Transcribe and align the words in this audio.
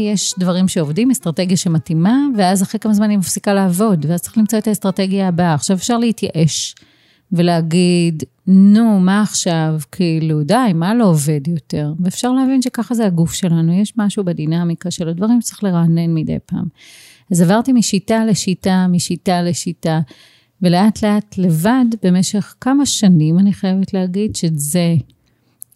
יש 0.00 0.34
דברים 0.38 0.68
שעובדים, 0.68 1.10
אסטרטגיה 1.10 1.56
שמתאימה, 1.56 2.18
ואז 2.36 2.62
אחרי 2.62 2.80
כמה 2.80 2.94
זמן 2.94 3.10
היא 3.10 3.18
מפסיקה 3.18 3.54
לעבוד, 3.54 4.06
ואז 4.08 4.20
צריך 4.20 4.38
למצוא 4.38 4.58
את 4.58 4.66
האסטרטגיה 4.66 5.28
הבאה. 5.28 5.54
עכשיו 5.54 5.76
אפשר 5.76 5.98
להתייאש 5.98 6.74
ולהגיד, 7.32 8.22
נו, 8.46 9.00
מה 9.00 9.22
עכשיו? 9.22 9.80
כאילו, 9.92 10.42
די, 10.42 10.72
מה 10.74 10.94
לא 10.94 11.04
עובד 11.04 11.48
יותר? 11.48 11.92
ואפשר 12.00 12.32
להבין 12.32 12.62
שככה 12.62 12.94
זה 12.94 13.06
הגוף 13.06 13.32
שלנו, 13.32 13.72
יש 13.72 13.92
משהו 13.96 14.24
בדינמיקה 14.24 14.90
של 14.90 15.08
הדברים 15.08 15.40
שצריך 15.40 15.64
לרענן 15.64 16.14
מדי 16.14 16.38
פעם. 16.46 16.64
אז 17.30 17.40
עברתי 17.40 17.72
משיטה 17.72 18.24
לשיטה, 18.24 18.86
משיטה 18.88 19.42
לשיטה, 19.42 20.00
ולאט 20.62 21.04
לאט 21.04 21.34
לבד, 21.38 21.84
במשך 22.02 22.54
כמה 22.60 22.86
שנים, 22.86 23.38
אני 23.38 23.52
חייבת 23.52 23.94
להגיד 23.94 24.36
שזה 24.36 24.94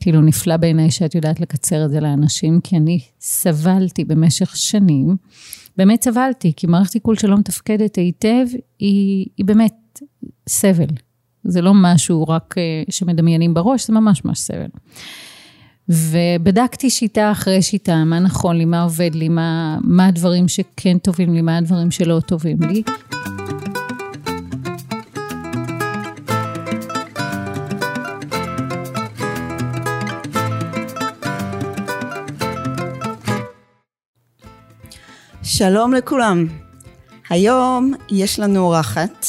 כאילו 0.00 0.20
נפלא 0.20 0.56
בעיניי 0.56 0.90
שאת 0.90 1.14
יודעת 1.14 1.40
לקצר 1.40 1.84
את 1.84 1.90
זה 1.90 2.00
לאנשים, 2.00 2.60
כי 2.60 2.76
אני 2.76 3.00
סבלתי 3.20 4.04
במשך 4.04 4.56
שנים. 4.56 5.16
באמת 5.76 6.04
סבלתי, 6.04 6.52
כי 6.56 6.66
מערכת 6.66 6.94
עיכול 6.94 7.16
שלא 7.16 7.36
מתפקדת 7.36 7.96
היטב, 7.96 8.46
היא, 8.78 9.26
היא 9.36 9.46
באמת 9.46 10.00
סבל. 10.48 10.86
זה 11.44 11.62
לא 11.62 11.72
משהו 11.74 12.28
רק 12.28 12.54
אה, 12.58 12.82
שמדמיינים 12.90 13.54
בראש, 13.54 13.86
זה 13.86 13.92
ממש 13.92 14.24
ממש 14.24 14.38
סבל. 14.38 14.68
ובדקתי 15.88 16.90
שיטה 16.90 17.32
אחרי 17.32 17.62
שיטה, 17.62 18.04
מה 18.04 18.18
נכון 18.18 18.56
לי, 18.56 18.64
מה 18.64 18.82
עובד 18.82 19.10
לי, 19.14 19.28
מה, 19.28 19.78
מה 19.82 20.06
הדברים 20.06 20.48
שכן 20.48 20.98
טובים 20.98 21.34
לי, 21.34 21.42
מה 21.42 21.58
הדברים 21.58 21.90
שלא 21.90 22.20
טובים 22.26 22.58
לי. 22.62 22.82
שלום 35.52 35.94
לכולם. 35.94 36.46
היום 37.30 37.94
יש 38.10 38.38
לנו 38.38 38.58
אורחת 38.60 39.26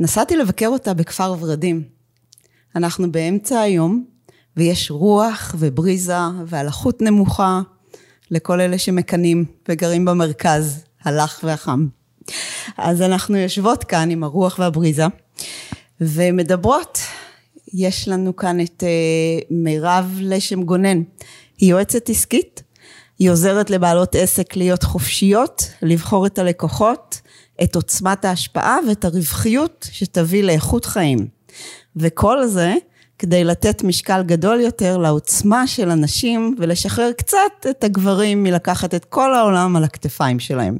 שנסעתי 0.00 0.36
לבקר 0.36 0.66
אותה 0.68 0.94
בכפר 0.94 1.34
ורדים. 1.40 1.82
אנחנו 2.76 3.12
באמצע 3.12 3.60
היום 3.60 4.04
ויש 4.56 4.90
רוח 4.90 5.54
ובריזה 5.58 6.16
והלחות 6.46 7.02
נמוכה 7.02 7.60
לכל 8.30 8.60
אלה 8.60 8.78
שמקנאים 8.78 9.44
וגרים 9.68 10.04
במרכז, 10.04 10.84
הלח 11.02 11.40
והחם. 11.44 11.86
אז 12.78 13.02
אנחנו 13.02 13.36
יושבות 13.36 13.84
כאן 13.84 14.10
עם 14.10 14.24
הרוח 14.24 14.58
והבריזה 14.58 15.06
ומדברות. 16.00 16.98
יש 17.74 18.08
לנו 18.08 18.36
כאן 18.36 18.60
את 18.60 18.84
אה, 18.86 18.88
מירב 19.50 20.18
לשם 20.20 20.62
גונן. 20.62 21.02
היא 21.58 21.70
יועצת 21.70 22.10
עסקית 22.10 22.62
היא 23.18 23.30
עוזרת 23.30 23.70
לבעלות 23.70 24.14
עסק 24.14 24.56
להיות 24.56 24.82
חופשיות, 24.82 25.70
לבחור 25.82 26.26
את 26.26 26.38
הלקוחות, 26.38 27.20
את 27.62 27.76
עוצמת 27.76 28.24
ההשפעה 28.24 28.78
ואת 28.88 29.04
הרווחיות 29.04 29.88
שתביא 29.92 30.42
לאיכות 30.42 30.84
חיים. 30.84 31.28
וכל 31.96 32.46
זה 32.46 32.74
כדי 33.18 33.44
לתת 33.44 33.82
משקל 33.82 34.22
גדול 34.22 34.60
יותר 34.60 34.98
לעוצמה 34.98 35.66
של 35.66 35.90
הנשים 35.90 36.54
ולשחרר 36.58 37.12
קצת 37.12 37.66
את 37.70 37.84
הגברים 37.84 38.42
מלקחת 38.42 38.94
את 38.94 39.04
כל 39.04 39.34
העולם 39.34 39.76
על 39.76 39.84
הכתפיים 39.84 40.40
שלהם. 40.40 40.78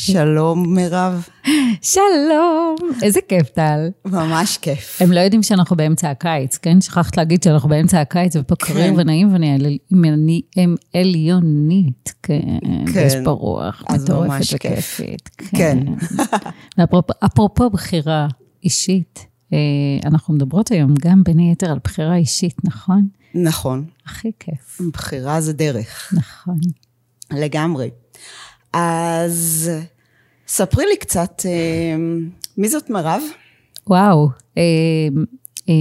שלום 0.00 0.74
מירב. 0.74 1.28
שלום, 1.82 2.76
איזה 3.02 3.20
כיף 3.28 3.48
טל. 3.48 3.88
ממש 4.04 4.58
כיף. 4.58 5.02
הם 5.02 5.12
לא 5.12 5.20
יודעים 5.20 5.42
שאנחנו 5.42 5.76
באמצע 5.76 6.10
הקיץ, 6.10 6.56
כן? 6.56 6.80
שכחת 6.80 7.16
להגיד 7.16 7.42
שאנחנו 7.42 7.68
באמצע 7.68 8.00
הקיץ 8.00 8.36
ופה 8.36 8.54
כן. 8.56 8.66
קריר 8.66 8.92
ונעים 8.96 9.32
ואני 9.32 9.72
הם 10.56 10.74
עליונית, 10.94 12.14
כן. 12.22 12.40
כן. 12.94 13.06
יש 13.06 13.14
פה 13.24 13.30
רוח 13.30 13.82
מטורפת 13.92 14.54
וכיפית. 14.54 15.28
כן. 15.56 15.78
ואפרופו 16.78 17.70
בחירה 17.70 18.28
אישית, 18.64 19.26
אה, 19.52 19.58
אנחנו 20.04 20.34
מדברות 20.34 20.70
היום 20.70 20.94
גם 21.00 21.22
בין 21.24 21.38
היתר 21.38 21.70
על 21.70 21.78
בחירה 21.84 22.16
אישית, 22.16 22.56
נכון? 22.64 23.08
נכון. 23.34 23.84
הכי 24.06 24.30
כיף. 24.40 24.80
בחירה 24.92 25.40
זה 25.40 25.52
דרך. 25.52 26.14
נכון. 26.16 26.58
לגמרי. 27.30 27.90
אז 28.72 29.70
ספרי 30.48 30.84
לי 30.86 30.96
קצת, 30.96 31.42
אה, 31.46 31.96
מי 32.56 32.68
זאת 32.68 32.90
מירב? 32.90 33.22
וואו, 33.86 34.28
אה, 34.58 34.62
אה, 35.68 35.74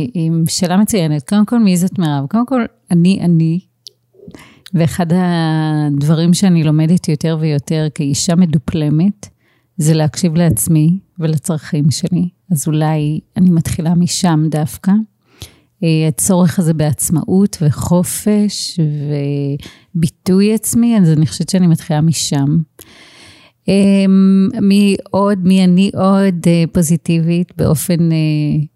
שאלה 0.47 0.77
מצוינת. 0.77 1.29
קודם 1.29 1.45
כל, 1.45 1.59
מי 1.59 1.77
זאת 1.77 1.99
מירב? 1.99 2.25
קודם 2.29 2.45
כל, 2.45 2.65
אני 2.91 3.19
אני, 3.21 3.59
ואחד 4.73 5.05
הדברים 5.15 6.33
שאני 6.33 6.63
לומדת 6.63 7.07
יותר 7.07 7.37
ויותר 7.39 7.87
כאישה 7.95 8.35
מדופלמת, 8.35 9.29
זה 9.77 9.93
להקשיב 9.93 10.35
לעצמי 10.35 10.99
ולצרכים 11.19 11.91
שלי. 11.91 12.29
אז 12.51 12.67
אולי 12.67 13.19
אני 13.37 13.49
מתחילה 13.49 13.95
משם 13.95 14.43
דווקא. 14.51 14.91
הצורך 16.07 16.59
הזה 16.59 16.73
בעצמאות 16.73 17.57
וחופש 17.61 18.79
וביטוי 19.95 20.53
עצמי, 20.53 20.97
אז 20.99 21.09
אני 21.09 21.27
חושבת 21.27 21.49
שאני 21.49 21.67
מתחילה 21.67 22.01
משם. 22.01 22.57
אמ, 23.67 24.49
מי 24.61 24.95
עוד, 25.11 25.39
מי 25.43 25.63
אני 25.63 25.91
עוד 25.93 26.35
אה, 26.47 26.63
פוזיטיבית 26.71 27.51
באופן, 27.57 28.11
אה, 28.11 28.17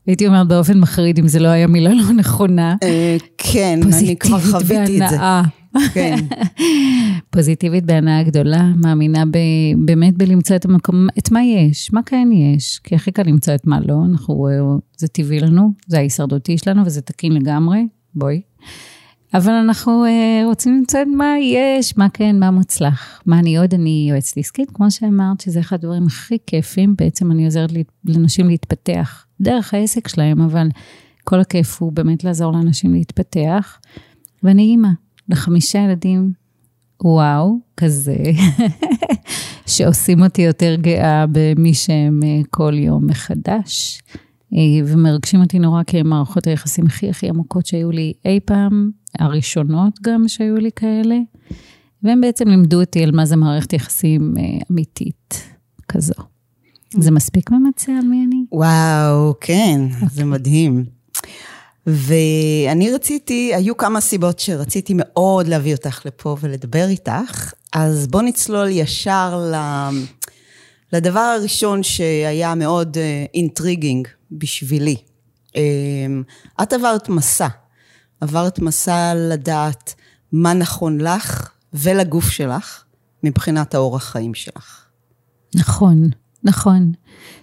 הייתי 0.07 0.27
אומרת 0.27 0.47
באופן 0.47 0.79
מחריד, 0.79 1.19
אם 1.19 1.27
זה 1.27 1.39
לא 1.39 1.47
היה 1.47 1.67
מילה 1.67 1.93
לא 1.93 2.13
נכונה. 2.13 2.75
אה, 2.83 3.17
כן, 3.37 3.79
אני 3.93 4.15
כבר 4.15 4.39
חוויתי 4.39 5.03
את 5.03 5.09
זה. 5.09 5.17
כן. 5.93 6.15
פוזיטיבית 7.33 7.85
בהנאה 7.85 8.23
גדולה, 8.23 8.71
מאמינה 8.75 9.25
ב, 9.25 9.37
באמת 9.85 10.17
בלמצוא 10.17 10.55
את 10.55 10.65
המקום, 10.65 11.07
את 11.19 11.31
מה 11.31 11.43
יש, 11.43 11.93
מה 11.93 12.03
כן 12.05 12.29
יש, 12.33 12.79
כי 12.83 12.95
הכי 12.95 13.11
קל 13.11 13.23
למצוא 13.25 13.55
את 13.55 13.67
מה 13.67 13.79
לא, 13.87 13.95
אנחנו, 14.11 14.47
זה 14.97 15.07
טבעי 15.07 15.39
לנו, 15.39 15.71
זה 15.87 15.97
ההישרדותי 15.97 16.57
שלנו 16.57 16.85
וזה 16.85 17.01
תקין 17.01 17.31
לגמרי, 17.31 17.87
בואי. 18.15 18.41
אבל 19.33 19.51
אנחנו 19.51 20.05
uh, 20.05 20.45
רוצים 20.45 20.77
למצוא 20.77 20.99
מה 21.17 21.33
יש, 21.41 21.97
מה 21.97 22.09
כן, 22.13 22.39
מה 22.39 22.51
מוצלח. 22.51 23.21
מה 23.25 23.39
אני 23.39 23.57
עוד, 23.57 23.73
אני 23.73 24.07
יועצת 24.09 24.37
עסקית, 24.37 24.71
כמו 24.73 24.91
שאמרת, 24.91 25.41
שזה 25.41 25.59
אחד 25.59 25.75
הדברים 25.75 26.07
הכי 26.07 26.37
כיפים, 26.47 26.95
בעצם 26.97 27.31
אני 27.31 27.45
עוזרת 27.45 27.69
לנשים 28.05 28.47
להתפתח 28.47 29.25
דרך 29.41 29.73
העסק 29.73 30.07
שלהם, 30.07 30.41
אבל 30.41 30.67
כל 31.23 31.39
הכיף 31.39 31.81
הוא 31.81 31.91
באמת 31.91 32.23
לעזור 32.23 32.51
לאנשים 32.51 32.93
להתפתח. 32.93 33.79
ואני 34.43 34.61
אימא 34.61 34.89
לחמישה 35.29 35.79
ילדים, 35.79 36.31
וואו, 37.03 37.59
כזה, 37.77 38.15
שעושים 39.73 40.23
אותי 40.23 40.41
יותר 40.41 40.75
גאה 40.75 41.25
במי 41.31 41.73
שהם 41.73 42.19
uh, 42.23 42.47
כל 42.49 42.73
יום 42.73 43.07
מחדש. 43.07 44.01
אה, 44.53 44.85
ומרגשים 44.85 45.41
אותי 45.41 45.59
נורא 45.59 45.83
כי 45.83 45.97
הם 45.99 46.09
מערכות 46.09 46.47
היחסים 46.47 46.85
הכי 46.85 47.09
הכי 47.09 47.29
עמוקות 47.29 47.65
שהיו 47.65 47.91
לי 47.91 48.13
אי 48.25 48.39
פעם, 48.45 48.91
הראשונות 49.19 49.93
גם 50.01 50.27
שהיו 50.27 50.55
לי 50.55 50.69
כאלה, 50.75 51.17
והם 52.03 52.21
בעצם 52.21 52.47
לימדו 52.47 52.79
אותי 52.79 53.03
על 53.03 53.11
מה 53.11 53.25
זה 53.25 53.35
מערכת 53.35 53.73
יחסים 53.73 54.33
אה, 54.37 54.43
אמיתית 54.71 55.43
כזו. 55.87 56.13
זה 56.97 57.11
מספיק 57.11 57.51
ממצה 57.51 57.91
על 57.91 58.07
מי 58.07 58.25
אני? 58.27 58.45
וואו, 58.51 59.33
כן, 59.41 59.81
okay. 60.01 60.05
זה 60.11 60.25
מדהים. 60.25 60.85
ואני 61.87 62.91
רציתי, 62.91 63.51
היו 63.55 63.77
כמה 63.77 64.01
סיבות 64.01 64.39
שרציתי 64.39 64.93
מאוד 64.95 65.47
להביא 65.47 65.75
אותך 65.75 66.05
לפה 66.05 66.37
ולדבר 66.41 66.87
איתך, 66.87 67.53
אז 67.73 68.07
בוא 68.07 68.21
נצלול 68.21 68.67
ישר 68.69 69.51
לדבר 70.93 71.19
הראשון 71.19 71.83
שהיה 71.83 72.55
מאוד 72.55 72.97
אינטריגינג 73.33 74.07
uh, 74.07 74.20
בשבילי. 74.31 74.95
Um, 75.49 75.53
את 76.63 76.73
עברת 76.73 77.09
מסע, 77.09 77.47
עברת 78.21 78.59
מסע 78.59 79.13
לדעת 79.15 79.93
מה 80.31 80.53
נכון 80.53 81.01
לך 81.01 81.49
ולגוף 81.73 82.29
שלך 82.29 82.83
מבחינת 83.23 83.75
האורח 83.75 84.03
חיים 84.03 84.33
שלך. 84.33 84.85
נכון, 85.55 86.09
נכון. 86.43 86.91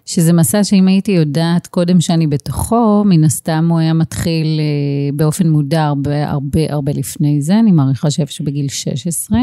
שזה 0.06 0.32
מסע 0.32 0.64
שאם 0.64 0.88
הייתי 0.88 1.12
יודעת 1.12 1.66
קודם 1.66 2.00
שאני 2.00 2.26
בתוכו, 2.26 3.04
מן 3.06 3.24
הסתם 3.24 3.66
הוא 3.70 3.78
היה 3.78 3.92
מתחיל 3.92 4.46
uh, 4.60 5.16
באופן 5.16 5.48
מודע 5.48 5.84
הרבה 5.84 6.30
הרבה 6.30 6.60
הרבה 6.68 6.92
לפני 6.92 7.42
זה, 7.42 7.58
אני 7.58 7.72
מעריכה 7.72 8.10
שאיפשהו 8.10 8.44
בגיל 8.44 8.68
16. 8.68 9.38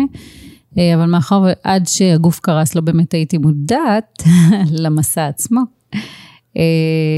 אה, 0.78 0.96
אבל 0.96 1.06
מאחר 1.06 1.42
ועד 1.46 1.88
שהגוף 1.88 2.40
קרס 2.40 2.76
לא 2.76 2.82
באמת 2.82 3.14
הייתי 3.14 3.38
מודעת 3.38 4.24
למסע 4.84 5.28
עצמו, 5.28 5.62
אה, 5.94 6.00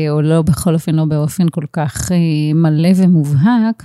או 0.09 0.21
לא, 0.21 0.41
בכל 0.41 0.73
אופן 0.73 0.95
לא 0.95 1.05
באופן 1.05 1.49
כל 1.49 1.65
כך 1.73 2.11
אה, 2.11 2.53
מלא 2.53 2.89
ומובהק, 2.95 3.83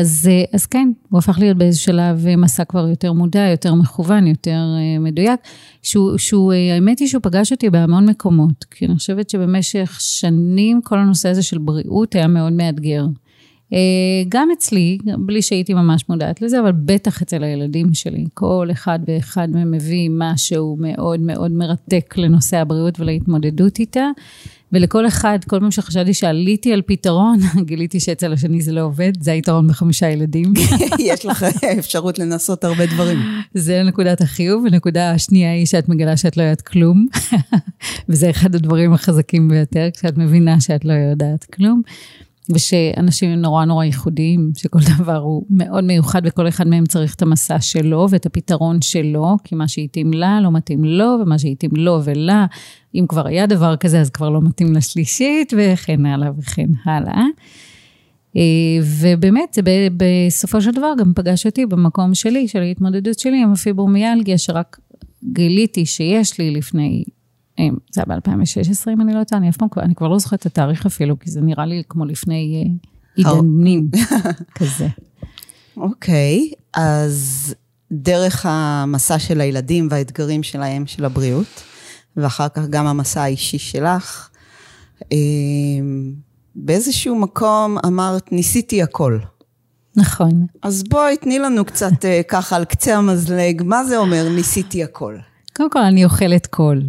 אז, 0.00 0.30
אז 0.52 0.66
כן, 0.66 0.88
הוא 1.10 1.18
הפך 1.18 1.38
להיות 1.38 1.56
באיזשהו 1.56 1.84
שלב 1.84 2.24
מסע 2.36 2.64
כבר 2.64 2.88
יותר 2.88 3.12
מודע, 3.12 3.40
יותר 3.40 3.74
מכוון, 3.74 4.26
יותר 4.26 4.66
מדויק, 5.00 5.40
שהוא, 5.82 6.18
שהוא, 6.18 6.52
האמת 6.52 6.98
היא 6.98 7.08
שהוא 7.08 7.22
פגש 7.22 7.52
אותי 7.52 7.70
בהמון 7.70 8.08
מקומות, 8.08 8.64
כי 8.70 8.86
אני 8.86 8.94
חושבת 8.94 9.30
שבמשך 9.30 9.96
שנים 10.00 10.80
כל 10.82 10.98
הנושא 10.98 11.28
הזה 11.28 11.42
של 11.42 11.58
בריאות 11.58 12.14
היה 12.14 12.26
מאוד 12.26 12.52
מאתגר. 12.52 13.04
אה, 13.72 13.78
גם 14.28 14.48
אצלי, 14.58 14.98
בלי 15.18 15.42
שהייתי 15.42 15.74
ממש 15.74 16.04
מודעת 16.08 16.42
לזה, 16.42 16.60
אבל 16.60 16.72
בטח 16.72 17.22
אצל 17.22 17.44
הילדים 17.44 17.94
שלי. 17.94 18.24
כל 18.34 18.68
אחד 18.72 18.98
ואחד 19.06 19.50
מהם 19.50 19.70
מביא 19.70 20.10
משהו 20.12 20.76
מאוד 20.80 21.20
מאוד 21.20 21.52
מרתק 21.52 22.14
לנושא 22.16 22.56
הבריאות 22.56 23.00
ולהתמודדות 23.00 23.78
איתה. 23.78 24.10
ולכל 24.72 25.06
אחד, 25.06 25.38
כל 25.46 25.60
פעם 25.60 25.70
שחשבתי 25.70 26.14
שעליתי 26.14 26.72
על 26.72 26.82
פתרון, 26.86 27.38
גיליתי 27.66 28.00
שאצל 28.00 28.32
השני 28.32 28.60
זה 28.60 28.72
לא 28.72 28.80
עובד, 28.80 29.12
זה 29.20 29.32
היתרון 29.32 29.68
בחמישה 29.68 30.10
ילדים. 30.10 30.52
יש 30.98 31.26
לך 31.26 31.46
אפשרות 31.78 32.18
לנסות 32.18 32.64
הרבה 32.64 32.86
דברים. 32.86 33.18
זה 33.54 33.82
נקודת 33.82 34.20
החיוב, 34.20 34.64
ונקודה 34.64 35.10
השנייה 35.10 35.52
היא 35.52 35.66
שאת 35.66 35.88
מגלה 35.88 36.16
שאת 36.16 36.36
לא 36.36 36.42
יודעת 36.42 36.60
כלום, 36.60 37.06
וזה 38.08 38.30
אחד 38.30 38.54
הדברים 38.54 38.92
החזקים 38.92 39.48
ביותר, 39.48 39.88
כשאת 39.92 40.18
מבינה 40.18 40.60
שאת 40.60 40.84
לא 40.84 40.92
יודעת 40.92 41.44
כלום. 41.44 41.82
ושאנשים 42.50 43.30
הם 43.30 43.40
נורא 43.40 43.64
נורא 43.64 43.84
ייחודיים, 43.84 44.50
שכל 44.56 44.78
דבר 44.98 45.16
הוא 45.16 45.42
מאוד 45.50 45.84
מיוחד 45.84 46.22
וכל 46.24 46.48
אחד 46.48 46.66
מהם 46.68 46.86
צריך 46.86 47.14
את 47.14 47.22
המסע 47.22 47.60
שלו 47.60 48.06
ואת 48.10 48.26
הפתרון 48.26 48.82
שלו, 48.82 49.36
כי 49.44 49.54
מה 49.54 49.68
שהתאים 49.68 50.12
לה 50.12 50.40
לא 50.40 50.52
מתאים 50.52 50.84
לו, 50.84 51.18
ומה 51.22 51.38
שהתאים 51.38 51.70
לו 51.76 52.00
ולה, 52.04 52.46
אם 52.94 53.04
כבר 53.08 53.26
היה 53.26 53.46
דבר 53.46 53.76
כזה 53.76 54.00
אז 54.00 54.10
כבר 54.10 54.30
לא 54.30 54.40
מתאים 54.42 54.72
לשלישית, 54.72 55.52
וכן 55.56 56.06
הלאה 56.06 56.30
וכן 56.38 56.68
הלאה. 56.84 57.24
אה, 58.36 58.42
ובאמת, 59.00 59.54
זה 59.54 59.62
בסופו 59.96 60.60
של 60.60 60.70
דבר 60.70 60.92
גם 60.98 61.12
פגש 61.14 61.46
אותי 61.46 61.66
במקום 61.66 62.14
שלי, 62.14 62.48
של 62.48 62.58
ההתמודדות 62.58 63.18
שלי 63.18 63.42
עם 63.42 63.52
הפיברומיאלגיה, 63.52 64.38
שרק 64.38 64.78
גיליתי 65.24 65.86
שיש 65.86 66.38
לי 66.38 66.50
לפני 66.50 67.04
זה 67.92 68.02
היה 68.06 68.18
ב-2016, 68.20 68.90
אם 68.92 69.00
אני 69.00 69.14
לא 69.14 69.24
טועה, 69.24 69.40
אני 69.40 69.50
אף 69.50 69.56
פעם, 69.56 69.68
אני 69.76 69.94
כבר 69.94 70.08
לא 70.08 70.18
זוכרת 70.18 70.40
את 70.40 70.46
התאריך 70.46 70.86
אפילו, 70.86 71.18
כי 71.18 71.30
זה 71.30 71.40
נראה 71.40 71.66
לי 71.66 71.82
כמו 71.88 72.04
לפני 72.04 72.64
אה, 72.64 73.32
עידנים 73.32 73.90
כזה. 74.58 74.88
אוקיי, 75.76 76.50
אז 76.74 77.54
דרך 77.92 78.46
המסע 78.48 79.18
של 79.18 79.40
הילדים 79.40 79.88
והאתגרים 79.90 80.42
שלהם, 80.42 80.86
של 80.86 81.04
הבריאות, 81.04 81.62
ואחר 82.16 82.48
כך 82.48 82.66
גם 82.66 82.86
המסע 82.86 83.22
האישי 83.22 83.58
שלך, 83.58 84.28
אה, 85.12 85.18
באיזשהו 86.54 87.18
מקום 87.18 87.78
אמרת, 87.86 88.32
ניסיתי 88.32 88.82
הכל. 88.82 89.18
נכון. 89.96 90.46
אז 90.62 90.82
בואי, 90.82 91.16
תני 91.16 91.38
לנו 91.38 91.64
קצת 91.64 92.04
אה, 92.04 92.20
ככה 92.28 92.56
על 92.56 92.64
קצה 92.64 92.96
המזלג, 92.96 93.62
מה 93.64 93.84
זה 93.84 93.98
אומר 93.98 94.28
ניסיתי 94.28 94.84
הכל? 94.84 95.16
קודם 95.56 95.70
כל, 95.70 95.82
אני 95.82 96.04
אוכלת 96.04 96.46
קול. 96.46 96.82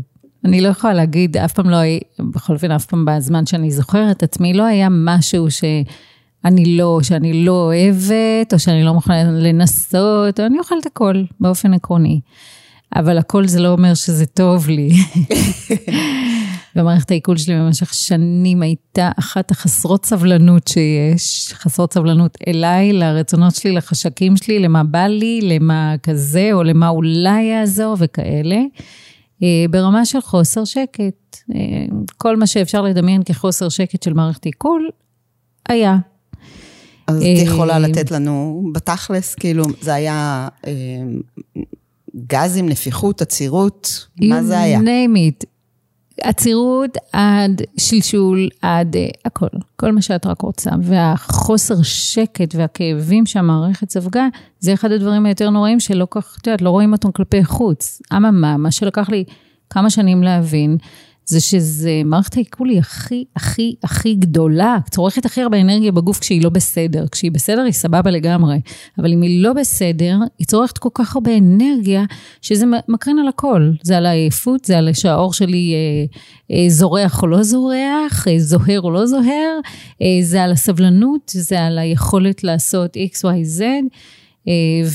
אני 0.45 0.61
לא 0.61 0.67
יכולה 0.67 0.93
להגיד, 0.93 1.37
אף 1.37 1.53
פעם 1.53 1.69
לא, 1.69 1.77
בכל 2.19 2.53
אופן, 2.53 2.71
אף 2.71 2.85
פעם 2.85 3.05
בזמן 3.05 3.45
שאני 3.45 3.71
זוכרת 3.71 4.17
את 4.17 4.23
עצמי, 4.23 4.53
לא 4.53 4.63
היה 4.63 4.87
משהו 4.91 5.51
שאני 5.51 6.77
לא, 6.77 6.99
שאני 7.03 7.45
לא 7.45 7.51
אוהבת, 7.51 8.53
או 8.53 8.59
שאני 8.59 8.83
לא 8.83 8.93
מוכנה 8.93 9.23
לנסות, 9.23 10.39
או 10.39 10.45
אני 10.45 10.59
אוכלת 10.59 10.85
הכל 10.85 11.23
באופן 11.39 11.73
עקרוני. 11.73 12.21
אבל 12.95 13.17
הכל 13.17 13.47
זה 13.47 13.59
לא 13.59 13.67
אומר 13.67 13.93
שזה 13.93 14.25
טוב 14.25 14.69
לי. 14.69 14.89
ומערכת 16.75 17.11
העיכול 17.11 17.37
שלי 17.37 17.55
במשך 17.55 17.93
שנים 17.93 18.61
הייתה 18.61 19.11
אחת 19.19 19.51
החסרות 19.51 20.05
סבלנות 20.05 20.67
שיש, 20.67 21.53
חסרות 21.53 21.93
סבלנות 21.93 22.37
אליי, 22.47 22.93
לרצונות 22.93 23.55
שלי, 23.55 23.71
לחשקים 23.71 24.37
שלי, 24.37 24.59
למה 24.59 24.83
בא 24.83 25.07
לי, 25.07 25.39
למה 25.43 25.95
כזה, 26.03 26.49
או 26.53 26.63
למה 26.63 26.89
אולי 26.89 27.43
יעזור 27.43 27.95
וכאלה. 27.99 28.57
אה, 29.43 29.65
ברמה 29.69 30.05
של 30.05 30.21
חוסר 30.21 30.65
שקט. 30.65 31.37
אה, 31.55 31.59
כל 32.17 32.37
מה 32.37 32.47
שאפשר 32.47 32.81
לדמיין 32.81 33.23
כחוסר 33.23 33.69
שקט 33.69 34.03
של 34.03 34.13
מערכת 34.13 34.45
עיכול, 34.45 34.89
היה. 35.69 35.97
אז 37.07 37.17
את 37.17 37.23
אה, 37.23 37.29
יכולה 37.29 37.79
לתת 37.79 38.11
לנו 38.11 38.63
בתכלס, 38.73 39.35
כאילו, 39.35 39.63
זה 39.81 39.93
היה 39.93 40.47
גזים, 42.27 42.69
נפיחות, 42.69 43.21
עצירות, 43.21 44.07
מה 44.21 44.43
זה 44.43 44.59
היה? 44.59 44.79
You 44.79 44.83
name 44.83 45.43
it. 45.43 45.48
עצירות 46.23 46.97
עד 47.13 47.61
שלשול, 47.77 48.49
עד 48.61 48.95
uh, 48.95 49.19
הכל, 49.25 49.47
כל 49.75 49.91
מה 49.91 50.01
שאת 50.01 50.25
רק 50.25 50.41
רוצה. 50.41 50.71
והחוסר 50.81 51.81
שקט 51.83 52.55
והכאבים 52.55 53.25
שהמערכת 53.25 53.89
ספגה, 53.89 54.27
זה 54.59 54.73
אחד 54.73 54.91
הדברים 54.91 55.25
היותר 55.25 55.49
נוראים 55.49 55.79
שלא 55.79 56.07
כך, 56.11 56.37
את 56.41 56.47
יודעת, 56.47 56.61
לא 56.61 56.69
רואים 56.69 56.93
אותם 56.93 57.11
כלפי 57.11 57.43
חוץ. 57.43 58.01
אממה, 58.13 58.57
מה 58.57 58.71
שלקח 58.71 59.09
לי 59.09 59.23
כמה 59.69 59.89
שנים 59.89 60.23
להבין, 60.23 60.77
זה 61.29 61.39
שזה 61.39 62.01
מערכת 62.05 62.37
העיכול 62.37 62.69
היא 62.69 62.79
הכי, 62.79 63.25
הכי, 63.35 63.75
הכי 63.83 64.15
גדולה, 64.15 64.77
צורכת 64.89 65.25
הכי 65.25 65.41
הרבה 65.41 65.61
אנרגיה 65.61 65.91
בגוף 65.91 66.19
כשהיא 66.19 66.43
לא 66.43 66.49
בסדר. 66.49 67.05
כשהיא 67.11 67.31
בסדר 67.31 67.61
היא 67.61 67.73
סבבה 67.73 68.11
לגמרי, 68.11 68.61
אבל 68.97 69.13
אם 69.13 69.21
היא 69.21 69.43
לא 69.43 69.53
בסדר, 69.53 70.17
היא 70.39 70.47
צורכת 70.47 70.77
כל 70.77 70.89
כך 70.93 71.15
הרבה 71.15 71.37
אנרגיה, 71.37 72.03
שזה 72.41 72.65
מקרין 72.87 73.19
על 73.19 73.27
הכל. 73.27 73.71
זה 73.83 73.97
על 73.97 74.05
העייפות, 74.05 74.65
זה 74.65 74.77
על 74.77 74.89
שהאור 74.93 75.33
שלי 75.33 75.73
אה, 75.73 76.55
אה, 76.55 76.69
זורח 76.69 77.21
או 77.21 77.27
לא 77.27 77.43
זורח, 77.43 78.27
אה, 78.27 78.39
זוהר 78.39 78.81
או 78.81 78.91
לא 78.91 79.05
זוהר, 79.05 79.59
אה, 80.01 80.07
זה 80.21 80.43
על 80.43 80.51
הסבלנות, 80.51 81.31
זה 81.35 81.61
על 81.61 81.77
היכולת 81.77 82.43
לעשות 82.43 82.97
x, 82.97 83.17
y, 83.17 83.59
z. 83.59 83.61
אה, 83.61 83.79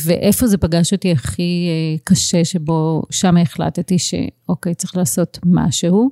ואיפה 0.05 0.47
זה 0.47 0.59
פגש 0.59 0.93
אותי 0.93 1.13
הכי 1.13 1.69
אה, 1.69 1.99
קשה, 2.05 2.45
שבו 2.45 3.03
שם 3.11 3.37
החלטתי 3.37 3.97
שאוקיי, 3.99 4.75
צריך 4.75 4.97
לעשות 4.97 5.39
משהו. 5.47 6.11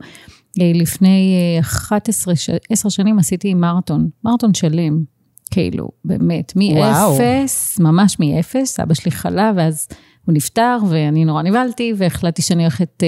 אה, 0.61 0.73
לפני 0.75 1.37
11, 1.61 2.35
10 2.71 2.89
שנים 2.89 3.19
עשיתי 3.19 3.55
מרתון, 3.55 4.09
מרתון 4.25 4.55
שלם, 4.55 5.03
כאילו, 5.51 5.89
באמת, 6.05 6.53
מאפס, 6.57 7.79
ממש 7.81 8.17
מאפס, 8.21 8.81
אבא 8.81 8.95
שלי 8.95 9.11
חלה, 9.11 9.53
ואז 9.57 9.89
הוא 10.25 10.35
נפטר, 10.35 10.79
ואני 10.89 11.25
נורא 11.25 11.43
נבהלתי, 11.43 11.93
והחלטתי 11.97 12.43
שאני 12.43 12.63
הולכת, 12.63 13.03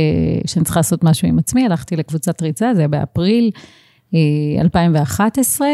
שאני 0.46 0.64
צריכה 0.64 0.80
לעשות 0.80 1.04
משהו 1.04 1.28
עם 1.28 1.38
עצמי, 1.38 1.66
הלכתי 1.66 1.96
לקבוצת 1.96 2.42
ריצה, 2.42 2.74
זה 2.74 2.80
היה 2.80 2.88
באפריל 2.88 3.50
2011. 4.60 5.68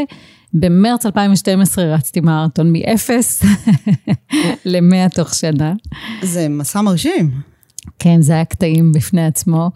במרץ 0.54 1.06
2012 1.06 1.84
רצתי 1.84 2.20
מרתון 2.20 2.72
מ-0 2.72 3.10
ל-100 4.64 5.14
תוך 5.14 5.34
שנה. 5.34 5.74
זה 6.22 6.48
מסע 6.48 6.80
מרשים. 6.80 7.30
כן, 7.98 8.22
זה 8.22 8.32
היה 8.32 8.44
קטעים 8.44 8.92
בפני 8.92 9.26
עצמו. 9.26 9.70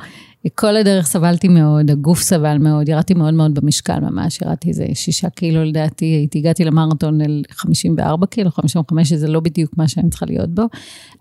כל 0.55 0.77
הדרך 0.77 1.07
סבלתי 1.07 1.49
מאוד, 1.49 1.91
הגוף 1.91 2.23
סבל 2.23 2.59
מאוד, 2.59 2.89
ירדתי 2.89 3.15
מאוד 3.15 3.35
מאוד 3.35 3.55
במשקל 3.55 4.01
ממש, 4.01 4.39
ירדתי 4.43 4.69
איזה 4.69 4.87
שישה 4.95 5.31
קילו 5.31 5.65
לדעתי, 5.65 6.05
הייתי, 6.05 6.39
הגעתי 6.39 6.65
למרתון 6.65 7.21
אל 7.21 7.43
54 7.51 8.27
קילו, 8.27 8.51
55, 8.51 9.09
שזה 9.09 9.29
לא 9.29 9.41
בדיוק 9.41 9.73
מה 9.77 9.89
שאני 9.89 10.11
צריכה 10.11 10.27
להיות 10.27 10.55
בו, 10.55 10.63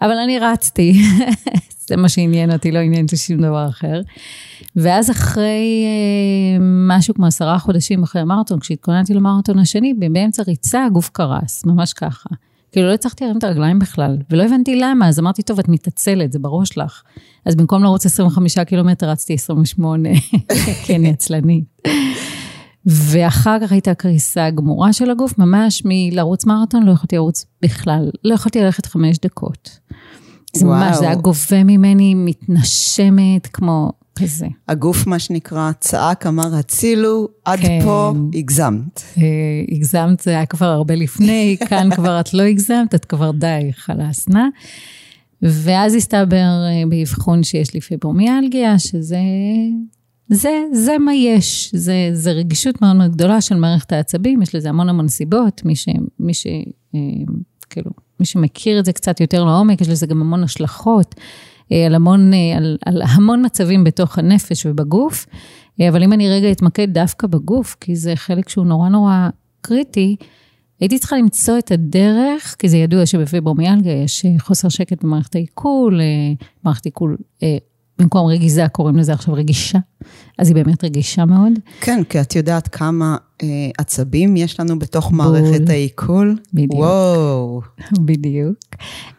אבל 0.01 0.17
אני 0.23 0.39
רצתי, 0.39 1.01
זה 1.87 1.95
מה 1.95 2.09
שעניין 2.09 2.51
אותי, 2.51 2.71
לא 2.71 2.79
עניין 2.79 3.05
אותי 3.05 3.17
שום 3.17 3.37
דבר 3.37 3.67
אחר. 3.69 4.01
ואז 4.75 5.11
אחרי 5.11 5.85
אה, 5.85 6.57
משהו 6.87 7.13
כמו 7.13 7.25
עשרה 7.25 7.59
חודשים 7.59 8.03
אחרי 8.03 8.21
המרתון, 8.21 8.59
כשהתכוננתי 8.59 9.13
למרתון 9.13 9.59
השני, 9.59 9.93
באמצע 9.93 10.43
ריצה 10.47 10.85
הגוף 10.85 11.09
קרס, 11.09 11.65
ממש 11.65 11.93
ככה. 11.93 12.29
כאילו 12.71 12.87
לא 12.87 12.93
הצלחתי 12.93 13.23
להרים 13.23 13.37
את 13.37 13.43
הרגליים 13.43 13.79
בכלל, 13.79 14.17
ולא 14.29 14.43
הבנתי 14.43 14.75
למה, 14.75 15.07
אז 15.07 15.19
אמרתי, 15.19 15.43
טוב, 15.43 15.59
את 15.59 15.69
מתעצלת, 15.69 16.31
זה 16.31 16.39
בראש 16.39 16.77
לך. 16.77 17.01
אז 17.45 17.55
במקום 17.55 17.83
לרוץ 17.83 18.05
25 18.05 18.59
קילומטר, 18.59 19.09
רצתי 19.09 19.33
28, 19.33 20.09
כן, 20.85 21.03
היא 21.03 21.13
עצלנית. 21.13 21.63
ואחר 22.85 23.57
כך 23.61 23.71
הייתה 23.71 23.93
קריסה 23.93 24.49
גמורה 24.49 24.93
של 24.93 25.11
הגוף, 25.11 25.37
ממש 25.37 25.81
מלרוץ 25.85 26.45
מרתון, 26.45 26.83
לא 26.83 26.91
יכולתי 26.91 27.15
לרוץ 27.15 27.45
בכלל, 27.61 28.09
לא 28.23 28.33
יכולתי 28.33 28.61
ללכת 28.61 28.85
חמש 28.85 29.17
דקות. 29.17 29.79
זה 30.55 30.65
וואו. 30.65 30.79
ממש, 30.79 30.97
זה 30.97 31.05
היה 31.05 31.15
גובה 31.15 31.63
ממני, 31.63 32.13
מתנשמת, 32.13 33.47
כמו 33.53 33.91
כזה. 34.19 34.47
הגוף, 34.67 35.07
מה 35.07 35.19
שנקרא, 35.19 35.71
צעק, 35.79 36.27
אמר, 36.27 36.55
הצילו, 36.55 37.27
עד 37.45 37.59
כן. 37.59 37.79
פה 37.83 38.13
הגזמת. 38.33 39.01
אה, 39.17 39.23
הגזמת, 39.71 40.19
זה 40.19 40.31
היה 40.31 40.45
כבר 40.45 40.65
הרבה 40.65 40.95
לפני, 40.95 41.57
כאן 41.69 41.89
כבר 41.95 42.19
את 42.19 42.33
לא 42.33 42.43
הגזמת, 42.43 42.95
את 42.95 43.05
כבר 43.05 43.31
די, 43.31 43.69
חלאס 43.71 44.29
נא. 44.29 44.43
ואז 45.41 45.95
הסתבר 45.95 46.35
אה, 46.35 46.83
באבחון 46.89 47.43
שיש 47.43 47.73
לי 47.73 47.81
פיברומיאלגיה, 47.81 48.79
שזה... 48.79 49.19
זה, 50.29 50.61
זה 50.73 50.97
מה 50.97 51.13
יש, 51.13 51.71
זה, 51.75 52.09
זה 52.13 52.31
רגישות 52.31 52.81
מאוד 52.81 52.95
מאוד 52.95 53.11
גדולה 53.11 53.41
של 53.41 53.55
מערכת 53.55 53.91
העצבים, 53.91 54.41
יש 54.41 54.55
לזה 54.55 54.69
המון 54.69 54.89
המון 54.89 55.07
סיבות, 55.07 55.65
מי 55.65 55.75
ש... 55.75 55.87
מי 56.19 56.33
ש 56.33 56.47
אה, 56.95 56.99
כאילו, 57.69 57.91
מי 58.19 58.25
שמכיר 58.25 58.79
את 58.79 58.85
זה 58.85 58.93
קצת 58.93 59.21
יותר 59.21 59.43
לעומק, 59.43 59.81
יש 59.81 59.89
לזה 59.89 60.07
גם 60.07 60.21
המון 60.21 60.43
השלכות. 60.43 61.15
אה, 61.71 61.85
על 61.85 61.95
המון, 61.95 62.33
אה, 62.33 62.57
על, 62.57 62.77
על 62.85 63.01
המון 63.01 63.45
מצבים 63.45 63.83
בתוך 63.83 64.17
הנפש 64.17 64.65
ובגוף, 64.65 65.25
אה, 65.81 65.89
אבל 65.89 66.03
אם 66.03 66.13
אני 66.13 66.29
רגע 66.29 66.51
אתמקד 66.51 66.93
דווקא 66.93 67.27
בגוף, 67.27 67.75
כי 67.79 67.95
זה 67.95 68.15
חלק 68.15 68.49
שהוא 68.49 68.65
נורא 68.65 68.89
נורא 68.89 69.29
קריטי, 69.61 70.15
הייתי 70.79 70.99
צריכה 70.99 71.17
למצוא 71.17 71.57
את 71.57 71.71
הדרך, 71.71 72.55
כי 72.59 72.69
זה 72.69 72.77
ידוע 72.77 73.05
שבפיברומיאלגיה 73.05 74.03
יש 74.03 74.25
חוסר 74.39 74.69
שקט 74.69 75.03
במערכת 75.03 75.35
העיכול, 75.35 76.01
מערכת 76.63 76.85
עיכול 76.85 77.17
במקום 77.99 78.27
רגיזה 78.27 78.67
קוראים 78.71 78.95
לזה 78.95 79.13
עכשיו 79.13 79.33
רגישה, 79.33 79.79
אז 80.39 80.47
היא 80.47 80.55
באמת 80.55 80.83
רגישה 80.83 81.25
מאוד. 81.25 81.53
כן, 81.81 82.03
כי 82.09 82.21
את 82.21 82.35
יודעת 82.35 82.67
כמה 82.67 83.17
אה, 83.43 83.47
עצבים 83.77 84.35
יש 84.35 84.59
לנו 84.59 84.79
בתוך 84.79 85.11
מערכת 85.11 85.69
העיכול. 85.69 86.37
בדיוק. 86.53 86.73
וואו. 86.73 87.61
בדיוק. 88.05 88.57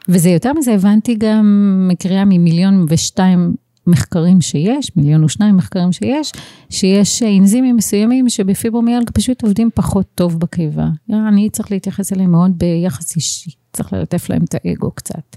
וזה 0.08 0.30
יותר 0.30 0.52
מזה, 0.52 0.74
הבנתי 0.74 1.16
גם 1.18 1.88
מקריאה 1.90 2.24
ממיליון 2.24 2.86
ושתיים 2.88 3.54
מחקרים 3.86 4.40
שיש, 4.40 4.96
מיליון 4.96 5.24
ושניים 5.24 5.56
מחקרים 5.56 5.92
שיש, 5.92 6.32
שיש 6.70 7.22
אנזימים 7.22 7.76
מסוימים 7.76 8.28
שבפיברומיאלגיה 8.28 9.12
פשוט 9.12 9.42
עובדים 9.42 9.70
פחות 9.74 10.06
טוב 10.14 10.40
בקיבה. 10.40 10.88
אני 11.10 11.50
צריך 11.50 11.70
להתייחס 11.70 12.12
אליהם 12.12 12.30
מאוד 12.30 12.58
ביחס 12.58 13.16
אישי, 13.16 13.50
צריך 13.72 13.92
ללטף 13.92 14.30
להם 14.30 14.44
את 14.44 14.54
האגו 14.54 14.90
קצת. 14.90 15.36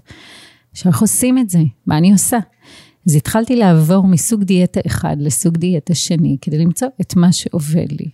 שאנחנו 0.73 1.03
עושים 1.03 1.37
את 1.37 1.49
זה, 1.49 1.59
מה 1.85 1.97
אני 1.97 2.11
עושה? 2.11 2.37
אז 3.07 3.15
התחלתי 3.15 3.55
לעבור 3.55 4.07
מסוג 4.07 4.43
דיאטה 4.43 4.79
אחד 4.87 5.15
לסוג 5.19 5.57
דיאטה 5.57 5.95
שני, 5.95 6.37
כדי 6.41 6.57
למצוא 6.57 6.87
את 7.01 7.15
מה 7.15 7.31
שעובד 7.31 7.91
לי. 7.91 8.05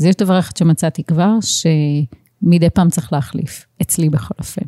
אז 0.00 0.04
יש 0.06 0.16
דבר 0.16 0.38
אחד 0.38 0.56
שמצאתי 0.56 1.02
כבר, 1.04 1.30
שמדי 1.40 2.70
פעם 2.70 2.90
צריך 2.90 3.12
להחליף, 3.12 3.64
אצלי 3.82 4.08
בכל 4.08 4.34
אופן. 4.38 4.62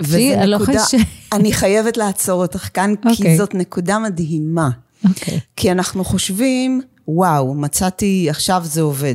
וזה 0.00 0.42
לא 0.46 0.58
נקודה, 0.58 0.84
חש- 0.84 0.94
אני 1.32 1.52
חייבת 1.52 1.96
לעצור 1.96 2.42
אותך 2.42 2.68
כאן, 2.74 2.94
כי 3.02 3.08
אוקיי. 3.08 3.36
זאת 3.36 3.54
נקודה 3.54 3.98
מדהימה. 3.98 4.70
אוקיי. 5.08 5.40
כי 5.56 5.72
אנחנו 5.72 6.04
חושבים, 6.04 6.80
וואו, 7.08 7.54
מצאתי, 7.54 8.26
עכשיו 8.30 8.62
זה 8.64 8.80
עובד. 8.80 9.14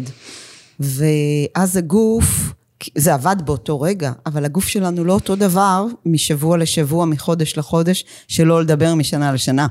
ואז 0.79 1.77
הגוף, 1.77 2.53
זה 2.95 3.13
עבד 3.13 3.35
באותו 3.45 3.81
רגע, 3.81 4.11
אבל 4.25 4.45
הגוף 4.45 4.67
שלנו 4.67 5.03
לא 5.03 5.13
אותו 5.13 5.35
דבר 5.35 5.85
משבוע 6.05 6.57
לשבוע, 6.57 7.05
מחודש 7.05 7.57
לחודש, 7.57 8.05
שלא 8.27 8.61
לדבר 8.61 8.95
משנה 8.95 9.31
לשנה. 9.31 9.67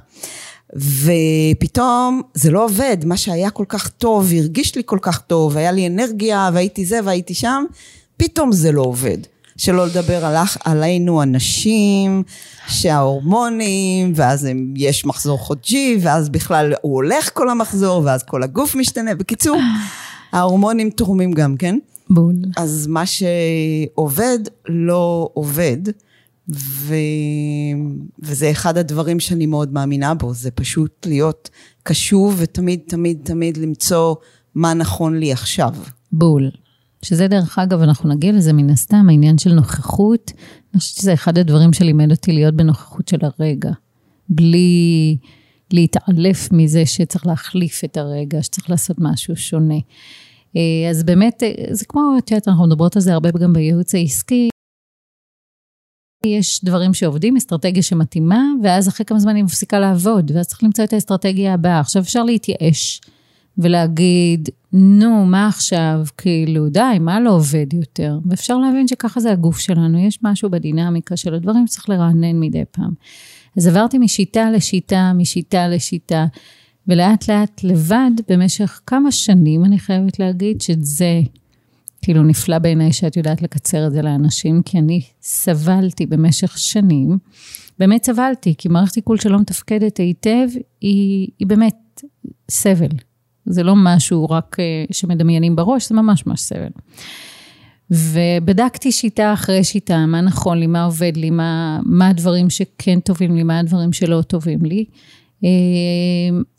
ופתאום 0.76 2.22
זה 2.34 2.50
לא 2.50 2.64
עובד, 2.64 2.96
מה 3.04 3.16
שהיה 3.16 3.50
כל 3.50 3.64
כך 3.68 3.88
טוב, 3.88 4.32
הרגיש 4.36 4.76
לי 4.76 4.82
כל 4.86 4.98
כך 5.02 5.20
טוב, 5.20 5.56
היה 5.56 5.72
לי 5.72 5.86
אנרגיה 5.86 6.50
והייתי 6.52 6.84
זה 6.84 7.00
והייתי 7.04 7.34
שם, 7.34 7.64
פתאום 8.16 8.52
זה 8.52 8.72
לא 8.72 8.82
עובד. 8.82 9.18
שלא 9.58 9.86
לדבר 9.86 10.24
על, 10.24 10.36
עלינו 10.64 11.22
הנשים, 11.22 12.22
שההורמונים, 12.68 14.12
ואז 14.16 14.44
הם, 14.44 14.74
יש 14.76 15.04
מחזור 15.04 15.38
חודשי, 15.38 15.98
ואז 16.00 16.28
בכלל 16.28 16.74
הוא 16.82 16.94
הולך 16.94 17.30
כל 17.34 17.50
המחזור, 17.50 18.02
ואז 18.04 18.22
כל 18.22 18.42
הגוף 18.42 18.74
משתנה. 18.74 19.14
בקיצור, 19.14 19.60
ההורמונים 20.32 20.90
תורמים 20.90 21.32
גם 21.32 21.56
כן. 21.56 21.78
בול. 22.10 22.34
אז 22.56 22.86
מה 22.86 23.04
שעובד 23.06 24.38
לא 24.68 25.30
עובד, 25.34 25.78
ו... 26.54 26.94
וזה 28.18 28.50
אחד 28.50 28.78
הדברים 28.78 29.20
שאני 29.20 29.46
מאוד 29.46 29.72
מאמינה 29.72 30.14
בו, 30.14 30.34
זה 30.34 30.50
פשוט 30.50 31.06
להיות 31.06 31.50
קשוב 31.82 32.36
ותמיד 32.38 32.80
תמיד 32.86 33.18
תמיד 33.22 33.56
למצוא 33.56 34.14
מה 34.54 34.74
נכון 34.74 35.18
לי 35.18 35.32
עכשיו. 35.32 35.74
בול. 36.12 36.50
שזה 37.02 37.28
דרך 37.28 37.58
אגב, 37.58 37.82
אנחנו 37.82 38.08
נגיע 38.08 38.32
לזה 38.32 38.52
מן 38.52 38.70
הסתם, 38.70 39.06
העניין 39.08 39.38
של 39.38 39.52
נוכחות. 39.52 40.32
אני 40.72 40.80
חושבת 40.80 40.96
שזה 40.96 41.14
אחד 41.14 41.38
הדברים 41.38 41.72
שלימד 41.72 42.10
אותי 42.10 42.32
להיות 42.32 42.54
בנוכחות 42.54 43.08
של 43.08 43.18
הרגע. 43.20 43.70
בלי 44.28 45.16
להתעלף 45.70 46.52
מזה 46.52 46.86
שצריך 46.86 47.26
להחליף 47.26 47.84
את 47.84 47.96
הרגע, 47.96 48.42
שצריך 48.42 48.70
לעשות 48.70 48.96
משהו 49.00 49.36
שונה. 49.36 49.78
אה, 50.56 50.90
אז 50.90 51.04
באמת, 51.04 51.42
אה, 51.42 51.52
זה 51.70 51.84
כמו, 51.84 52.14
את 52.18 52.30
יודעת, 52.30 52.48
אנחנו 52.48 52.66
מדברות 52.66 52.96
על 52.96 53.02
זה 53.02 53.12
הרבה 53.12 53.30
גם 53.30 53.52
בייעוץ 53.52 53.94
העסקי. 53.94 54.48
יש 56.26 56.64
דברים 56.64 56.94
שעובדים, 56.94 57.36
אסטרטגיה 57.36 57.82
שמתאימה, 57.82 58.42
ואז 58.62 58.88
אחרי 58.88 59.06
כמה 59.06 59.18
זמן 59.18 59.36
היא 59.36 59.44
מפסיקה 59.44 59.78
לעבוד, 59.78 60.30
ואז 60.34 60.46
צריך 60.46 60.62
למצוא 60.62 60.84
את 60.84 60.92
האסטרטגיה 60.92 61.54
הבאה. 61.54 61.80
עכשיו 61.80 62.02
אפשר 62.02 62.22
להתייאש 62.22 63.00
ולהגיד, 63.58 64.48
נו, 64.72 65.26
מה 65.26 65.48
עכשיו? 65.48 66.00
כאילו, 66.16 66.68
די, 66.68 66.98
מה 67.00 67.20
לא 67.20 67.30
עובד 67.30 67.66
יותר? 67.72 68.18
ואפשר 68.26 68.58
להבין 68.58 68.88
שככה 68.88 69.20
זה 69.20 69.32
הגוף 69.32 69.58
שלנו, 69.58 69.98
יש 69.98 70.18
משהו 70.22 70.50
בדינמיקה 70.50 71.16
של 71.16 71.34
הדברים 71.34 71.66
שצריך 71.66 71.88
לרענן 71.88 72.40
מדי 72.40 72.62
פעם. 72.70 72.90
אז 73.56 73.66
עברתי 73.66 73.98
משיטה 73.98 74.50
לשיטה, 74.50 75.12
משיטה 75.14 75.68
לשיטה, 75.68 76.26
ולאט 76.88 77.30
לאט 77.30 77.64
לבד, 77.64 78.10
במשך 78.28 78.80
כמה 78.86 79.12
שנים, 79.12 79.64
אני 79.64 79.78
חייבת 79.78 80.18
להגיד 80.18 80.60
שזה 80.60 81.20
כאילו 82.02 82.22
נפלא 82.22 82.58
בעיניי 82.58 82.92
שאת 82.92 83.16
יודעת 83.16 83.42
לקצר 83.42 83.86
את 83.86 83.92
זה 83.92 84.02
לאנשים, 84.02 84.62
כי 84.62 84.78
אני 84.78 85.00
סבלתי 85.22 86.06
במשך 86.06 86.58
שנים, 86.58 87.18
באמת 87.78 88.04
סבלתי, 88.04 88.54
כי 88.58 88.68
מערכת 88.68 88.96
עיכול 88.96 89.18
שלא 89.18 89.38
מתפקדת 89.38 89.96
היטב, 89.96 90.48
היא, 90.80 91.28
היא 91.38 91.46
באמת 91.46 92.02
סבל. 92.50 92.88
זה 93.46 93.62
לא 93.62 93.74
משהו 93.76 94.30
רק 94.30 94.56
אה, 94.60 94.84
שמדמיינים 94.90 95.56
בראש, 95.56 95.88
זה 95.88 95.94
ממש 95.94 96.26
ממש 96.26 96.40
סבל. 96.40 96.70
ובדקתי 97.90 98.92
שיטה 98.92 99.32
אחרי 99.32 99.64
שיטה, 99.64 100.06
מה 100.06 100.20
נכון 100.20 100.58
לי, 100.58 100.66
מה 100.66 100.84
עובד 100.84 101.12
לי, 101.16 101.30
מה, 101.30 101.80
מה 101.84 102.08
הדברים 102.08 102.50
שכן 102.50 103.00
טובים 103.00 103.36
לי, 103.36 103.42
מה 103.42 103.58
הדברים 103.58 103.92
שלא 103.92 104.22
טובים 104.22 104.64
לי. 104.64 104.84
אה, 105.44 105.48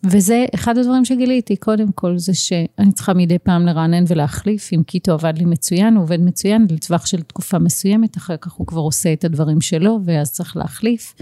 וזה 0.06 0.46
אחד 0.56 0.78
הדברים 0.78 1.06
שגיליתי, 1.06 1.56
קודם 1.56 1.92
כל, 1.92 2.18
זה 2.18 2.34
שאני 2.34 2.92
צריכה 2.92 3.14
מדי 3.14 3.40
פעם 3.40 3.66
לרענן 3.66 4.04
ולהחליף, 4.08 4.70
אם 4.74 4.84
קיטו 4.84 5.14
עבד 5.14 5.34
לי 5.38 5.46
מצוין, 5.46 5.96
הוא 5.96 6.04
עובד 6.04 6.20
מצוין 6.20 6.68
לטווח 6.72 7.06
של 7.06 7.22
תקופה 7.22 7.60
מסוימת, 7.60 8.18
אחר 8.18 8.38
כך 8.38 8.52
הוא 8.52 8.68
כבר 8.68 8.82
עושה 8.82 9.14
את 9.14 9.26
הדברים 9.26 9.62
שלו, 9.62 10.00
ואז 10.06 10.32
צריך 10.32 10.58
להחליף. 10.58 11.16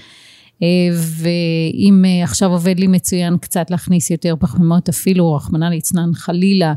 אה, 0.63 0.67
ואם 0.93 2.05
אה, 2.05 2.23
עכשיו 2.23 2.51
עובד 2.51 2.79
לי 2.79 2.87
מצוין 2.87 3.37
קצת 3.37 3.71
להכניס 3.71 4.11
יותר 4.11 4.35
פחמימות, 4.39 4.89
אפילו 4.89 5.33
רחמנא 5.33 5.65
ליצנן 5.65 6.13
חלילה, 6.13 6.73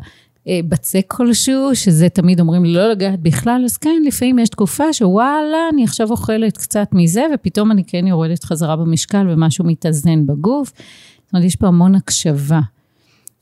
בצק 0.48 1.04
כלשהו, 1.08 1.76
שזה 1.76 2.08
תמיד 2.08 2.40
אומרים 2.40 2.64
לי 2.64 2.72
לא 2.72 2.90
לגעת 2.90 3.20
בכלל, 3.20 3.62
אז 3.64 3.76
כן, 3.76 4.02
לפעמים 4.06 4.38
יש 4.38 4.48
תקופה 4.48 4.92
שוואלה, 4.92 5.68
אני 5.72 5.84
עכשיו 5.84 6.10
אוכלת 6.10 6.56
קצת 6.56 6.88
מזה, 6.92 7.22
ופתאום 7.34 7.70
אני 7.70 7.84
כן 7.86 8.06
יורדת 8.06 8.44
חזרה 8.44 8.76
במשקל 8.76 9.26
ומשהו 9.30 9.64
מתאזן 9.64 10.26
בגוף. 10.26 10.68
זאת 10.68 11.34
אומרת, 11.34 11.46
יש 11.46 11.56
פה 11.56 11.66
המון 11.66 11.94
הקשבה. 11.94 12.60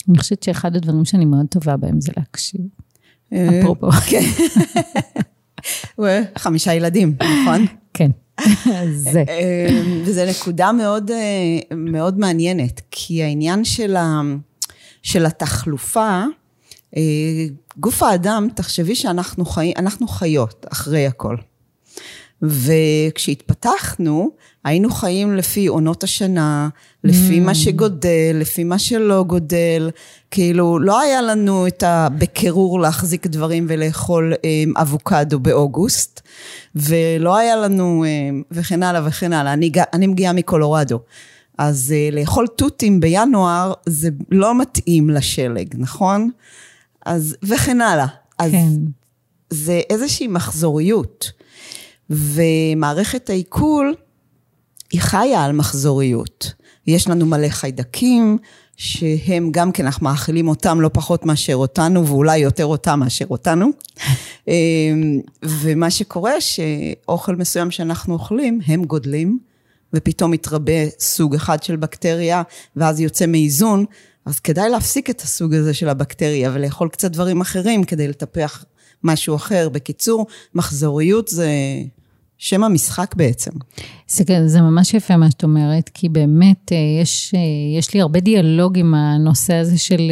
אני 0.08 0.18
חושבת 0.18 0.42
שאחד 0.42 0.76
הדברים 0.76 1.04
שאני 1.04 1.24
מאוד 1.24 1.46
טובה 1.50 1.76
בהם 1.76 2.00
זה 2.00 2.12
להקשיב. 2.16 2.60
אפרופו. 3.34 3.90
כן. 3.90 4.22
חמישה 6.38 6.74
ילדים, 6.74 7.16
נכון? 7.20 7.66
כן. 7.94 8.10
זה. 8.92 9.24
וזו 10.04 10.22
נקודה 10.30 10.72
מאוד, 10.72 11.10
מאוד 11.76 12.18
מעניינת, 12.18 12.80
כי 12.90 13.22
העניין 13.22 13.64
של, 13.64 13.96
ה, 13.96 14.20
של 15.02 15.26
התחלופה, 15.26 16.24
גוף 17.78 18.02
האדם, 18.02 18.48
תחשבי 18.54 18.94
שאנחנו 18.94 19.44
חי, 19.44 19.72
אנחנו 19.76 20.08
חיות 20.08 20.66
אחרי 20.72 21.06
הכל. 21.06 21.36
וכשהתפתחנו, 22.42 24.30
היינו 24.64 24.90
חיים 24.90 25.36
לפי 25.36 25.66
עונות 25.66 26.04
השנה, 26.04 26.68
לפי 27.04 27.38
mm. 27.38 27.40
מה 27.40 27.54
שגודל, 27.54 28.32
לפי 28.34 28.64
מה 28.64 28.78
שלא 28.78 29.24
גודל, 29.24 29.90
כאילו 30.30 30.78
לא 30.78 31.00
היה 31.00 31.22
לנו 31.22 31.66
את 31.66 31.82
ה... 31.82 32.08
בקירור 32.18 32.80
להחזיק 32.80 33.26
דברים 33.26 33.66
ולאכול 33.68 34.32
um, 34.32 34.80
אבוקדו 34.80 35.40
באוגוסט, 35.40 36.20
ולא 36.74 37.36
היה 37.36 37.56
לנו, 37.56 38.04
um, 38.04 38.44
וכן 38.50 38.82
הלאה 38.82 39.06
וכן 39.06 39.32
הלאה. 39.32 39.52
אני, 39.52 39.72
אני 39.92 40.06
מגיעה 40.06 40.32
מקולורדו. 40.32 41.00
אז 41.58 41.94
uh, 41.94 42.14
לאכול 42.14 42.46
תותים 42.46 43.00
בינואר 43.00 43.72
זה 43.86 44.08
לא 44.30 44.58
מתאים 44.58 45.10
לשלג, 45.10 45.74
נכון? 45.78 46.30
אז, 47.08 47.36
וכן 47.42 47.80
הלאה. 47.80 48.06
אז 48.38 48.52
כן. 48.52 48.68
זה 49.50 49.80
איזושהי 49.90 50.26
מחזוריות. 50.26 51.32
ומערכת 52.10 53.30
העיכול 53.30 53.94
היא 54.92 55.00
חיה 55.00 55.44
על 55.44 55.52
מחזוריות. 55.52 56.52
יש 56.86 57.08
לנו 57.08 57.26
מלא 57.26 57.48
חיידקים, 57.48 58.38
שהם 58.76 59.50
גם 59.50 59.72
כן, 59.72 59.86
אנחנו 59.86 60.04
מאכילים 60.04 60.48
אותם 60.48 60.80
לא 60.80 60.90
פחות 60.92 61.26
מאשר 61.26 61.54
אותנו, 61.54 62.06
ואולי 62.06 62.38
יותר 62.38 62.66
אותם 62.66 63.00
מאשר 63.00 63.24
אותנו. 63.30 63.66
ומה 65.60 65.90
שקורה, 65.90 66.40
שאוכל 66.40 67.36
מסוים 67.36 67.70
שאנחנו 67.70 68.14
אוכלים, 68.14 68.60
הם 68.66 68.84
גודלים, 68.84 69.38
ופתאום 69.92 70.30
מתרבה 70.30 70.88
סוג 70.98 71.34
אחד 71.34 71.62
של 71.62 71.76
בקטריה, 71.76 72.42
ואז 72.76 73.00
יוצא 73.00 73.26
מאיזון, 73.26 73.84
אז 74.28 74.40
כדאי 74.40 74.70
להפסיק 74.70 75.10
את 75.10 75.20
הסוג 75.20 75.54
הזה 75.54 75.74
של 75.74 75.88
הבקטריה, 75.88 76.50
ולאכול 76.54 76.88
קצת 76.88 77.10
דברים 77.10 77.40
אחרים 77.40 77.84
כדי 77.84 78.08
לטפח 78.08 78.64
משהו 79.04 79.36
אחר. 79.36 79.68
בקיצור, 79.68 80.26
מחזוריות 80.54 81.28
זה 81.28 81.50
שם 82.38 82.64
המשחק 82.64 83.14
בעצם. 83.16 83.50
זה, 84.08 84.24
זה 84.46 84.60
ממש 84.60 84.94
יפה 84.94 85.16
מה 85.16 85.30
שאת 85.30 85.42
אומרת, 85.42 85.90
כי 85.94 86.08
באמת 86.08 86.72
יש, 87.02 87.34
יש 87.78 87.94
לי 87.94 88.00
הרבה 88.00 88.20
דיאלוג 88.20 88.78
עם 88.78 88.94
הנושא 88.94 89.54
הזה 89.54 89.78
של 89.78 90.10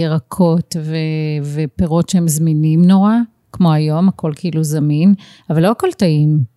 ירקות 0.00 0.76
ו, 0.82 0.96
ופירות 1.42 2.08
שהם 2.08 2.28
זמינים 2.28 2.84
נורא, 2.84 3.14
כמו 3.52 3.72
היום, 3.72 4.08
הכל 4.08 4.32
כאילו 4.36 4.64
זמין, 4.64 5.14
אבל 5.50 5.62
לא 5.62 5.70
הכל 5.70 5.88
טעים. 5.96 6.55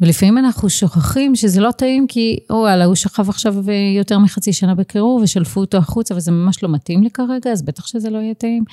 ולפעמים 0.00 0.38
אנחנו 0.38 0.70
שוכחים 0.70 1.36
שזה 1.36 1.60
לא 1.60 1.70
טעים 1.70 2.06
כי, 2.06 2.38
וואלה, 2.50 2.84
הוא 2.84 2.94
שכב 2.94 3.28
עכשיו 3.28 3.54
יותר 3.96 4.18
מחצי 4.18 4.52
שנה 4.52 4.74
בקירור 4.74 5.20
ושלפו 5.22 5.60
אותו 5.60 5.78
החוצה 5.78 6.14
וזה 6.14 6.32
ממש 6.32 6.62
לא 6.62 6.68
מתאים 6.68 7.02
לי 7.02 7.10
כרגע, 7.10 7.50
אז 7.52 7.62
בטח 7.62 7.86
שזה 7.86 8.10
לא 8.10 8.18
יהיה 8.18 8.34
טעים. 8.34 8.64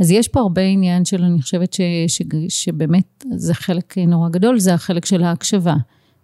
אז 0.00 0.10
יש 0.10 0.28
פה 0.28 0.40
הרבה 0.40 0.62
עניין 0.62 1.04
של, 1.04 1.24
אני 1.24 1.42
חושבת 1.42 1.72
ש, 1.72 1.80
ש, 2.06 2.22
שבאמת 2.48 3.24
זה 3.34 3.54
חלק 3.54 3.98
נורא 3.98 4.28
גדול, 4.28 4.58
זה 4.58 4.74
החלק 4.74 5.04
של 5.04 5.22
ההקשבה. 5.22 5.74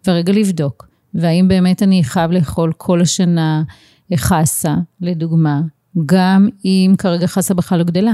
ורגע 0.06 0.32
לבדוק, 0.32 0.88
והאם 1.14 1.48
באמת 1.48 1.82
אני 1.82 2.04
חייב 2.04 2.30
לאכול 2.30 2.72
כל 2.76 3.00
השנה 3.00 3.62
חסה, 4.16 4.74
לדוגמה, 5.00 5.60
גם 6.06 6.48
אם 6.64 6.94
כרגע 6.98 7.26
חסה 7.26 7.54
בכלל 7.54 7.78
לא 7.78 7.84
גדלה, 7.84 8.12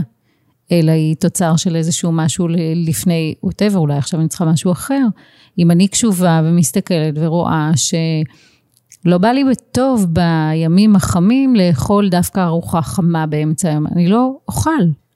אלא 0.72 0.92
היא 0.92 1.16
תוצר 1.16 1.56
של 1.56 1.76
איזשהו 1.76 2.12
משהו 2.12 2.48
לפני, 2.86 3.34
ווטאבר, 3.42 3.78
אולי 3.78 3.96
עכשיו 3.96 4.20
אני 4.20 4.28
צריכה 4.28 4.44
משהו 4.44 4.72
אחר. 4.72 5.06
אם 5.58 5.70
אני 5.70 5.88
קשובה 5.88 6.40
ומסתכלת 6.44 7.14
ורואה 7.16 7.70
שלא 7.76 9.18
בא 9.18 9.28
לי 9.28 9.44
בטוב 9.44 10.06
בימים 10.08 10.96
החמים 10.96 11.56
לאכול 11.56 12.08
דווקא 12.08 12.44
ארוחה 12.44 12.82
חמה 12.82 13.26
באמצע 13.26 13.68
היום, 13.68 13.86
אני 13.86 14.08
לא 14.08 14.32
אוכל 14.48 14.70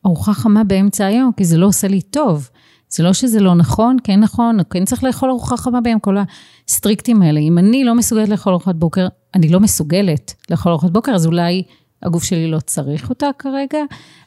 ארוחה 0.07 0.35
חמה 0.35 0.65
באמצע 0.65 1.07
היום, 1.07 1.31
כי 1.37 1.45
זה 1.45 1.57
לא 1.57 1.67
עושה 1.67 1.89
לי 1.89 2.01
טוב. 2.01 2.49
זה 2.91 3.03
לא 3.03 3.13
שזה 3.13 3.41
לא 3.41 3.55
נכון, 3.55 3.97
כן 4.05 4.21
נכון, 4.21 4.59
כן 4.71 4.85
צריך 4.85 5.05
לאכול 5.05 5.31
ארוחה 5.31 5.57
חמה 5.57 5.81
ביום, 5.81 6.01
כל 6.01 6.17
הסטריקטים 6.69 7.23
האלה. 7.23 7.41
אם 7.41 7.59
אני 7.59 7.85
לא 7.85 7.95
מסוגלת 7.95 8.29
לאכול 8.29 8.53
ארוחת 8.53 8.75
בוקר, 8.75 9.09
אני 9.35 9.49
לא 9.49 9.61
מסוגלת 9.61 10.35
לאכול 10.51 10.73
ארוחת 10.73 10.91
בוקר, 10.91 11.13
אז 11.13 11.27
אולי 11.27 11.63
הגוף 12.03 12.25
שלי 12.25 12.51
לא 12.51 12.61
צריך 12.61 13.11
אותה 13.11 13.27
כרגע. 13.39 13.79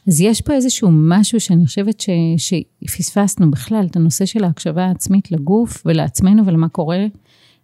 אז 0.08 0.20
יש 0.20 0.40
פה 0.40 0.52
איזשהו 0.52 0.88
משהו 0.92 1.40
שאני 1.40 1.66
חושבת 1.66 2.00
ש, 2.00 2.08
שפספסנו 2.36 3.50
בכלל, 3.50 3.86
את 3.90 3.96
הנושא 3.96 4.26
של 4.26 4.44
ההקשבה 4.44 4.84
העצמית 4.84 5.32
לגוף 5.32 5.82
ולעצמנו 5.86 6.46
ולמה 6.46 6.68
קורה 6.68 7.06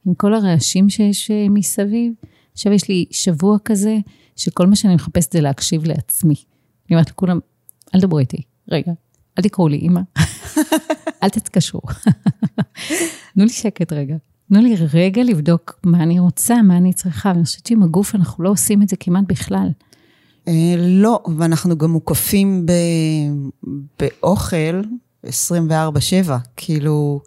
עם 0.07 0.15
כל 0.15 0.35
הרעשים 0.35 0.91
שיש 0.91 1.31
אה, 1.31 1.47
מסביב. 1.51 2.13
עכשיו 2.53 2.73
יש 2.73 2.89
לי 2.89 3.05
שבוע 3.11 3.57
כזה, 3.65 3.97
שכל 4.37 4.67
מה 4.67 4.77
שאני 4.77 4.95
מחפשת 4.95 5.33
זה 5.33 5.41
להקשיב 5.41 5.85
לעצמי. 5.85 6.35
אני 6.35 6.97
אומרת 6.97 7.11
לכולם, 7.11 7.39
אל 7.95 8.01
תדברו 8.01 8.19
איתי, 8.19 8.43
רגע, 8.71 8.93
אל 9.39 9.43
תקראו 9.43 9.69
לי 9.69 9.77
אימא, 9.77 10.01
אל 11.23 11.29
תתקשרו. 11.29 11.81
תנו 13.35 13.45
לי 13.45 13.49
שקט 13.49 13.93
רגע. 13.93 14.17
תנו 14.49 14.61
לי 14.61 14.75
רגע 14.95 15.23
לבדוק 15.23 15.81
מה 15.85 16.03
אני 16.03 16.19
רוצה, 16.19 16.63
מה 16.63 16.77
אני 16.77 16.93
צריכה, 16.93 17.33
ואני 17.35 17.45
חושבת 17.45 17.67
שעם 17.67 17.83
הגוף 17.83 18.15
אנחנו 18.15 18.45
לא 18.45 18.51
עושים 18.51 18.83
את 18.83 18.89
זה 18.89 18.97
כמעט 18.97 19.25
בכלל. 19.29 19.69
אה, 20.49 20.75
לא, 20.79 21.21
ואנחנו 21.39 21.79
גם 21.79 21.91
מוקפים 21.91 22.67
באוכל 24.01 24.83
24-7, 25.27 25.29
כאילו, 26.57 27.21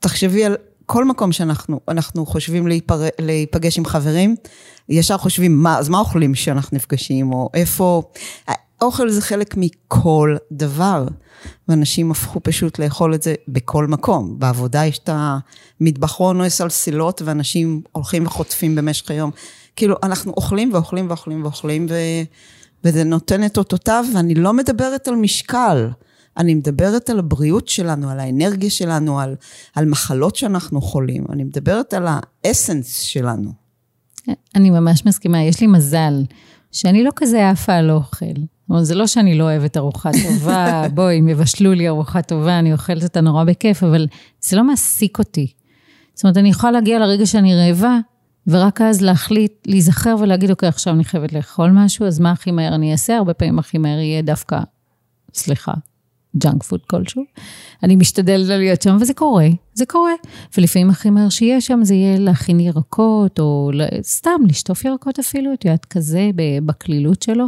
תחשבי 0.00 0.44
על 0.44 0.56
כל 0.86 1.04
מקום 1.04 1.32
שאנחנו 1.32 1.80
אנחנו 1.88 2.26
חושבים 2.26 2.66
להיפר, 2.66 3.02
להיפגש 3.18 3.78
עם 3.78 3.84
חברים, 3.84 4.36
ישר 4.88 5.18
חושבים, 5.18 5.62
מה, 5.62 5.78
אז 5.78 5.88
מה 5.88 5.98
אוכלים 5.98 6.32
כשאנחנו 6.32 6.76
נפגשים, 6.76 7.32
או 7.32 7.50
איפה... 7.54 8.02
אוכל 8.82 9.10
זה 9.10 9.22
חלק 9.22 9.54
מכל 9.56 10.36
דבר, 10.52 11.06
ואנשים 11.68 12.10
הפכו 12.10 12.40
פשוט 12.42 12.78
לאכול 12.78 13.14
את 13.14 13.22
זה 13.22 13.34
בכל 13.48 13.86
מקום. 13.86 14.38
בעבודה 14.38 14.86
יש 14.86 14.98
את 14.98 15.10
המטבחון 15.12 16.40
או 16.40 16.50
סלסילות, 16.50 17.22
ואנשים 17.24 17.82
הולכים 17.92 18.26
וחוטפים 18.26 18.74
במשך 18.74 19.10
היום. 19.10 19.30
כאילו, 19.80 19.96
אנחנו 20.02 20.32
אוכלים 20.36 20.70
ואוכלים 20.72 21.08
ואוכלים 21.08 21.42
ואוכלים, 21.44 21.86
ו... 21.90 21.94
וזה 22.84 23.04
נותן 23.04 23.44
את 23.44 23.58
אותותיו, 23.58 24.04
ואני 24.14 24.34
לא 24.34 24.52
מדברת 24.52 25.08
על 25.08 25.16
משקל. 25.16 25.88
אני 26.36 26.54
מדברת 26.54 27.10
על 27.10 27.18
הבריאות 27.18 27.68
שלנו, 27.68 28.10
על 28.10 28.20
האנרגיה 28.20 28.70
שלנו, 28.70 29.20
על, 29.20 29.34
על 29.74 29.84
מחלות 29.84 30.36
שאנחנו 30.36 30.80
חולים. 30.80 31.24
אני 31.32 31.44
מדברת 31.44 31.94
על 31.94 32.06
האסנס 32.08 33.00
שלנו. 33.00 33.52
אני 34.54 34.70
ממש 34.70 35.06
מסכימה, 35.06 35.42
יש 35.42 35.60
לי 35.60 35.66
מזל 35.66 36.24
שאני 36.72 37.04
לא 37.04 37.10
כזה 37.16 37.50
עפה 37.50 37.74
על 37.74 37.90
אוכל. 37.90 38.26
זה 38.80 38.94
לא 38.94 39.06
שאני 39.06 39.38
לא 39.38 39.44
אוהבת 39.44 39.76
ארוחה 39.76 40.10
טובה, 40.22 40.82
בואי, 40.94 41.18
אם 41.18 41.28
יבשלו 41.28 41.72
לי 41.72 41.88
ארוחה 41.88 42.22
טובה, 42.22 42.58
אני 42.58 42.72
אוכלת 42.72 43.02
אותה 43.02 43.20
נורא 43.20 43.44
בכיף, 43.44 43.82
אבל 43.82 44.06
זה 44.40 44.56
לא 44.56 44.64
מעסיק 44.64 45.18
אותי. 45.18 45.52
זאת 46.14 46.24
אומרת, 46.24 46.36
אני 46.36 46.48
יכולה 46.48 46.72
להגיע 46.72 46.98
לרגע 46.98 47.26
שאני 47.26 47.54
רעבה, 47.54 47.98
ורק 48.50 48.80
אז 48.80 49.00
להחליט, 49.00 49.52
להיזכר 49.66 50.16
ולהגיד, 50.20 50.50
אוקיי, 50.50 50.68
עכשיו 50.68 50.94
אני 50.94 51.04
חייבת 51.04 51.32
לאכול 51.32 51.70
משהו, 51.70 52.06
אז 52.06 52.20
מה 52.20 52.30
הכי 52.30 52.50
מהר 52.50 52.74
אני 52.74 52.92
אעשה? 52.92 53.16
הרבה 53.16 53.34
פעמים 53.34 53.58
הכי 53.58 53.78
מהר 53.78 53.98
יהיה 53.98 54.22
דווקא, 54.22 54.58
סליחה, 55.34 55.72
ג'אנק 56.36 56.62
פוד 56.62 56.80
כלשהו. 56.86 57.22
אני 57.82 57.96
משתדלת 57.96 58.48
לא 58.48 58.56
להיות 58.56 58.82
שם, 58.82 58.96
וזה 59.00 59.14
קורה, 59.14 59.48
זה 59.74 59.86
קורה. 59.86 60.12
ולפעמים 60.58 60.90
הכי 60.90 61.10
מהר 61.10 61.28
שיהיה 61.28 61.60
שם 61.60 61.80
זה 61.82 61.94
יהיה 61.94 62.18
להכין 62.18 62.60
ירקות, 62.60 63.38
או 63.38 63.70
סתם 64.02 64.40
לשטוף 64.48 64.84
ירקות 64.84 65.18
אפילו, 65.18 65.52
את 65.52 65.64
יודעת, 65.64 65.84
כזה, 65.84 66.30
בקלילות 66.66 67.22
שלו. 67.22 67.46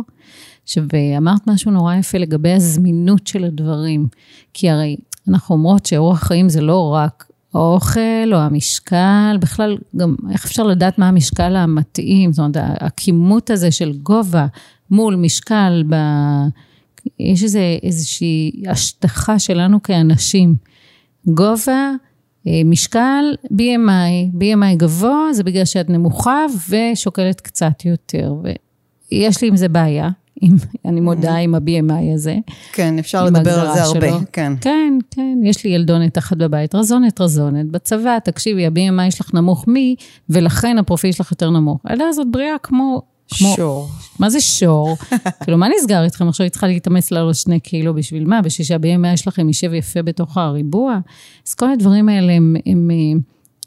עכשיו, 0.63 0.85
אמרת 1.17 1.47
משהו 1.47 1.71
נורא 1.71 1.95
יפה 1.95 2.19
לגבי 2.19 2.53
הזמינות 2.53 3.27
של 3.27 3.45
הדברים. 3.45 4.09
כי 4.55 4.71
הרי 4.71 4.97
אנחנו 5.29 5.55
אומרות 5.55 5.87
שאורח 5.87 6.23
חיים 6.23 6.49
זה 6.49 6.61
לא 6.61 6.95
רק 6.95 7.32
האוכל 7.55 8.33
או 8.33 8.39
המשקל, 8.39 9.37
בכלל 9.41 9.79
גם 9.97 10.15
איך 10.31 10.45
אפשר 10.45 10.63
לדעת 10.63 10.99
מה 10.99 11.09
המשקל 11.09 11.57
המתאים, 11.57 12.33
זאת 12.33 12.39
אומרת, 12.39 12.57
הכימות 12.81 13.51
הזה 13.51 13.71
של 13.71 13.93
גובה 13.93 14.47
מול 14.91 15.17
משקל, 15.17 15.85
ב... 15.89 15.95
יש 17.21 17.43
איזה, 17.43 17.79
איזושהי 17.83 18.63
השטחה 18.69 19.39
שלנו 19.39 19.83
כאנשים. 19.83 20.55
גובה, 21.27 21.91
אה, 22.47 22.63
משקל, 22.65 23.25
BMI, 23.45 24.37
BMI 24.39 24.77
גבוה 24.77 25.33
זה 25.33 25.45
בגלל 25.45 25.65
שאת 25.65 25.91
נמוכה 25.91 26.45
ושוקלת 26.69 27.41
קצת 27.41 27.85
יותר. 27.85 28.35
ויש 28.43 29.43
לי 29.43 29.49
עם 29.49 29.57
זה 29.57 29.69
בעיה, 29.69 30.11
עם, 30.43 30.57
אני 30.85 31.01
מודה 31.01 31.37
עם 31.37 31.55
ה-BMI 31.55 32.15
הזה. 32.15 32.37
כן, 32.73 32.99
אפשר 32.99 33.25
לדבר 33.25 33.61
על 33.61 33.75
זה 33.75 33.83
הרבה, 33.83 34.19
כן. 34.33 34.53
כן, 34.61 34.99
כן, 35.11 35.39
יש 35.45 35.65
לי 35.65 35.71
ילדונת 35.71 36.19
אחת 36.19 36.37
בבית, 36.37 36.75
רזונת, 36.75 37.21
רזונת, 37.21 37.67
בצבא, 37.67 38.19
תקשיבי, 38.25 38.67
ה-BMI 38.67 39.11
שלך 39.11 39.35
נמוך 39.35 39.69
מי, 39.69 39.97
ולכן 40.31 40.79
הפרופיל 40.79 41.13
שלך 41.13 41.31
יותר 41.31 41.51
נמוך. 41.51 41.81
אלא 41.91 42.13
זאת 42.13 42.27
בריאה 42.31 42.57
כמו... 42.63 43.03
כמו, 43.39 43.55
שור. 43.57 43.89
מה 44.19 44.31
זה 44.31 44.41
שור? 44.41 44.97
כאילו, 45.45 45.59
מה 45.59 45.67
נסגר 45.79 46.05
איתכם? 46.05 46.29
עכשיו 46.29 46.45
היא 46.45 46.51
צריכה 46.51 46.67
להתאמץ 46.67 47.11
לעלות 47.11 47.37
שני 47.37 47.61
קילו 47.61 47.95
בשביל 47.95 48.25
מה? 48.25 48.43
בשביל 48.43 48.67
שה-BMI 48.67 49.17
שלכם 49.17 49.49
יישב 49.49 49.73
יפה 49.75 50.03
בתוך 50.03 50.39
הריבוע? 50.39 50.99
אז 51.47 51.55
כל 51.55 51.73
הדברים 51.73 52.09
האלה 52.09 52.33
הם, 52.33 52.57
הם, 52.67 52.91
הם 52.91 53.21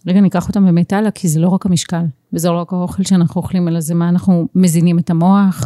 רגע, 0.07 0.21
ניקח 0.21 0.47
אותם 0.47 0.65
באמת 0.65 0.93
הלאה, 0.93 1.11
כי 1.11 1.27
זה 1.27 1.39
לא 1.39 1.49
רק 1.49 1.65
המשקל, 1.65 2.03
וזה 2.36 2.50
לא 2.50 2.62
רק 2.62 2.74
האוכל 2.74 3.04
שאנחנו 3.04 3.41
אוכלים, 3.41 3.67
אלא 3.67 3.80
זה 3.80 3.95
מה 3.95 4.10
אנחנו 4.10 4.48
מזינים 4.56 5.00
את 5.00 5.10
המוח, 5.10 5.65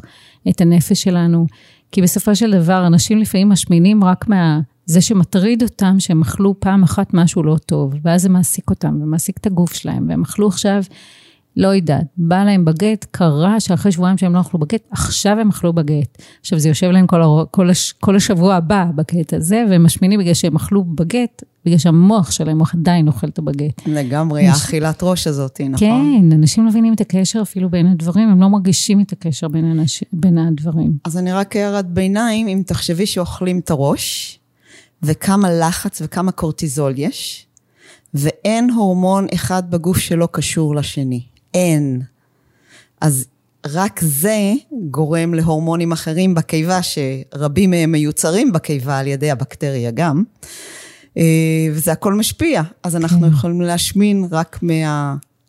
את 0.49 0.61
הנפש 0.61 1.03
שלנו. 1.03 1.47
כי 1.91 2.01
בסופו 2.01 2.35
של 2.35 2.51
דבר, 2.51 2.87
אנשים 2.87 3.17
לפעמים 3.17 3.49
משמינים 3.49 4.03
רק 4.03 4.27
מה... 4.27 4.59
זה 4.85 5.01
שמטריד 5.01 5.63
אותם 5.63 5.95
שהם 5.99 6.21
אכלו 6.21 6.59
פעם 6.59 6.83
אחת 6.83 7.13
משהו 7.13 7.43
לא 7.43 7.57
טוב, 7.65 7.93
ואז 8.03 8.21
זה 8.21 8.29
מעסיק 8.29 8.69
אותם, 8.69 8.99
ומעסיק 9.01 9.37
את 9.37 9.45
הגוף 9.45 9.73
שלהם, 9.73 10.05
והם 10.09 10.21
אכלו 10.21 10.47
עכשיו 10.47 10.83
לא 11.57 11.67
יודעת, 11.67 12.05
בא 12.17 12.43
להם 12.43 12.65
בגט, 12.65 13.05
קרה 13.11 13.59
שאחרי 13.59 13.91
שבועיים 13.91 14.17
שהם 14.17 14.33
לא 14.33 14.41
אכלו 14.41 14.59
בגט, 14.59 14.87
עכשיו 14.91 15.39
הם 15.39 15.49
אכלו 15.49 15.73
בגט. 15.73 16.21
עכשיו 16.39 16.59
זה 16.59 16.69
יושב 16.69 16.87
להם 16.87 17.07
כל, 17.07 17.21
הר... 17.21 17.43
כל, 17.51 17.69
הש... 17.69 17.93
כל 17.99 18.15
השבוע 18.15 18.55
הבא 18.55 18.85
בגט 18.95 19.33
הזה, 19.33 19.63
והם 19.69 19.83
משמינים 19.83 20.19
בגלל 20.19 20.33
שהם 20.33 20.55
אכלו 20.55 20.83
בגט, 20.83 21.43
בגלל 21.65 21.77
שהמוח 21.77 22.31
שלהם 22.31 22.59
עדיין 22.73 23.07
אוכל 23.07 23.27
את 23.27 23.37
הבגט. 23.37 23.87
לגמרי, 23.87 24.47
אנש... 24.47 24.55
האכילת 24.55 25.03
ראש 25.03 25.27
הזאת, 25.27 25.61
נכון? 25.69 25.87
כן, 25.87 26.31
אנשים 26.31 26.63
לא 26.63 26.69
מבינים 26.69 26.93
את 26.93 27.01
הקשר 27.01 27.41
אפילו 27.41 27.69
בין 27.69 27.87
הדברים, 27.87 28.29
הם 28.29 28.41
לא 28.41 28.49
מרגישים 28.49 29.01
את 29.01 29.11
הקשר 29.11 29.47
בין, 29.47 29.71
אנש... 29.71 30.03
בין 30.13 30.37
הדברים. 30.37 30.97
אז 31.05 31.17
אני 31.17 31.31
רק 31.31 31.55
הערת 31.55 31.89
ביניים, 31.89 32.47
אם 32.47 32.61
תחשבי 32.65 33.05
שאוכלים 33.05 33.59
את 33.59 33.69
הראש, 33.69 34.39
וכמה 35.03 35.49
לחץ 35.51 36.01
וכמה 36.05 36.31
קורטיזול 36.31 36.93
יש, 36.97 37.45
ואין 38.13 38.69
הורמון 38.69 39.27
אחד 39.33 39.71
בגוף 39.71 39.97
שלא 39.97 40.27
קשור 40.31 40.75
לשני. 40.75 41.21
אין. 41.53 42.01
אז 43.01 43.25
רק 43.65 43.99
זה 44.03 44.53
גורם 44.91 45.33
להורמונים 45.33 45.91
אחרים 45.91 46.35
בקיבה, 46.35 46.79
שרבים 46.81 47.69
מהם 47.69 47.91
מיוצרים 47.91 48.51
בקיבה 48.51 48.99
על 48.99 49.07
ידי 49.07 49.31
הבקטריה 49.31 49.91
גם, 49.91 50.23
אה, 51.17 51.67
וזה 51.71 51.91
הכל 51.91 52.13
משפיע. 52.13 52.61
אז 52.83 52.95
אנחנו 52.95 53.21
כן. 53.21 53.33
יכולים 53.33 53.61
להשמין 53.61 54.27
רק 54.31 54.59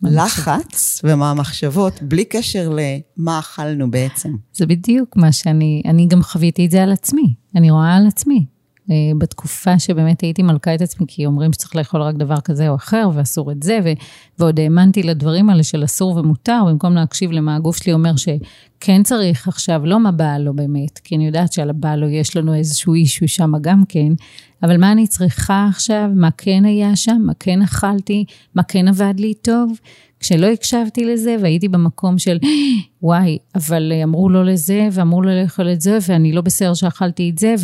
מהלחץ 0.03 1.01
ומהמחשבות, 1.05 2.03
בלי 2.03 2.25
קשר 2.25 2.71
למה 2.71 3.39
אכלנו 3.39 3.91
בעצם. 3.91 4.37
זה 4.53 4.67
בדיוק 4.67 5.17
מה 5.17 5.33
שאני, 5.33 5.83
אני 5.85 6.07
גם 6.07 6.23
חוויתי 6.23 6.67
את 6.67 6.71
זה 6.71 6.83
על 6.83 6.93
עצמי, 6.93 7.35
אני 7.57 7.71
רואה 7.71 7.97
על 7.97 8.07
עצמי. 8.07 8.47
אה, 8.91 8.95
בתקופה 9.19 9.79
שבאמת 9.79 10.21
הייתי 10.21 10.43
מלכה 10.43 10.75
את 10.75 10.83
עצמי, 10.83 11.07
כי 11.09 11.27
אומרים 11.27 11.53
שצריך 11.53 11.77
לאכול 11.77 12.03
רק 12.03 12.15
דבר 12.15 12.41
כזה 12.41 12.69
או 12.69 12.75
אחר, 12.75 13.09
ואסור 13.15 13.53
את 13.53 13.63
זה, 13.63 13.79
ו- 13.85 13.93
ועוד 14.39 14.61
האמנתי 14.61 15.03
לדברים 15.03 15.51
האלה 15.51 15.63
של 15.63 15.85
אסור 15.85 16.17
ומותר, 16.17 16.63
במקום 16.67 16.95
להקשיב 16.95 17.33
למה 17.33 17.57
הגוף 17.57 17.77
שלי 17.77 17.93
אומר 17.93 18.13
שכן 18.17 19.03
צריך 19.03 19.49
עכשיו, 19.49 19.87
לא 19.87 20.01
מה 20.01 20.13
בא 20.13 20.39
לו 20.39 20.55
באמת, 20.55 20.99
כי 20.99 21.17
אני 21.17 21.27
יודעת 21.27 21.53
שעל 21.53 21.71
הבא 21.71 21.95
לו 21.95 22.09
יש 22.09 22.37
לנו 22.37 22.55
איזשהו 22.55 22.95
אישו 22.95 23.29
שם 23.29 23.53
גם 23.61 23.83
כן, 23.89 24.13
אבל 24.63 24.77
מה 24.77 24.93
אני 24.93 25.07
צריכה 25.07 25.67
עכשיו, 25.69 26.11
מה 26.15 26.29
כן 26.39 26.65
היה 26.65 26.97
שם, 26.97 27.23
מה 27.27 27.33
כן 27.41 27.63
אכלתי, 27.63 28.25
מה 28.55 28.63
כן 28.63 28.89
עבד 28.89 29.15
לי 29.19 29.35
טוב. 29.35 29.79
כשלא 30.21 30.47
הקשבתי 30.47 31.05
לזה 31.05 31.37
והייתי 31.41 31.69
במקום 31.69 32.19
של 32.19 32.39
וואי, 33.03 33.39
אבל 33.55 33.93
אמרו 34.03 34.29
לא 34.29 34.45
לזה 34.45 34.89
ואמרו 34.93 35.23
לא 35.23 35.43
לאכול 35.43 35.73
את 35.73 35.81
זה 35.81 35.99
ואני 36.09 36.33
לא 36.33 36.41
בסדר 36.41 36.75
שאכלתי 36.75 37.31
את 37.31 37.39
זה 37.39 37.55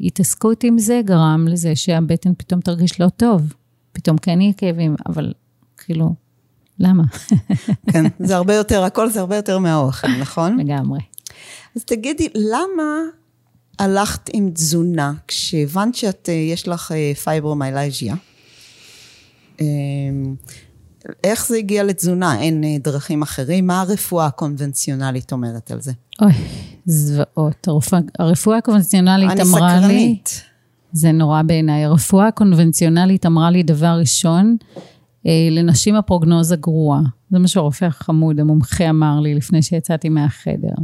וההתעסקות 0.00 0.64
עם 0.64 0.78
זה 0.78 1.00
גרם 1.04 1.46
לזה 1.48 1.76
שהבטן 1.76 2.34
פתאום 2.38 2.60
תרגיש 2.60 3.00
לא 3.00 3.08
טוב. 3.08 3.52
פתאום 3.92 4.18
כן 4.18 4.40
יהיה 4.40 4.52
כאבים, 4.52 4.96
אבל 5.08 5.32
כאילו, 5.76 6.14
למה? 6.78 7.02
כן, 7.92 8.04
זה 8.18 8.36
הרבה 8.36 8.54
יותר, 8.54 8.82
הכל 8.82 9.10
זה 9.10 9.20
הרבה 9.20 9.36
יותר 9.36 9.58
מהאוכל, 9.58 10.08
נכון? 10.20 10.58
לגמרי. 10.58 11.00
אז 11.76 11.84
תגידי, 11.84 12.28
למה 12.34 13.00
הלכת 13.78 14.30
עם 14.32 14.50
תזונה 14.50 15.12
כשהבנת 15.28 15.94
שאת, 15.94 16.28
אה, 16.28 16.34
יש 16.34 16.68
לך 16.68 16.92
פייברומיילג'יה? 17.24 18.14
אמ, 19.60 20.34
איך 21.24 21.46
זה 21.46 21.56
הגיע 21.56 21.84
לתזונה? 21.84 22.40
אין 22.40 22.64
אה, 22.64 22.76
דרכים 22.80 23.22
אחרים? 23.22 23.66
מה 23.66 23.80
הרפואה 23.80 24.26
הקונבנציונלית 24.26 25.32
אומרת 25.32 25.70
על 25.70 25.80
זה? 25.80 25.92
אוי, 26.22 26.32
זוועות. 26.86 27.68
הרפואה, 27.68 28.00
הרפואה 28.18 28.58
הקונבנציונלית 28.58 29.30
אמרה 29.40 29.68
לי... 29.68 29.76
אני 29.76 29.84
סקרנית. 29.84 30.44
זה 30.92 31.12
נורא 31.12 31.42
בעיניי. 31.42 31.84
הרפואה 31.84 32.26
הקונבנציונלית 32.26 33.26
אמרה 33.26 33.50
לי 33.50 33.62
דבר 33.62 33.96
ראשון, 34.00 34.56
אה, 35.26 35.48
לנשים 35.50 35.94
הפרוגנוזה 35.94 36.56
גרועה. 36.56 37.00
זה 37.30 37.38
מה 37.38 37.48
שהרופא 37.48 37.84
החמוד, 37.84 38.40
המומחה 38.40 38.90
אמר 38.90 39.20
לי 39.20 39.34
לפני 39.34 39.62
שיצאתי 39.62 40.08
מהחדר. 40.08 40.74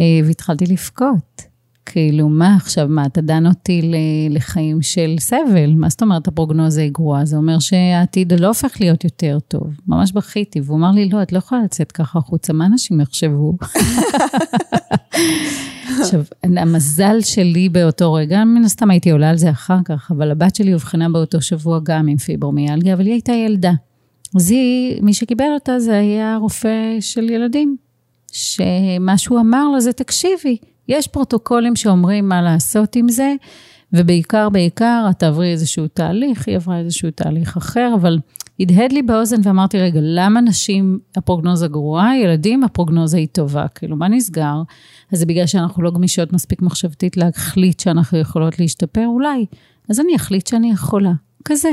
אה, 0.00 0.20
והתחלתי 0.24 0.66
לבכות. 0.66 1.49
כאילו, 1.92 2.28
מה 2.28 2.56
עכשיו, 2.56 2.86
מה, 2.88 3.06
אתה 3.06 3.20
דן 3.20 3.46
אותי 3.46 3.92
לחיים 4.30 4.82
של 4.82 5.16
סבל? 5.18 5.74
מה 5.76 5.88
זאת 5.88 6.02
אומרת 6.02 6.28
הפרוגנוזה 6.28 6.80
היא 6.80 6.90
גרועה? 6.92 7.24
זה 7.24 7.36
אומר 7.36 7.58
שהעתיד 7.58 8.32
לא 8.32 8.46
הופך 8.46 8.80
להיות 8.80 9.04
יותר 9.04 9.38
טוב. 9.48 9.62
ממש 9.88 10.12
בכיתי, 10.12 10.60
והוא 10.60 10.78
אמר 10.78 10.90
לי, 10.90 11.08
לא, 11.08 11.22
את 11.22 11.32
לא 11.32 11.38
יכולה 11.38 11.62
לצאת 11.64 11.92
ככה 11.92 12.18
החוצה, 12.18 12.52
מה 12.52 12.66
אנשים 12.66 13.00
יחשבו? 13.00 13.56
עכשיו, 16.00 16.22
המזל 16.42 17.20
שלי 17.20 17.68
באותו 17.68 18.12
רגע, 18.12 18.44
מן 18.44 18.64
הסתם 18.64 18.90
הייתי 18.90 19.10
עולה 19.10 19.30
על 19.30 19.36
זה 19.36 19.50
אחר 19.50 19.78
כך, 19.84 20.10
אבל 20.16 20.30
הבת 20.30 20.56
שלי 20.56 20.74
אובחנה 20.74 21.08
באותו 21.08 21.40
שבוע 21.40 21.80
גם 21.82 22.08
עם 22.08 22.16
פיברומיאלגיה, 22.16 22.94
אבל 22.94 23.04
היא 23.04 23.12
הייתה 23.12 23.32
ילדה. 23.32 23.72
אז 24.36 24.50
היא, 24.50 25.02
מי 25.02 25.14
שקיבל 25.14 25.52
אותה 25.54 25.80
זה 25.80 25.98
היה 25.98 26.36
רופא 26.40 26.96
של 27.00 27.30
ילדים, 27.30 27.76
שמה 28.32 29.18
שהוא 29.18 29.40
אמר 29.40 29.68
לה 29.68 29.80
זה, 29.80 29.92
תקשיבי, 29.92 30.56
יש 30.90 31.08
פרוטוקולים 31.08 31.76
שאומרים 31.76 32.28
מה 32.28 32.42
לעשות 32.42 32.96
עם 32.96 33.08
זה, 33.08 33.34
ובעיקר, 33.92 34.48
בעיקר, 34.48 35.06
את 35.10 35.18
תעברי 35.18 35.52
איזשהו 35.52 35.88
תהליך, 35.88 36.48
היא 36.48 36.56
עברה 36.56 36.78
איזשהו 36.78 37.10
תהליך 37.10 37.56
אחר, 37.56 37.92
אבל 37.94 38.18
הדהד 38.60 38.92
לי 38.92 39.02
באוזן 39.02 39.40
ואמרתי, 39.42 39.78
רגע, 39.78 40.00
למה 40.02 40.40
נשים 40.40 40.98
הפרוגנוזה 41.16 41.68
גרועה, 41.68 42.18
ילדים 42.18 42.64
הפרוגנוזה 42.64 43.16
היא 43.16 43.28
טובה, 43.32 43.68
כאילו, 43.68 43.96
מה 43.96 44.08
נסגר? 44.08 44.62
אז 45.12 45.18
זה 45.18 45.26
בגלל 45.26 45.46
שאנחנו 45.46 45.82
לא 45.82 45.90
גמישות 45.90 46.32
מספיק 46.32 46.62
מחשבתית 46.62 47.16
להחליט 47.16 47.80
שאנחנו 47.80 48.18
יכולות 48.18 48.58
להשתפר? 48.58 49.06
אולי. 49.06 49.46
אז 49.90 50.00
אני 50.00 50.16
אחליט 50.16 50.46
שאני 50.46 50.70
יכולה, 50.70 51.12
כזה. 51.44 51.70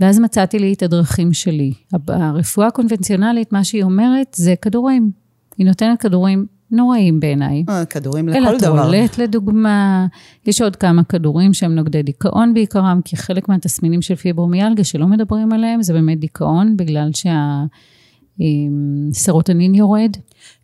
ואז 0.00 0.18
מצאתי 0.18 0.58
לי 0.58 0.72
את 0.72 0.82
הדרכים 0.82 1.32
שלי. 1.32 1.72
הרפואה 2.08 2.66
הקונבנציונלית, 2.66 3.52
מה 3.52 3.64
שהיא 3.64 3.82
אומרת 3.82 4.34
זה 4.36 4.54
כדורים. 4.62 5.10
היא 5.58 5.66
נותנת 5.66 6.00
כדורים 6.00 6.46
נוראים 6.70 7.20
בעיניי. 7.20 7.64
אה, 7.68 7.84
כדורים 7.84 8.28
לכל 8.28 8.40
דבר. 8.40 8.52
אלטרולט 8.52 9.18
לדוגמה, 9.18 10.06
יש 10.46 10.60
עוד 10.60 10.76
כמה 10.76 11.04
כדורים 11.04 11.54
שהם 11.54 11.74
נוגדי 11.74 12.02
דיכאון 12.02 12.54
בעיקרם, 12.54 13.00
כי 13.04 13.16
חלק 13.16 13.48
מהתסמינים 13.48 14.02
של 14.02 14.14
פיברומיאלגיה 14.14 14.84
שלא 14.84 15.06
מדברים 15.06 15.52
עליהם, 15.52 15.82
זה 15.82 15.92
באמת 15.92 16.20
דיכאון, 16.20 16.76
בגלל 16.76 17.10
שהסרוטנין 19.10 19.74
יורד. 19.74 20.16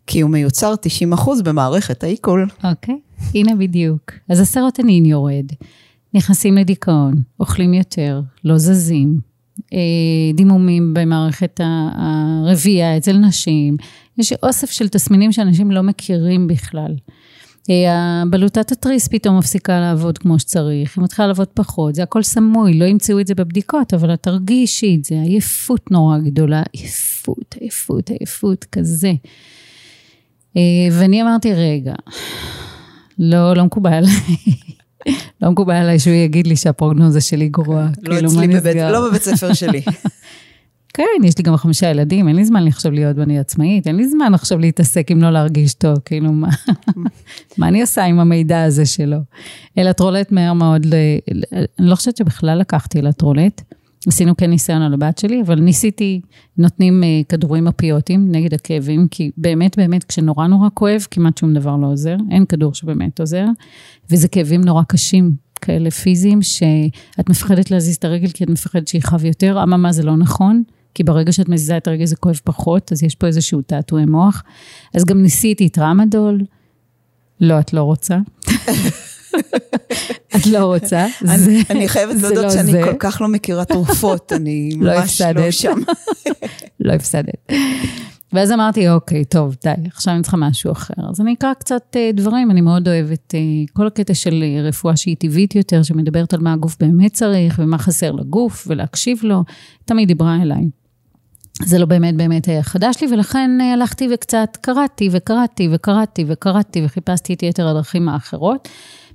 כי 0.07 0.21
הוא 0.21 0.31
מיוצר 0.31 0.73
90% 1.13 1.43
במערכת 1.43 2.03
העיכול. 2.03 2.47
אוקיי, 2.63 2.99
הנה 3.33 3.55
בדיוק. 3.55 4.11
אז 4.29 4.39
הסרוטנין 4.39 5.05
יורד, 5.05 5.45
נכנסים 6.13 6.55
לדיכאון, 6.55 7.13
אוכלים 7.39 7.73
יותר, 7.73 8.21
לא 8.43 8.57
זזים, 8.57 9.19
אה, 9.73 9.79
דימומים 10.33 10.93
במערכת 10.93 11.59
הרבייה 11.63 12.97
אצל 12.97 13.17
נשים, 13.17 13.77
יש 14.17 14.33
אוסף 14.43 14.71
של 14.71 14.89
תסמינים 14.89 15.31
שאנשים 15.31 15.71
לא 15.71 15.81
מכירים 15.81 16.47
בכלל. 16.47 16.95
אה, 17.69 18.23
בלוטת 18.29 18.71
התריס 18.71 19.07
פתאום 19.07 19.37
מפסיקה 19.37 19.79
לעבוד 19.79 20.17
כמו 20.17 20.39
שצריך, 20.39 20.97
היא 20.97 21.03
מתחילה 21.03 21.27
לעבוד 21.27 21.47
פחות, 21.53 21.95
זה 21.95 22.03
הכל 22.03 22.23
סמוי, 22.23 22.73
לא 22.73 22.85
ימצאו 22.85 23.19
את 23.19 23.27
זה 23.27 23.35
בבדיקות, 23.35 23.93
אבל 23.93 24.13
את 24.13 24.23
תרגישי 24.23 24.95
את 24.99 25.05
זה, 25.05 25.15
עייפות 25.15 25.91
נורא 25.91 26.17
גדולה, 26.17 26.63
עייפות, 26.71 27.55
עייפות, 27.59 28.09
עייפות, 28.09 28.65
כזה. 28.71 29.13
אה, 30.57 30.61
ואני 30.91 31.21
אמרתי, 31.21 31.53
רגע, 31.53 31.93
לא, 33.19 33.55
לא 33.55 33.63
מקובל. 33.63 34.03
לא 35.41 35.51
מקובל 35.51 35.73
עליי 35.73 35.99
שהוא 35.99 36.13
יגיד 36.13 36.47
לי 36.47 36.55
שהפרוגנוזה 36.55 37.21
שלי 37.21 37.49
גרועה. 37.49 37.89
לא 38.03 38.13
כאילו, 38.15 38.29
אצלי, 38.29 38.47
בבית, 38.47 38.75
לא 38.75 39.09
בבית 39.09 39.21
ספר 39.21 39.53
שלי. 39.53 39.81
כן, 40.95 41.23
יש 41.23 41.37
לי 41.37 41.43
גם 41.43 41.57
חמישה 41.57 41.89
ילדים, 41.89 42.27
אין 42.27 42.35
לי 42.35 42.45
זמן 42.45 42.67
עכשיו 42.67 42.91
להיות 42.91 43.17
ואני 43.17 43.39
עצמאית, 43.39 43.87
אין 43.87 43.95
לי 43.95 44.07
זמן 44.07 44.33
עכשיו 44.33 44.59
להתעסק 44.59 45.11
אם 45.11 45.21
לא 45.21 45.29
להרגיש 45.29 45.73
טוב, 45.73 45.97
כאילו, 46.05 46.31
מה, 46.31 46.49
מה 47.57 47.67
אני 47.67 47.81
עושה 47.81 48.03
עם 48.03 48.19
המידע 48.19 48.63
הזה 48.63 48.85
שלו? 48.85 49.17
אלטרולט 49.77 50.31
מהר 50.31 50.53
מאוד, 50.53 50.85
אני 51.79 51.87
לא 51.89 51.95
חושבת 51.95 52.17
שבכלל 52.17 52.59
לקחתי 52.59 52.99
אלטרולט. 52.99 53.61
עשינו 54.07 54.37
כן 54.37 54.49
ניסיון 54.49 54.81
על 54.81 54.93
הבת 54.93 55.17
שלי, 55.17 55.41
אבל 55.41 55.59
ניסיתי, 55.59 56.21
נותנים 56.57 57.03
אה, 57.03 57.21
כדורים 57.29 57.67
אפיוטיים 57.67 58.31
נגד 58.31 58.53
הכאבים, 58.53 59.07
כי 59.11 59.31
באמת, 59.37 59.77
באמת, 59.77 60.03
כשנורא 60.03 60.47
נורא 60.47 60.69
כואב, 60.73 61.07
כמעט 61.11 61.37
שום 61.37 61.53
דבר 61.53 61.77
לא 61.77 61.87
עוזר, 61.87 62.15
אין 62.31 62.45
כדור 62.45 62.73
שבאמת 62.73 63.19
עוזר, 63.19 63.45
וזה 64.11 64.27
כאבים 64.27 64.61
נורא 64.61 64.83
קשים, 64.87 65.31
כאלה 65.61 65.91
פיזיים, 65.91 66.41
שאת 66.41 67.29
מפחדת 67.29 67.71
להזיז 67.71 67.95
את 67.95 68.05
הרגל 68.05 68.29
כי 68.29 68.43
את 68.43 68.49
מפחדת 68.49 68.87
שיכאב 68.87 69.25
יותר, 69.25 69.63
אממה 69.63 69.91
זה 69.91 70.03
לא 70.03 70.17
נכון, 70.17 70.63
כי 70.95 71.03
ברגע 71.03 71.31
שאת 71.31 71.49
מזיזה 71.49 71.77
את 71.77 71.87
הרגל 71.87 72.05
זה 72.05 72.15
כואב 72.15 72.39
פחות, 72.43 72.91
אז 72.91 73.03
יש 73.03 73.15
פה 73.15 73.27
איזשהו 73.27 73.61
תעתועי 73.61 74.05
מוח. 74.05 74.43
אז 74.93 75.05
גם 75.05 75.21
ניסיתי 75.21 75.69
טראמדול, 75.69 76.41
לא, 77.41 77.59
את 77.59 77.73
לא 77.73 77.83
רוצה. 77.83 78.17
את 80.35 80.45
לא 80.45 80.65
רוצה. 80.65 81.05
אני 81.69 81.87
חייבת 81.87 82.21
להודות 82.21 82.43
לא 82.43 82.49
שאני 82.49 82.83
כל 82.83 82.95
כך 82.99 83.21
לא 83.21 83.27
מכירה 83.27 83.65
תרופות, 83.65 84.33
אני 84.33 84.69
לא 84.81 84.99
ממש 84.99 85.21
לא 85.21 85.51
שם. 85.51 85.79
לא 86.85 86.93
הפסדת. 86.93 87.51
ואז 88.33 88.51
אמרתי, 88.51 88.89
אוקיי, 88.89 89.25
טוב, 89.25 89.55
די, 89.63 89.87
עכשיו 89.87 90.13
אני 90.13 90.21
צריכה 90.21 90.37
משהו 90.37 90.71
אחר. 90.71 90.93
אז 91.09 91.21
אני 91.21 91.33
אקרא 91.33 91.53
קצת 91.53 91.95
אה, 91.95 92.09
דברים, 92.13 92.51
אני 92.51 92.61
מאוד 92.61 92.87
אוהבת 92.87 93.35
אה, 93.35 93.39
כל 93.73 93.87
הקטע 93.87 94.13
של 94.13 94.43
אה, 94.43 94.61
רפואה 94.67 94.97
שהיא 94.97 95.15
טבעית 95.19 95.55
יותר, 95.55 95.83
שמדברת 95.83 96.33
על 96.33 96.39
מה 96.39 96.53
הגוף 96.53 96.77
באמת 96.79 97.13
צריך 97.13 97.59
ומה 97.63 97.77
חסר 97.77 98.11
לגוף, 98.11 98.67
ולהקשיב 98.69 99.19
לו, 99.23 99.43
תמיד 99.85 100.07
דיברה 100.07 100.41
אליי. 100.41 100.69
זה 101.63 101.79
לא 101.79 101.85
באמת 101.85 102.15
באמת 102.15 102.47
היה 102.47 102.63
חדש 102.63 102.95
לי, 103.01 103.13
ולכן 103.13 103.51
הלכתי 103.73 104.07
וקצת 104.13 104.57
קראתי 104.61 105.09
וקראתי 105.11 105.69
וקראתי 105.71 106.25
וקראתי 106.27 106.85
וחיפשתי 106.85 107.33
את 107.33 107.43
יתר 107.43 107.67
הדרכים 107.67 108.09
האחרות. 108.09 108.67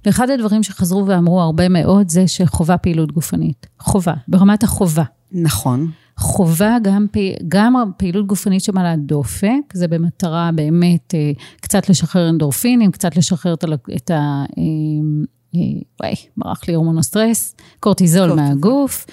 ואחד 0.04 0.30
הדברים 0.30 0.62
שחזרו 0.62 1.06
ואמרו 1.06 1.40
הרבה 1.40 1.68
מאוד 1.68 2.08
זה 2.08 2.28
שחובה 2.28 2.78
פעילות 2.78 3.12
גופנית. 3.12 3.66
חובה, 3.80 4.14
ברמת 4.28 4.62
החובה. 4.62 5.04
נכון. 5.32 5.90
חובה 6.16 6.76
גם, 6.82 7.06
גם 7.48 7.74
פעילות 7.96 8.26
גופנית 8.26 8.64
שמעלה 8.64 8.96
דופק, 8.96 9.72
זה 9.72 9.88
במטרה 9.88 10.50
באמת 10.54 11.14
אה, 11.14 11.32
קצת 11.60 11.88
לשחרר 11.88 12.28
אנדורפינים, 12.28 12.90
קצת 12.90 13.16
לשחרר 13.16 13.54
את 13.54 14.10
ה... 14.10 14.14
אה, 14.14 14.62
אה, 15.54 15.60
וואי, 16.00 16.14
ברח 16.36 16.68
לי 16.68 16.74
הורמון 16.74 16.98
הסטרס, 16.98 17.54
קורטיזול 17.80 18.28
קורטיזול. 18.28 18.48
מהגוף, 18.48 19.06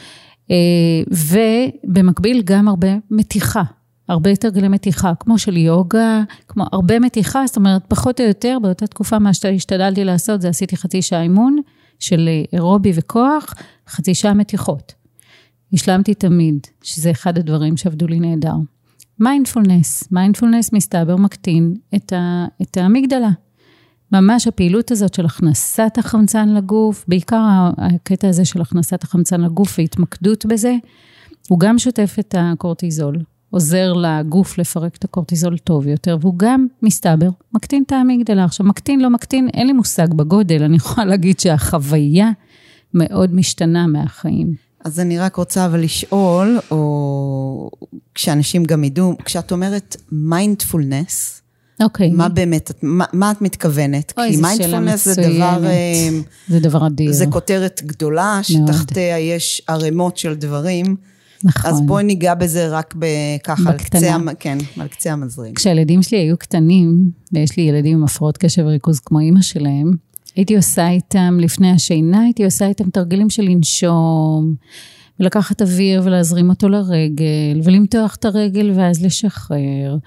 ובמקביל 1.09 2.41
גם 2.45 2.67
הרבה 2.67 2.87
מתיחה. 3.11 3.63
הרבה 4.07 4.29
יותר 4.29 4.49
גלי 4.49 4.67
מתיחה, 4.67 5.13
כמו 5.19 5.37
של 5.37 5.57
יוגה, 5.57 6.23
כמו 6.47 6.65
הרבה 6.71 6.99
מתיחה, 6.99 7.47
זאת 7.47 7.57
אומרת, 7.57 7.81
פחות 7.87 8.21
או 8.21 8.25
יותר, 8.25 8.57
באותה 8.61 8.87
תקופה 8.87 9.19
מה 9.19 9.33
שהשתדלתי 9.33 10.03
לעשות, 10.03 10.41
זה 10.41 10.49
עשיתי 10.49 10.77
חצי 10.77 11.01
שעה 11.01 11.21
אימון 11.21 11.57
של 11.99 12.29
אירובי 12.53 12.91
וכוח, 12.95 13.53
חצי 13.89 14.15
שעה 14.15 14.33
מתיחות. 14.33 14.93
השלמתי 15.73 16.13
תמיד, 16.13 16.67
שזה 16.81 17.11
אחד 17.11 17.37
הדברים 17.37 17.77
שעבדו 17.77 18.07
לי 18.07 18.19
נהדר. 18.19 18.55
מיינדפולנס, 19.19 20.11
מיינדפולנס 20.11 20.73
מסתבר 20.73 21.15
מקטין 21.15 21.75
את, 21.95 22.13
ה, 22.13 22.45
את 22.61 22.77
האמיגדלה. 22.77 23.29
ממש 24.11 24.47
הפעילות 24.47 24.91
הזאת 24.91 25.13
של 25.13 25.25
הכנסת 25.25 25.91
החמצן 25.97 26.49
לגוף, 26.49 27.05
בעיקר 27.07 27.71
הקטע 27.77 28.29
הזה 28.29 28.45
של 28.45 28.61
הכנסת 28.61 29.03
החמצן 29.03 29.41
לגוף 29.41 29.79
והתמקדות 29.79 30.45
בזה, 30.45 30.75
הוא 31.49 31.59
גם 31.59 31.79
שוטף 31.79 32.15
את 32.19 32.35
הקורטיזול, 32.37 33.17
עוזר 33.49 33.93
לגוף 33.93 34.57
לפרק 34.57 34.95
את 34.95 35.03
הקורטיזול 35.03 35.57
טוב 35.57 35.87
יותר, 35.87 36.17
והוא 36.21 36.33
גם, 36.37 36.67
מסתבר, 36.81 37.29
מקטין 37.53 37.83
את 37.87 37.91
האמיגדלה. 37.91 38.43
עכשיו, 38.43 38.65
מקטין, 38.65 39.01
לא 39.01 39.09
מקטין, 39.09 39.49
אין 39.53 39.67
לי 39.67 39.73
מושג 39.73 40.13
בגודל, 40.13 40.63
אני 40.63 40.75
יכולה 40.75 41.05
להגיד 41.11 41.39
שהחוויה 41.39 42.31
מאוד 42.93 43.33
משתנה 43.33 43.87
מהחיים. 43.87 44.53
אז 44.85 44.99
אני 44.99 45.19
רק 45.19 45.35
רוצה 45.35 45.65
אבל 45.65 45.79
לשאול, 45.79 46.59
או 46.71 47.71
כשאנשים 48.15 48.63
גם 48.63 48.83
ידעו, 48.83 49.17
כשאת 49.25 49.51
אומרת 49.51 49.95
מיינדפולנס, 50.11 51.41
אוקיי. 51.81 52.09
מה 52.09 52.29
באמת, 52.29 52.71
מה, 52.81 53.05
מה 53.13 53.31
את 53.31 53.41
מתכוונת? 53.41 54.13
אוי, 54.17 54.29
כי 54.29 54.41
מיינדפולנס 54.41 55.05
זה. 55.07 55.21
דבר, 55.21 55.65
אה, 55.65 56.09
זה 56.47 56.59
דבר 56.59 56.87
אדיר. 56.87 57.11
זה 57.11 57.25
כותרת 57.25 57.81
גדולה. 57.85 58.39
שתחתיה 58.43 59.19
יש 59.19 59.61
ערימות 59.67 60.17
של 60.17 60.33
דברים. 60.33 60.95
נכון. 61.43 61.71
אז 61.71 61.81
בואי 61.81 62.03
ניגע 62.03 62.35
בזה 62.35 62.67
רק 62.67 62.95
ב- 62.99 63.37
ככה, 63.43 63.69
על. 63.69 63.77
קצה, 63.77 64.17
כן, 64.39 64.57
על 64.79 64.87
קצה 64.87 65.13
המזלג. 65.13 65.55
כשהילדים 65.55 66.03
שלי 66.03 66.17
היו 66.17 66.37
קטנים, 66.37 67.11
ויש 67.33 67.57
לי 67.57 67.63
ילדים 67.63 67.97
עם 67.97 68.03
הפרעות 68.03 68.37
קשב 68.37 68.63
וריכוז 68.65 68.99
כמו 68.99 69.19
אימא 69.19 69.41
שלהם, 69.41 69.91
הייתי 70.35 70.55
עושה 70.55 70.89
איתם, 70.89 71.37
לפני 71.41 71.71
השינה, 71.71 72.23
הייתי 72.23 72.45
עושה 72.45 72.67
איתם 72.67 72.89
תרגילים 72.89 73.29
של 73.29 73.43
לנשום, 73.43 74.55
ולקחת 75.19 75.61
אוויר 75.61 76.01
ולהזרים 76.05 76.49
אותו 76.49 76.69
לרגל, 76.69 77.61
ולמתוח 77.63 78.15
את 78.15 78.25
הרגל 78.25 78.71
ואז 78.75 79.05
לשחרר. 79.05 79.97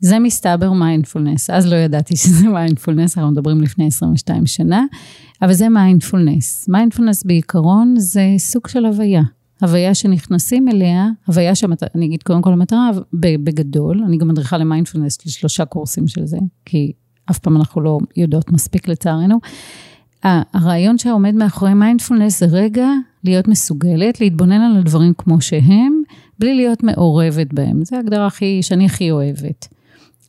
זה 0.00 0.18
מסתבר 0.18 0.72
מיינדפולנס, 0.72 1.50
אז 1.50 1.66
לא 1.66 1.76
ידעתי 1.76 2.16
שזה 2.16 2.48
מיינדפולנס, 2.48 3.18
אנחנו 3.18 3.32
מדברים 3.32 3.60
לפני 3.60 3.86
22 3.86 4.46
שנה, 4.46 4.84
אבל 5.42 5.52
זה 5.52 5.68
מיינדפולנס. 5.68 6.68
מיינדפולנס 6.68 7.24
בעיקרון 7.24 7.94
זה 7.98 8.34
סוג 8.38 8.68
של 8.68 8.86
הוויה. 8.86 9.22
הוויה 9.62 9.94
שנכנסים 9.94 10.68
אליה, 10.68 11.08
הוויה 11.26 11.54
שהמטרה, 11.54 11.88
אני 11.94 12.06
אגיד 12.06 12.22
קודם 12.22 12.42
כל 12.42 12.52
המטרה, 12.52 12.90
בגדול, 13.12 14.02
אני 14.06 14.16
גם 14.16 14.28
מדריכה 14.28 14.58
למיינדפולנס 14.58 15.26
לשלושה 15.26 15.64
קורסים 15.64 16.08
של 16.08 16.26
זה, 16.26 16.38
כי 16.64 16.92
אף 17.30 17.38
פעם 17.38 17.56
אנחנו 17.56 17.80
לא 17.80 17.98
יודעות 18.16 18.52
מספיק 18.52 18.88
לצערנו. 18.88 19.38
הרעיון 20.22 20.98
שעומד 20.98 21.34
מאחורי 21.34 21.74
מיינדפולנס 21.74 22.40
זה 22.40 22.46
רגע 22.46 22.88
להיות 23.24 23.48
מסוגלת 23.48 24.20
להתבונן 24.20 24.60
על 24.60 24.76
הדברים 24.76 25.12
כמו 25.18 25.40
שהם, 25.40 26.02
בלי 26.38 26.54
להיות 26.54 26.82
מעורבת 26.82 27.52
בהם. 27.52 27.84
זו 27.84 27.96
ההגדרה 27.96 28.26
הכי, 28.26 28.62
שאני 28.62 28.86
הכי 28.86 29.10
אוהבת. 29.10 29.75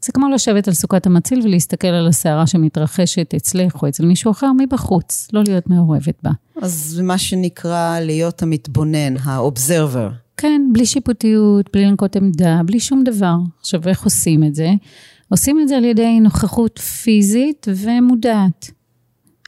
זה 0.08 0.14
כמו 0.14 0.30
לשבת 0.30 0.68
על 0.68 0.74
סוכת 0.74 1.06
המציל 1.06 1.42
ולהסתכל 1.44 1.88
על 1.88 2.08
הסערה 2.08 2.48
שמתרחשת 2.48 3.34
אצלך 3.36 3.82
או 3.82 3.88
אצל 3.88 4.06
מישהו 4.06 4.32
אחר 4.32 4.52
מבחוץ, 4.58 5.28
לא 5.34 5.44
להיות 5.48 5.70
מעורבת 5.70 6.20
בה. 6.24 6.32
אז 6.62 7.02
מה 7.04 7.18
שנקרא 7.18 8.00
להיות 8.00 8.44
המתבונן, 8.44 9.18
ה-observer. 9.18 10.12
כן, 10.38 10.62
בלי 10.74 10.86
שיפוטיות, 10.86 11.70
בלי 11.74 11.86
לנקוט 11.86 12.16
עמדה, 12.16 12.62
בלי 12.66 12.80
שום 12.80 13.04
דבר. 13.04 13.36
עכשיו, 13.60 13.82
איך 13.88 14.04
עושים 14.04 14.44
את 14.44 14.56
זה? 14.56 14.70
עושים 15.30 15.60
את 15.60 15.68
זה 15.68 15.78
על 15.78 15.86
ידי 15.86 16.20
נוכחות 16.20 16.80
פיזית 16.80 17.68
ומודעת. 17.76 18.72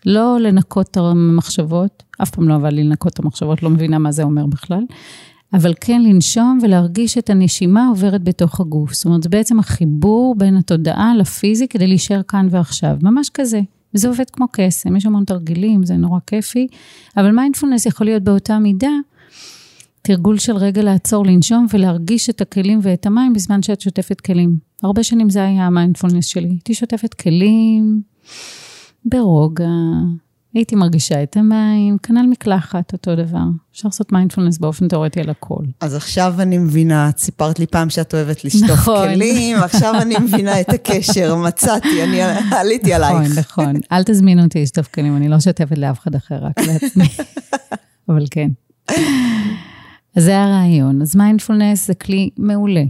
לא 0.05 0.39
לנקות 0.39 0.87
את 0.91 0.97
המחשבות, 0.97 2.03
אף 2.23 2.29
פעם 2.29 2.49
לא 2.49 2.55
עבד 2.55 2.73
לי 2.73 2.83
לנקות 2.83 3.13
את 3.13 3.19
המחשבות, 3.19 3.63
לא 3.63 3.69
מבינה 3.69 3.97
מה 3.97 4.11
זה 4.11 4.23
אומר 4.23 4.45
בכלל, 4.45 4.83
אבל 5.53 5.73
כן 5.81 6.01
לנשום 6.03 6.59
ולהרגיש 6.61 7.17
את 7.17 7.29
הנשימה 7.29 7.87
עוברת 7.87 8.23
בתוך 8.23 8.59
הגוף. 8.59 8.93
זאת 8.93 9.05
אומרת, 9.05 9.23
זה 9.23 9.29
בעצם 9.29 9.59
החיבור 9.59 10.35
בין 10.37 10.57
התודעה 10.57 11.15
לפיזי 11.15 11.67
כדי 11.67 11.87
להישאר 11.87 12.21
כאן 12.27 12.47
ועכשיו, 12.51 12.97
ממש 13.01 13.29
כזה. 13.33 13.61
וזה 13.93 14.07
עובד 14.07 14.29
כמו 14.29 14.45
קסם, 14.51 14.95
יש 14.95 15.05
המון 15.05 15.23
תרגילים, 15.25 15.85
זה 15.85 15.97
נורא 15.97 16.19
כיפי, 16.27 16.67
אבל 17.17 17.31
מיינדפולנס 17.31 17.85
יכול 17.85 18.07
להיות 18.07 18.23
באותה 18.23 18.59
מידה 18.59 18.91
תרגול 20.01 20.37
של 20.37 20.57
רגע 20.57 20.81
לעצור, 20.81 21.25
לנשום 21.25 21.65
ולהרגיש 21.73 22.29
את 22.29 22.41
הכלים 22.41 22.79
ואת 22.81 23.05
המים 23.05 23.33
בזמן 23.33 23.61
שאת 23.61 23.81
שוטפת 23.81 24.21
כלים. 24.21 24.57
הרבה 24.83 25.03
שנים 25.03 25.29
זה 25.29 25.43
היה 25.43 25.65
המיינדפולנס 25.65 26.25
שלי. 26.25 26.47
הייתי 26.47 26.73
שוטפת 26.73 27.13
כלים 27.13 28.01
ברוגע, 29.05 29.69
הייתי 30.53 30.75
מרגישה 30.75 31.23
את 31.23 31.37
המים, 31.37 31.97
כנ"ל 32.03 32.27
מקלחת, 32.27 32.93
אותו 32.93 33.15
דבר. 33.15 33.43
אפשר 33.71 33.87
לעשות 33.87 34.11
מיינדפולנס 34.11 34.57
באופן 34.57 34.87
תיאורטי 34.87 35.19
על 35.19 35.29
הכל. 35.29 35.63
אז 35.81 35.95
עכשיו 35.95 36.35
אני 36.39 36.57
מבינה, 36.57 37.09
את 37.09 37.17
סיפרת 37.17 37.59
לי 37.59 37.67
פעם 37.67 37.89
שאת 37.89 38.13
אוהבת 38.13 38.45
לשטוף 38.45 38.69
נכון. 38.69 39.07
כלים, 39.13 39.57
עכשיו 39.57 39.93
אני 40.01 40.15
מבינה 40.17 40.61
את 40.61 40.69
הקשר, 40.69 41.35
מצאתי, 41.35 42.03
אני 42.03 42.21
עליתי 42.51 42.93
נכון, 42.97 43.15
עלייך. 43.15 43.37
נכון. 43.37 43.73
אל 43.91 44.03
תזמינו 44.03 44.43
אותי 44.43 44.61
לשטוף 44.61 44.87
כלים, 44.87 45.17
אני 45.17 45.29
לא 45.29 45.39
שוטפת 45.39 45.77
לאף 45.77 45.99
אחד 45.99 46.15
אחר, 46.15 46.35
רק 46.35 46.59
לעצמי. 46.59 47.07
אבל 48.09 48.25
כן. 48.31 48.49
אז 50.15 50.23
זה 50.23 50.41
הרעיון. 50.41 51.01
אז 51.01 51.15
מיינדפולנס 51.15 51.87
זה 51.87 51.93
כלי 51.93 52.29
מעולה. 52.37 52.83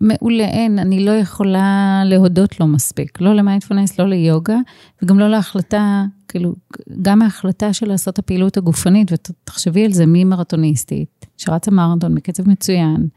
מעולה, 0.00 0.44
אין, 0.44 0.78
אני 0.78 1.04
לא 1.04 1.10
יכולה 1.10 2.02
להודות 2.04 2.60
לו 2.60 2.66
מספיק. 2.66 3.20
לא 3.20 3.34
למיינדפולנס, 3.34 3.98
לא 3.98 4.08
ליוגה, 4.08 4.56
וגם 5.02 5.18
לא 5.18 5.28
להחלטה, 5.30 6.04
כאילו, 6.28 6.54
גם 7.02 7.22
ההחלטה 7.22 7.72
של 7.72 7.88
לעשות 7.88 8.18
הפעילות 8.18 8.56
הגופנית, 8.56 9.12
ותחשבי 9.12 9.84
על 9.84 9.92
זה, 9.92 10.06
מי 10.06 10.24
מרתוניסטית, 10.24 11.26
שרצה 11.36 11.70
מרתון 11.70 12.14
בקצב 12.14 12.48
מצוין, 12.48 13.08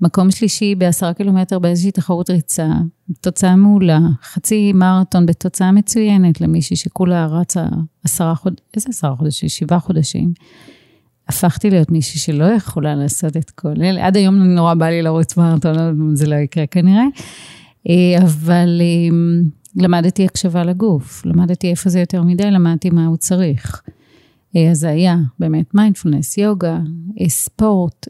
מקום 0.00 0.30
שלישי 0.30 0.74
בעשרה 0.74 1.14
קילומטר 1.14 1.58
באיזושהי 1.58 1.90
תחרות 1.90 2.30
ריצה, 2.30 2.68
תוצאה 3.20 3.56
מעולה, 3.56 3.98
חצי 4.22 4.72
מרתון 4.72 5.26
בתוצאה 5.26 5.72
מצוינת 5.72 6.40
למישהי 6.40 6.76
שכולה 6.76 7.26
רצה 7.26 7.66
עשרה 8.04 8.34
חודשים, 8.34 8.66
איזה 8.76 8.86
עשרה 8.90 9.16
חודשים? 9.16 9.48
שבעה 9.48 9.80
חודשים. 9.80 10.32
הפכתי 11.28 11.70
להיות 11.70 11.90
מישהי 11.90 12.20
שלא 12.20 12.44
יכולה 12.44 12.94
לעשות 12.94 13.36
את 13.36 13.50
כל 13.50 13.82
אלה. 13.82 14.06
עד 14.06 14.16
היום 14.16 14.34
נורא 14.34 14.74
בא 14.74 14.86
לי 14.86 15.02
לרוץ 15.02 15.36
מרתון, 15.36 16.16
זה 16.16 16.26
לא 16.26 16.34
יקרה 16.34 16.66
כנראה. 16.66 17.04
אה, 17.88 18.22
אבל 18.22 18.80
אה, 18.80 19.16
למדתי 19.76 20.24
הקשבה 20.24 20.64
לגוף, 20.64 21.26
למדתי 21.26 21.70
איפה 21.70 21.90
זה 21.90 22.00
יותר 22.00 22.22
מדי, 22.22 22.50
למדתי 22.50 22.90
מה 22.90 23.06
הוא 23.06 23.16
צריך. 23.16 23.82
אז 24.70 24.78
זה 24.78 24.88
היה 24.88 25.16
באמת 25.38 25.74
מיינדפולנס, 25.74 26.38
יוגה, 26.38 26.78
אה, 27.20 27.28
ספורט, 27.28 28.08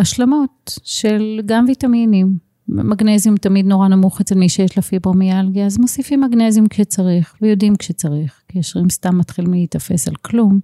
השלמות 0.00 0.78
של 0.84 1.40
גם 1.46 1.64
ויטמינים. 1.68 2.48
מגנזיום 2.68 3.36
תמיד 3.36 3.66
נורא 3.66 3.88
נמוך 3.88 4.20
אצל 4.20 4.34
מי 4.34 4.48
שיש 4.48 4.76
לה 4.76 4.82
פיברומיאלגיה, 4.82 5.66
אז 5.66 5.78
מוסיפים 5.78 6.20
מגנזיום 6.20 6.68
כשצריך, 6.68 7.34
ויודעים 7.42 7.76
כשצריך, 7.76 8.42
כי 8.48 8.58
השרירים 8.58 8.90
סתם 8.90 9.18
מתחילים 9.18 9.52
להיתפס 9.52 10.08
על 10.08 10.14
כלום. 10.14 10.60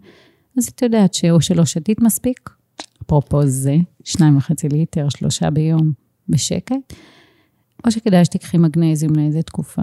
אז 0.58 0.64
את 0.66 0.82
יודעת 0.82 1.14
שאו 1.14 1.40
שלא 1.40 1.64
שתית 1.64 2.00
מספיק, 2.00 2.50
אפרופו 3.02 3.46
זה, 3.46 3.76
שניים 4.04 4.36
וחצי 4.36 4.68
ליטר, 4.68 5.08
שלושה 5.08 5.50
ביום 5.50 5.92
בשקט, 6.28 6.94
או 7.86 7.90
שכדאי 7.90 8.24
שתיקחי 8.24 8.58
מגנזיום 8.58 9.16
לאיזה 9.16 9.42
תקופה. 9.42 9.82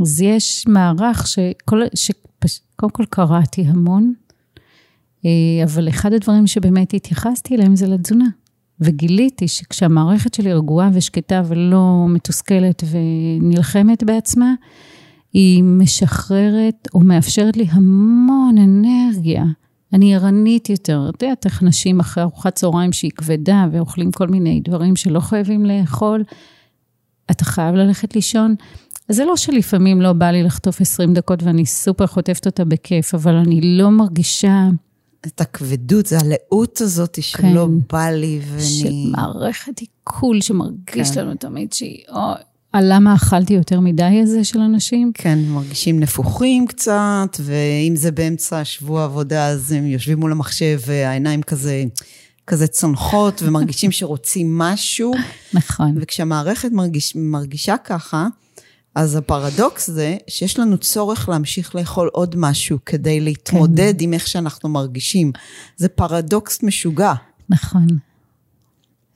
אז 0.00 0.20
יש 0.20 0.64
מערך 0.68 1.26
שכל, 1.26 1.80
שקודם 2.44 2.92
כל 2.92 3.04
קראתי 3.10 3.62
המון, 3.62 4.14
אה, 5.24 5.30
אבל 5.64 5.88
אחד 5.88 6.12
הדברים 6.12 6.46
שבאמת 6.46 6.94
התייחסתי 6.94 7.54
אליהם 7.54 7.76
זה 7.76 7.86
לתזונה. 7.86 8.28
וגיליתי 8.80 9.48
שכשהמערכת 9.48 10.34
שלי 10.34 10.52
רגועה 10.52 10.90
ושקטה 10.92 11.42
ולא 11.46 12.06
מתוסכלת 12.08 12.82
ונלחמת 12.90 14.04
בעצמה, 14.04 14.54
היא 15.32 15.62
משחררת 15.62 16.88
או 16.94 17.00
מאפשרת 17.00 17.56
לי 17.56 17.66
המון 17.70 18.58
אנרגיה. 18.58 19.44
אני 19.96 20.14
ערנית 20.14 20.70
יותר. 20.70 21.10
את 21.14 21.22
יודעת 21.22 21.44
איך 21.44 21.62
נשים 21.62 22.00
אחרי 22.00 22.22
ארוחת 22.22 22.54
צהריים 22.54 22.92
שהיא 22.92 23.10
כבדה 23.10 23.66
ואוכלים 23.72 24.12
כל 24.12 24.28
מיני 24.28 24.60
דברים 24.64 24.96
שלא 24.96 25.20
חייבים 25.20 25.66
לאכול, 25.66 26.24
אתה 27.30 27.44
חייב 27.44 27.74
ללכת 27.74 28.14
לישון. 28.14 28.54
אז 29.08 29.16
זה 29.16 29.24
לא 29.24 29.36
שלפעמים 29.36 30.02
לא 30.02 30.12
בא 30.12 30.30
לי 30.30 30.42
לחטוף 30.42 30.80
20 30.80 31.14
דקות 31.14 31.42
ואני 31.42 31.66
סופר 31.66 32.06
חוטפת 32.06 32.46
אותה 32.46 32.64
בכיף, 32.64 33.14
אבל 33.14 33.34
אני 33.34 33.60
לא 33.78 33.90
מרגישה... 33.90 34.68
את 35.26 35.40
הכבדות, 35.40 36.06
זה 36.06 36.18
הלאות 36.18 36.80
הזאת 36.80 37.22
שלא 37.22 37.66
כן. 37.66 37.78
בא 37.92 38.10
לי 38.10 38.40
ואני... 38.50 38.62
של 38.62 38.92
מערכת 39.10 39.78
עיכול 39.78 40.40
שמרגיש 40.40 41.10
כן. 41.10 41.20
לנו 41.20 41.34
תמיד 41.34 41.72
שהיא... 41.72 42.02
אוי, 42.08 42.34
הלמה 42.76 43.14
אכלתי 43.14 43.54
יותר 43.54 43.80
מדי 43.80 44.20
הזה 44.22 44.44
של 44.44 44.60
אנשים? 44.60 45.10
כן, 45.14 45.38
מרגישים 45.48 46.00
נפוחים 46.00 46.66
קצת, 46.66 47.36
ואם 47.40 47.96
זה 47.96 48.12
באמצע 48.12 48.64
שבוע 48.64 49.04
עבודה, 49.04 49.46
אז 49.48 49.72
הם 49.72 49.86
יושבים 49.86 50.20
מול 50.20 50.32
המחשב 50.32 50.80
והעיניים 50.86 51.42
כזה, 51.42 51.84
כזה 52.46 52.66
צונחות, 52.66 53.42
ומרגישים 53.42 53.92
שרוצים 53.98 54.58
משהו. 54.58 55.12
נכון. 55.54 55.94
וכשהמערכת 56.00 56.72
מרגיש, 56.72 57.16
מרגישה 57.16 57.76
ככה, 57.84 58.26
אז 58.94 59.16
הפרדוקס 59.16 59.90
זה 59.90 60.16
שיש 60.28 60.58
לנו 60.58 60.78
צורך 60.78 61.28
להמשיך 61.28 61.74
לאכול 61.74 62.08
עוד 62.12 62.34
משהו 62.38 62.78
כדי 62.86 63.20
להתמודד 63.20 63.94
עם 64.00 64.12
איך 64.12 64.26
שאנחנו 64.26 64.68
מרגישים. 64.68 65.32
זה 65.76 65.88
פרדוקס 65.88 66.62
משוגע. 66.62 67.12
נכון. 67.48 67.86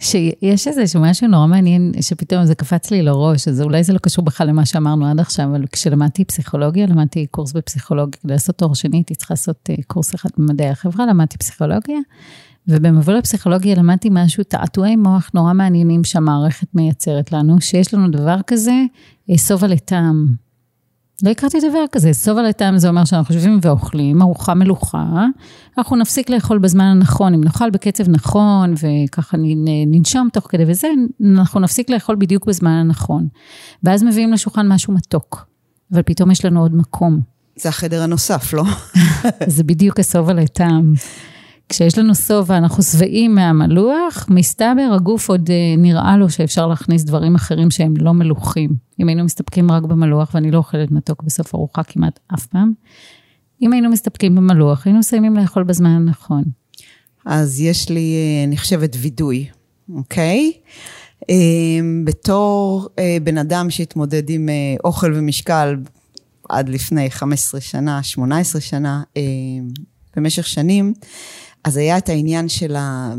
שיש 0.01 0.69
איזה 0.69 0.99
משהו 0.99 1.29
נורא 1.29 1.47
מעניין, 1.47 1.93
שפתאום 2.01 2.45
זה 2.45 2.55
קפץ 2.55 2.91
לי 2.91 3.03
לראש, 3.03 3.49
אז 3.49 3.63
אולי 3.63 3.85
זה 3.85 3.93
לא 3.93 3.99
קשור 3.99 4.25
בכלל 4.25 4.49
למה 4.49 4.67
שאמרנו 4.67 5.07
עד 5.07 5.21
עכשיו, 5.21 5.45
אבל 5.45 5.67
כשלמדתי 5.73 6.25
פסיכולוגיה, 6.25 6.87
למדתי 6.87 7.27
קורס 7.27 7.53
בפסיכולוגיה, 7.53 8.21
לעשות 8.25 8.59
תואר 8.59 8.75
שני 8.75 8.97
הייתי 8.97 9.15
צריכה 9.15 9.35
לעשות 9.35 9.71
אה, 9.71 9.75
קורס 9.87 10.15
אחד 10.15 10.31
במדעי 10.39 10.69
החברה, 10.69 11.07
למדתי 11.07 11.39
פסיכולוגיה, 11.39 11.99
ובמבוא 12.69 13.13
לפסיכולוגיה 13.13 13.75
למדתי 13.75 14.09
משהו, 14.13 14.45
תעתועי 14.45 14.97
מוח 14.97 15.31
נורא 15.35 15.53
מעניינים 15.53 16.05
שהמערכת 16.05 16.67
מייצרת 16.75 17.33
לנו, 17.33 17.61
שיש 17.61 17.95
לנו 17.95 18.09
דבר 18.11 18.37
כזה, 18.47 18.83
אה, 19.31 19.39
שובע 19.39 19.67
לטעם. 19.67 20.50
לא 21.23 21.31
הכרתי 21.31 21.59
דבר 21.71 21.85
כזה, 21.93 22.15
שובע 22.15 22.43
לטעם 22.43 22.79
זה 22.79 22.89
אומר 22.89 23.05
שאנחנו 23.05 23.35
יושבים 23.35 23.59
ואוכלים, 23.63 24.23
ארוחה 24.23 24.55
מלוכה, 24.55 25.27
אנחנו 25.79 25.97
נפסיק 25.97 26.31
לאכול 26.31 26.59
בזמן 26.59 26.85
הנכון, 26.85 27.35
אם 27.35 27.45
נאכל 27.45 27.71
בקצב 27.71 28.09
נכון 28.09 28.75
וככה 28.81 29.37
ננשום 29.87 30.29
תוך 30.33 30.47
כדי 30.49 30.65
וזה, 30.67 30.89
אנחנו 31.25 31.61
נפסיק 31.61 31.91
לאכול 31.91 32.17
בדיוק 32.17 32.47
בזמן 32.47 32.71
הנכון. 32.71 33.29
ואז 33.83 34.03
מביאים 34.03 34.33
לשולחן 34.33 34.69
משהו 34.69 34.93
מתוק, 34.95 35.47
אבל 35.93 36.03
פתאום 36.03 36.31
יש 36.31 36.45
לנו 36.45 36.61
עוד 36.61 36.75
מקום. 36.75 37.21
זה 37.57 37.69
החדר 37.69 38.03
הנוסף, 38.03 38.53
לא? 38.53 38.65
זה 39.47 39.65
בדיוק 39.65 40.01
השובע 40.01 40.33
לטעם. 40.33 40.95
כשיש 41.71 41.99
לנו 41.99 42.15
שובע, 42.15 42.57
אנחנו 42.57 42.83
שבעים 42.83 43.35
מהמלוח, 43.35 44.27
מסתבר, 44.31 44.93
הגוף 44.97 45.29
עוד 45.29 45.51
אה, 45.51 45.75
נראה 45.79 46.17
לו 46.17 46.31
שאפשר 46.31 46.67
להכניס 46.67 47.05
דברים 47.05 47.35
אחרים 47.35 47.71
שהם 47.71 47.95
לא 47.97 48.15
מלוכים. 48.15 48.71
אם 49.01 49.09
היינו 49.09 49.25
מסתפקים 49.25 49.71
רק 49.71 49.83
במלוח, 49.83 50.35
ואני 50.35 50.51
לא 50.51 50.59
אוכלת 50.59 50.91
מתוק 50.91 51.23
בסוף 51.23 51.55
ארוחה 51.55 51.83
כמעט 51.83 52.21
אף 52.35 52.47
פעם, 52.47 52.73
אם 53.63 53.73
היינו 53.73 53.91
מסתפקים 53.91 54.35
במלוח, 54.35 54.87
היינו 54.87 54.99
מסיימים 54.99 55.37
לאכול 55.37 55.63
בזמן 55.63 55.91
הנכון. 55.91 56.43
אז 57.27 57.61
יש 57.61 57.89
לי, 57.89 58.15
אה, 58.15 58.45
אני 58.45 58.57
חושבת, 58.57 58.97
וידוי, 59.01 59.47
אוקיי? 59.95 60.53
אה, 61.31 61.37
בתור 62.05 62.89
בן 63.23 63.39
אדם 63.39 63.71
שהתמודד 63.71 64.31
עם 64.31 64.49
אוכל 64.85 65.13
ומשקל 65.15 65.77
עד 66.49 66.69
לפני 66.69 67.11
15 67.11 67.61
שנה, 67.61 68.03
18 68.03 68.61
שנה, 68.61 69.03
במשך 70.17 70.47
שנים, 70.47 70.93
אז 71.65 71.77
היה 71.77 71.99
את 71.99 72.09
העניין 72.09 72.49
של 72.49 72.77
ה... 72.77 73.15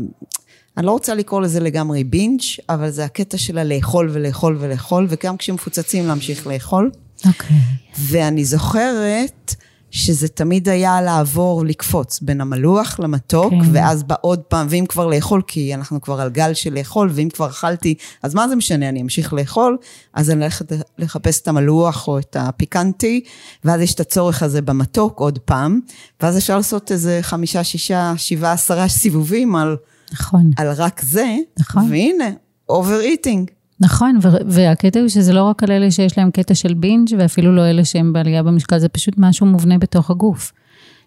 אני 0.76 0.86
לא 0.86 0.90
רוצה 0.90 1.14
לקרוא 1.14 1.40
לזה 1.40 1.60
לגמרי 1.60 2.04
בינג', 2.04 2.40
אבל 2.68 2.90
זה 2.90 3.04
הקטע 3.04 3.38
של 3.38 3.58
הלאכול 3.58 4.10
ולאכול 4.12 4.56
ולאכול, 4.60 5.06
וגם 5.08 5.36
כשמפוצצים 5.36 6.06
להמשיך 6.06 6.46
לאכול. 6.46 6.90
אוקיי. 7.26 7.56
Okay. 7.56 7.98
ואני 7.98 8.44
זוכרת 8.44 9.54
שזה 9.92 10.28
תמיד 10.28 10.68
היה 10.68 11.00
לעבור, 11.00 11.64
לקפוץ 11.64 12.20
בין 12.20 12.40
המלוח 12.40 13.00
למתוק, 13.00 13.52
כן. 13.52 13.70
ואז 13.72 14.02
בא 14.02 14.14
עוד 14.20 14.40
פעם, 14.40 14.66
ואם 14.70 14.84
כבר 14.88 15.06
לאכול, 15.06 15.42
כי 15.46 15.74
אנחנו 15.74 16.00
כבר 16.00 16.20
על 16.20 16.30
גל 16.30 16.54
של 16.54 16.74
לאכול, 16.74 17.10
ואם 17.12 17.28
כבר 17.28 17.46
אכלתי, 17.46 17.94
אז 18.22 18.34
מה 18.34 18.48
זה 18.48 18.56
משנה, 18.56 18.88
אני 18.88 19.02
אמשיך 19.02 19.32
לאכול, 19.32 19.76
אז 20.14 20.30
אני 20.30 20.40
הולכת 20.42 20.72
לחפש 20.98 21.40
את 21.40 21.48
המלוח 21.48 22.08
או 22.08 22.18
את 22.18 22.36
הפיקנטי, 22.40 23.24
ואז 23.64 23.80
יש 23.80 23.94
את 23.94 24.00
הצורך 24.00 24.42
הזה 24.42 24.62
במתוק 24.62 25.18
עוד 25.18 25.38
פעם, 25.38 25.80
ואז 26.20 26.38
אפשר 26.38 26.56
לעשות 26.56 26.92
איזה 26.92 27.18
חמישה, 27.22 27.64
שישה, 27.64 28.12
שבעה, 28.16 28.52
עשרה 28.52 28.88
סיבובים 28.88 29.56
על, 29.56 29.76
נכון. 30.12 30.50
על 30.56 30.72
רק 30.72 31.02
זה, 31.02 31.36
נכון. 31.58 31.90
והנה, 31.90 32.30
overeating. 32.70 33.61
נכון, 33.80 34.18
והקטע 34.46 35.00
הוא 35.00 35.08
שזה 35.08 35.32
לא 35.32 35.42
רק 35.42 35.62
על 35.62 35.70
אלה 35.70 35.90
שיש 35.90 36.18
להם 36.18 36.30
קטע 36.30 36.54
של 36.54 36.74
בינג' 36.74 37.08
ואפילו 37.18 37.56
לא 37.56 37.70
אלה 37.70 37.84
שהם 37.84 38.12
בעלייה 38.12 38.42
במשקל, 38.42 38.78
זה 38.78 38.88
פשוט 38.88 39.14
משהו 39.18 39.46
מובנה 39.46 39.78
בתוך 39.78 40.10
הגוף. 40.10 40.52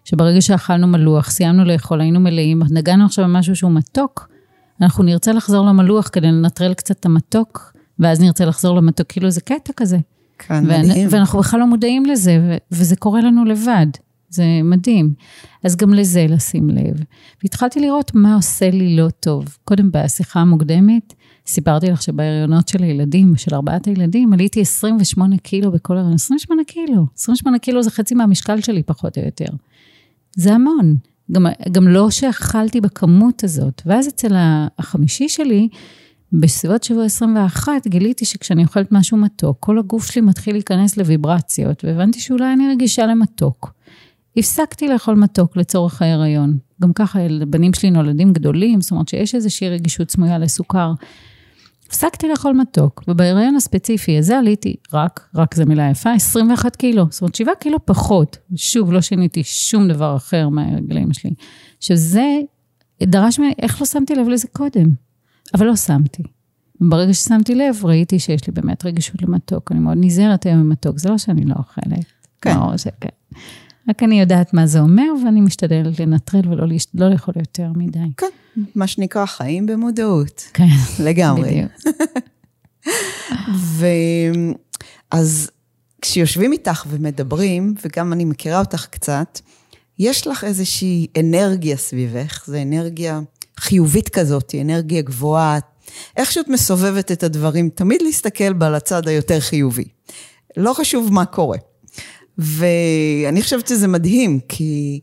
שברגע 0.04 0.40
שאכלנו 0.40 0.86
מלוח, 0.86 1.30
סיימנו 1.30 1.64
לאכול, 1.64 2.00
היינו 2.00 2.20
מלאים, 2.20 2.62
נגענו 2.70 3.04
עכשיו 3.04 3.24
במשהו 3.24 3.56
שהוא 3.56 3.72
מתוק, 3.72 4.28
אנחנו 4.80 5.04
נרצה 5.04 5.32
לחזור 5.32 5.66
למלוח 5.66 6.08
כדי 6.12 6.26
לנטרל 6.26 6.74
קצת 6.74 7.00
את 7.00 7.06
המתוק, 7.06 7.72
ואז 7.98 8.20
נרצה 8.20 8.44
לחזור 8.44 8.76
למתוק, 8.76 9.06
כאילו 9.08 9.30
זה 9.30 9.40
קטע 9.40 9.72
כזה. 9.76 9.98
כן, 10.38 10.66
מדהים. 10.66 11.08
ואנחנו 11.10 11.38
בכלל 11.38 11.60
לא 11.60 11.66
מודעים 11.66 12.06
לזה, 12.06 12.56
וזה 12.70 12.96
קורה 12.96 13.20
לנו 13.20 13.44
לבד. 13.44 13.86
זה 14.28 14.44
מדהים. 14.64 15.14
אז 15.64 15.76
גם 15.76 15.94
לזה 15.94 16.26
לשים 16.28 16.70
לב. 16.70 17.04
והתחלתי 17.42 17.80
לראות 17.80 18.14
מה 18.14 18.34
עושה 18.34 18.70
לי 18.70 18.96
לא 18.96 19.08
טוב. 19.20 19.56
קודם 19.64 19.90
בשיחה 19.92 20.40
המוקדמת, 20.40 21.14
סיפרתי 21.46 21.90
לך 21.90 22.02
שבהריונות 22.02 22.68
של 22.68 22.82
הילדים, 22.82 23.36
של 23.36 23.54
ארבעת 23.54 23.86
הילדים, 23.86 24.32
עליתי 24.32 24.60
28 24.60 25.36
קילו 25.36 25.72
בכל 25.72 25.96
הריון. 25.96 26.14
28 26.14 26.64
קילו. 26.64 27.06
28 27.16 27.58
קילו 27.58 27.82
זה 27.82 27.90
חצי 27.90 28.14
מהמשקל 28.14 28.60
שלי, 28.60 28.82
פחות 28.82 29.18
או 29.18 29.22
יותר. 29.24 29.48
זה 30.36 30.54
המון. 30.54 30.96
גם, 31.32 31.46
גם 31.72 31.88
לא 31.88 32.10
שאכלתי 32.10 32.80
בכמות 32.80 33.44
הזאת. 33.44 33.82
ואז 33.86 34.08
אצל 34.08 34.32
החמישי 34.78 35.28
שלי, 35.28 35.68
בסביבות 36.32 36.82
שבוע 36.82 37.04
21, 37.04 37.86
גיליתי 37.86 38.24
שכשאני 38.24 38.64
אוכלת 38.64 38.92
משהו 38.92 39.16
מתוק, 39.16 39.56
כל 39.60 39.78
הגוף 39.78 40.10
שלי 40.10 40.22
מתחיל 40.22 40.54
להיכנס 40.54 40.96
לוויברציות, 40.96 41.84
והבנתי 41.84 42.20
שאולי 42.20 42.52
אני 42.52 42.68
רגישה 42.68 43.06
למתוק. 43.06 43.72
הפסקתי 44.36 44.88
לאכול 44.88 45.14
מתוק 45.14 45.56
לצורך 45.56 46.02
ההיריון. 46.02 46.58
גם 46.82 46.92
ככה, 46.92 47.18
הבנים 47.42 47.74
שלי 47.74 47.90
נולדים 47.90 48.32
גדולים, 48.32 48.80
זאת 48.80 48.90
אומרת 48.90 49.08
שיש 49.08 49.34
איזושהי 49.34 49.68
רגישות 49.68 50.10
סמויה 50.10 50.38
לסוכר. 50.38 50.92
הפסקתי 51.86 52.28
לאכול 52.28 52.52
מתוק, 52.52 53.04
ובהיריון 53.08 53.56
הספציפי 53.56 54.18
הזה 54.18 54.38
עליתי 54.38 54.76
רק, 54.92 55.28
רק 55.34 55.54
זו 55.54 55.66
מילה 55.66 55.90
יפה, 55.90 56.12
21 56.12 56.76
קילו. 56.76 57.06
זאת 57.10 57.22
אומרת, 57.22 57.34
7 57.34 57.52
קילו 57.60 57.86
פחות. 57.86 58.38
שוב, 58.56 58.92
לא 58.92 59.00
שיניתי 59.00 59.44
שום 59.44 59.88
דבר 59.88 60.16
אחר 60.16 60.48
מהרגלים 60.48 61.12
שלי. 61.12 61.34
שזה 61.80 62.26
דרש 63.02 63.38
ממני, 63.38 63.52
איך 63.58 63.80
לא 63.80 63.86
שמתי 63.86 64.14
לב 64.14 64.28
לזה 64.28 64.48
קודם? 64.52 64.90
אבל 65.54 65.66
לא 65.66 65.76
שמתי. 65.76 66.22
ברגע 66.80 67.14
ששמתי 67.14 67.54
לב, 67.54 67.84
ראיתי 67.84 68.18
שיש 68.18 68.46
לי 68.46 68.52
באמת 68.52 68.86
רגישות 68.86 69.22
למתוק. 69.22 69.72
אני 69.72 69.80
מאוד 69.80 69.98
נזהרת 70.00 70.46
היום 70.46 70.58
עם 70.58 70.68
מתוק, 70.68 70.98
זה 70.98 71.08
לא 71.08 71.18
שאני 71.18 71.44
לא 71.44 71.54
אוכלת. 71.58 72.04
כן. 72.40 72.56
לא, 72.56 72.76
זה, 72.76 72.90
כן. 73.00 73.08
רק 73.88 74.02
אני 74.02 74.20
יודעת 74.20 74.54
מה 74.54 74.66
זה 74.66 74.80
אומר, 74.80 75.12
ואני 75.24 75.40
משתדלת 75.40 76.00
לנטרל 76.00 76.48
ולא 76.48 76.66
לא 76.94 77.08
לאכול 77.10 77.34
יותר 77.36 77.68
מדי. 77.76 77.98
כן, 78.16 78.26
מה 78.74 78.86
שנקרא 78.86 79.26
חיים 79.26 79.66
במודעות. 79.66 80.50
כן, 80.54 80.64
לגמרי. 81.04 81.48
בדיוק. 81.50 81.96
ואז 85.12 85.50
כשיושבים 86.02 86.52
איתך 86.52 86.84
ומדברים, 86.88 87.74
וגם 87.84 88.12
אני 88.12 88.24
מכירה 88.24 88.58
אותך 88.58 88.86
קצת, 88.90 89.40
יש 89.98 90.26
לך 90.26 90.44
איזושהי 90.44 91.06
אנרגיה 91.20 91.76
סביבך, 91.76 92.44
זו 92.46 92.56
אנרגיה 92.62 93.20
חיובית 93.60 94.08
כזאת, 94.08 94.54
אנרגיה 94.60 95.02
גבוהה. 95.02 95.58
איך 96.16 96.32
שאת 96.32 96.48
מסובבת 96.48 97.12
את 97.12 97.22
הדברים, 97.22 97.68
תמיד 97.68 98.02
להסתכל 98.02 98.52
בה 98.52 98.70
לצד 98.70 99.08
היותר 99.08 99.40
חיובי. 99.40 99.84
לא 100.56 100.72
חשוב 100.74 101.12
מה 101.12 101.24
קורה. 101.24 101.58
ואני 102.38 103.42
חושבת 103.42 103.66
שזה 103.66 103.88
מדהים, 103.88 104.40
כי 104.48 105.00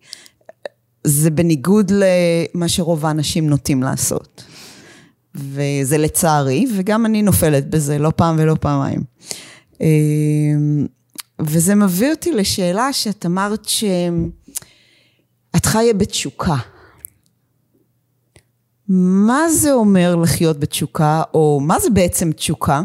זה 1.04 1.32
בניגוד 1.32 1.92
למה 1.92 2.68
שרוב 2.70 3.06
האנשים 3.06 3.50
נוטים 3.50 3.84
לעשות. 3.84 4.44
וזה 5.36 5.98
לצערי, 5.98 6.66
וגם 6.76 7.06
אני 7.06 7.22
נופלת 7.22 7.70
בזה 7.70 7.98
לא 7.98 8.12
פעם 8.16 8.36
ולא 8.40 8.56
פעמיים. 8.62 9.04
אמ, 9.82 10.88
וזה 11.42 11.76
מביא 11.76 12.12
אותי 12.12 12.32
לשאלה 12.32 12.94
שאת 12.94 13.26
אמרת 13.26 13.66
שאת 13.66 13.96
חיה 15.66 15.94
בתשוקה. 15.94 16.58
מה 18.88 19.50
זה 19.50 19.74
אומר 19.74 20.16
לחיות 20.16 20.60
בתשוקה, 20.60 21.24
או 21.34 21.60
מה 21.64 21.80
זה 21.80 21.90
בעצם 21.90 22.32
תשוקה? 22.32 22.82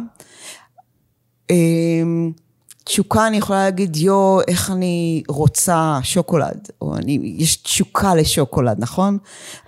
תשוקה, 2.88 3.26
אני 3.26 3.36
יכולה 3.36 3.64
להגיד, 3.64 3.96
יו, 3.96 4.38
איך 4.48 4.70
אני 4.70 5.22
רוצה 5.28 5.98
שוקולד, 6.02 6.68
או 6.80 6.96
אני, 6.96 7.34
יש 7.36 7.56
תשוקה 7.56 8.14
לשוקולד, 8.14 8.76
נכון? 8.78 9.18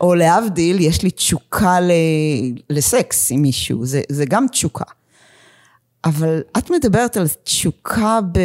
או 0.00 0.14
להבדיל, 0.14 0.80
יש 0.80 1.02
לי 1.02 1.11
תשוקה 1.11 1.80
ל, 1.80 1.90
לסקס 2.70 3.33
עם 3.33 3.42
מישהו, 3.42 3.87
זה, 3.87 4.00
זה 4.09 4.24
גם 4.24 4.46
תשוקה. 4.50 4.85
אבל 6.04 6.40
את 6.59 6.70
מדברת 6.70 7.16
על 7.16 7.26
תשוקה 7.44 8.20
ב, 8.33 8.38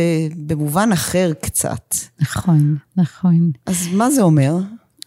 במובן 0.47 0.91
אחר 0.91 1.31
קצת. 1.41 1.95
נכון, 2.21 2.77
נכון. 2.97 3.51
אז 3.65 3.87
מה 3.93 4.11
זה 4.11 4.21
אומר? 4.21 4.57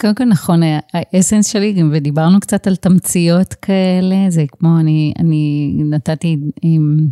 קודם 0.01 0.15
כל 0.15 0.25
נכון, 0.25 0.61
האסנס 0.95 1.47
שלי, 1.47 1.83
ודיברנו 1.93 2.41
קצת 2.41 2.67
על 2.67 2.77
תמציות 2.77 3.55
כאלה, 3.55 4.17
זה 4.29 4.45
כמו 4.59 4.79
אני, 4.81 5.13
אני 5.19 5.73
נתתי 5.85 6.37
עם... 6.63 7.09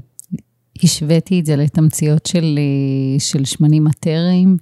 השוויתי 0.84 1.40
את 1.40 1.46
זה 1.46 1.56
לתמציות 1.56 2.26
של, 2.26 2.58
אה, 2.58 3.20
של 3.20 3.44
שמנים 3.44 3.84
מטריים. 3.84 4.56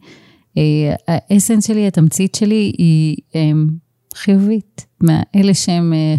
אה, 0.59 0.95
האסנס 1.09 1.67
שלי, 1.67 1.87
התמצית 1.87 2.35
שלי 2.35 2.73
היא 2.79 3.17
אמ, 3.35 3.67
חיובית, 4.15 4.87
מאלה 5.01 5.55
שהן 5.55 5.93
אה, 5.93 6.15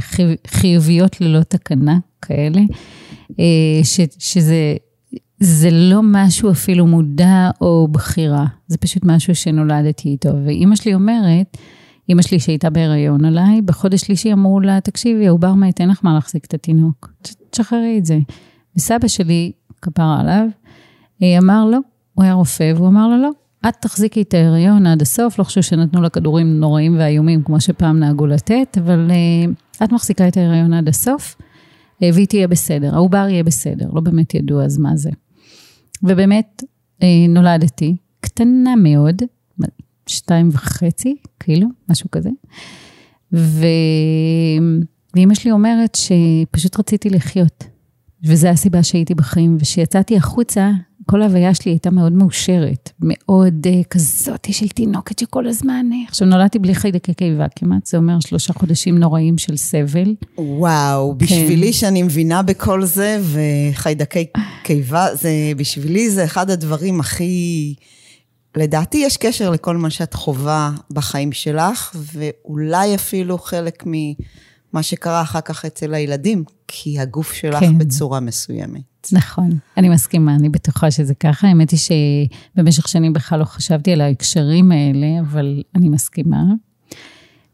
חיוביות 0.48 1.22
ללא 1.22 1.44
תקנה 1.44 2.00
כאלה, 2.22 2.62
ש, 3.84 4.00
שזה 4.20 4.76
זה 5.40 5.70
לא 5.72 6.02
משהו 6.04 6.52
אפילו 6.52 6.88
מודע 6.88 7.50
או 7.62 7.88
בחירה, 7.92 8.46
זה 8.68 8.78
פשוט 8.78 9.04
משהו 9.06 9.36
שנולדתי 9.36 10.10
איתו. 10.10 10.30
ואימא 10.46 10.76
שלי 10.76 10.94
אומרת, 10.94 11.58
אימא 12.10 12.22
שלי 12.22 12.40
שהייתה 12.40 12.70
בהיריון 12.70 13.26
עליי, 13.26 13.62
בחודש 13.62 14.02
שלישי 14.02 14.34
אמרו 14.34 14.60
לה, 14.60 14.82
תקשיבי, 14.82 15.28
העובר 15.28 15.54
מת, 15.54 15.82
אין 15.82 15.90
לך 15.90 16.00
מה 16.04 16.14
להחזיק 16.14 16.46
את 16.46 16.54
התינוק, 16.54 17.14
תשחררי 17.50 17.98
את 17.98 18.06
זה. 18.06 18.20
וסבא 18.76 19.08
שלי, 19.08 19.52
כפרה 19.82 20.22
עליו, 20.22 20.48
אה, 21.24 21.38
אמר 21.38 21.66
לו, 21.66 21.78
הוא 22.14 22.24
היה 22.24 22.34
רופא, 22.34 22.74
והוא 22.76 22.88
אמר 22.88 23.08
לו, 23.08 23.18
לא, 23.18 23.30
את 23.70 23.76
תחזיקי 23.80 24.22
את 24.22 24.34
ההיריון 24.34 24.88
עד 24.88 25.02
הסוף, 25.02 25.40
לא 25.40 25.44
חושב 25.44 25.62
שנתנו 25.62 26.02
לה 26.02 26.10
כדורים 26.10 26.60
נוראים 26.60 26.98
ואיומים 27.00 27.44
כמו 27.44 27.62
שפעם 27.62 28.00
נהגו 28.00 28.28
לתת, 28.28 28.78
אבל 28.78 29.12
uh, 29.12 29.84
את 29.84 29.92
מחזיקה 29.92 30.28
את 30.28 30.38
ההיריון 30.38 30.74
עד 30.74 30.88
הסוף, 30.88 31.36
uh, 31.36 32.06
והיא 32.14 32.28
תהיה 32.28 32.48
בסדר, 32.48 32.96
העובר 32.96 33.28
יהיה 33.30 33.44
בסדר, 33.44 33.90
לא 33.94 34.02
באמת 34.02 34.34
ידעו 34.34 34.62
אז 34.62 34.78
מה 34.78 34.96
זה. 34.96 35.10
ובאמת, 36.04 36.64
נולדתי, 37.30 37.96
קטנה 38.20 38.76
מאוד, 38.76 39.22
שתיים 40.08 40.50
וחצי, 40.52 41.16
כאילו, 41.40 41.68
משהו 41.90 42.12
כזה. 42.12 42.30
ו... 43.34 43.66
ואימא 45.16 45.34
שלי 45.34 45.52
אומרת 45.52 45.96
שפשוט 45.96 46.80
רציתי 46.80 47.10
לחיות. 47.10 47.64
וזו 48.26 48.48
הסיבה 48.48 48.84
שהייתי 48.84 49.16
בחיים, 49.16 49.58
וכשיצאתי 49.60 50.18
החוצה, 50.18 50.72
כל 51.06 51.22
ההוויה 51.22 51.54
שלי 51.54 51.72
הייתה 51.72 51.92
מאוד 51.92 52.14
מאושרת, 52.14 52.92
מאוד 53.00 53.68
uh, 53.68 53.88
כזאת 53.90 54.48
של 54.52 54.68
תינוקת 54.68 55.20
שכל 55.20 55.48
הזמן... 55.48 55.86
Uh, 55.92 56.10
עכשיו 56.10 56.28
נולדתי 56.28 56.60
בלי 56.60 56.76
חיידקי 56.76 57.14
קיבה 57.14 57.46
כמעט, 57.56 57.86
זה 57.86 57.98
אומר 57.98 58.20
שלושה 58.20 58.54
חודשים 58.54 58.98
נוראים 58.98 59.38
של 59.38 59.58
סבל. 59.58 60.16
וואו, 60.38 61.16
כן. 61.20 61.26
בשבילי 61.26 61.74
שאני 61.74 62.04
מבינה 62.04 62.42
בכל 62.42 62.86
זה, 62.86 63.22
וחיידקי 63.22 64.26
קיבה, 64.64 65.16
זה, 65.16 65.30
בשבילי 65.58 66.10
זה 66.10 66.24
אחד 66.24 66.50
הדברים 66.50 67.00
הכי... 67.00 67.76
לדעתי 68.58 68.98
יש 68.98 69.18
קשר 69.18 69.50
לכל 69.50 69.78
מה 69.78 69.90
שאת 69.90 70.14
חווה 70.14 70.72
בחיים 70.92 71.32
שלך, 71.32 71.96
ואולי 72.14 72.96
אפילו 72.96 73.38
חלק 73.38 73.84
ממה 74.76 74.84
שקרה 74.84 75.22
אחר 75.22 75.42
כך 75.42 75.66
אצל 75.66 75.94
הילדים, 75.94 76.44
כי 76.68 77.00
הגוף 77.00 77.34
שלך 77.34 77.60
כן. 77.60 77.78
בצורה 77.78 78.20
מסוימת. 78.20 78.82
נכון, 79.12 79.50
אני 79.78 79.90
מסכימה, 79.90 80.36
אני 80.36 80.50
בטוחה 80.50 80.92
שזה 80.92 81.16
ככה. 81.16 81.48
האמת 81.48 81.70
היא 81.72 81.80
שבמשך 81.80 82.88
שנים 82.88 83.14
בכלל 83.14 83.40
לא 83.40 83.46
חשבתי 83.46 83.94
על 83.94 84.02
ההקשרים 84.02 84.72
האלה, 84.72 85.20
אבל 85.22 85.64
אני 85.76 85.90
מסכימה. 85.90 86.44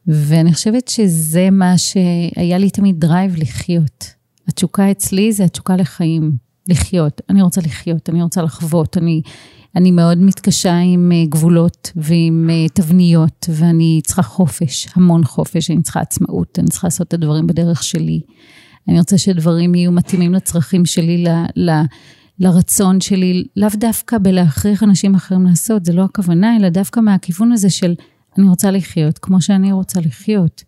ואני 0.08 0.54
חושבת 0.54 0.88
שזה 0.88 1.50
מה 1.52 1.78
שהיה 1.78 2.58
לי 2.58 2.70
תמיד 2.70 3.00
drive 3.00 3.36
לחיות. 3.38 4.14
התשוקה 4.48 4.92
אצלי 4.92 5.34
זה 5.34 5.44
התשוקה 5.44 5.76
לחיים, 5.76 6.32
לחיות. 6.70 7.22
אני 7.30 7.42
רוצה 7.42 7.62
לחיות, 7.62 8.10
אני 8.10 8.24
רוצה 8.24 8.42
לחוות, 8.42 8.98
אני, 8.98 9.22
אני 9.76 9.92
מאוד 9.92 10.18
מתקשה 10.18 10.78
עם 10.78 11.12
אה, 11.12 11.26
גבולות 11.30 11.92
ועם 11.96 12.50
אה, 12.50 12.70
תבניות, 12.74 13.50
ואני 13.50 14.02
צריכה 14.04 14.22
חופש, 14.22 14.88
המון 14.96 15.24
חופש, 15.24 15.72
אני 15.72 15.82
צריכה 15.82 16.00
עצמאות, 16.00 16.60
אני 16.60 16.68
צריכה 16.68 16.88
לעשות 16.88 17.08
את 17.08 17.14
הדברים 17.14 17.48
בדרך 17.48 17.84
שלי. 17.84 18.22
אני 18.88 19.00
רוצה 19.00 19.18
שדברים 19.18 19.76
יהיו 19.76 19.92
מתאימים 19.92 20.34
לצרכים 20.34 20.86
שלי, 20.86 21.24
ל, 21.24 21.28
ל, 21.56 21.82
לרצון 22.40 23.02
שלי, 23.02 23.44
לאו 23.56 23.70
דווקא 23.76 24.18
בלהכריח 24.18 24.84
אנשים 24.84 25.16
אחרים 25.16 25.46
לעשות, 25.46 25.86
זה 25.86 25.94
לא 25.94 26.04
הכוונה, 26.04 26.58
אלא 26.58 26.70
דווקא 26.70 27.00
מהכיוון 27.00 27.52
הזה 27.52 27.70
של 27.70 27.94
אני 28.38 28.50
רוצה 28.50 28.72
לחיות 28.72 29.18
כמו 29.18 29.42
שאני 29.42 29.72
רוצה 29.72 30.00
לחיות. 30.00 30.64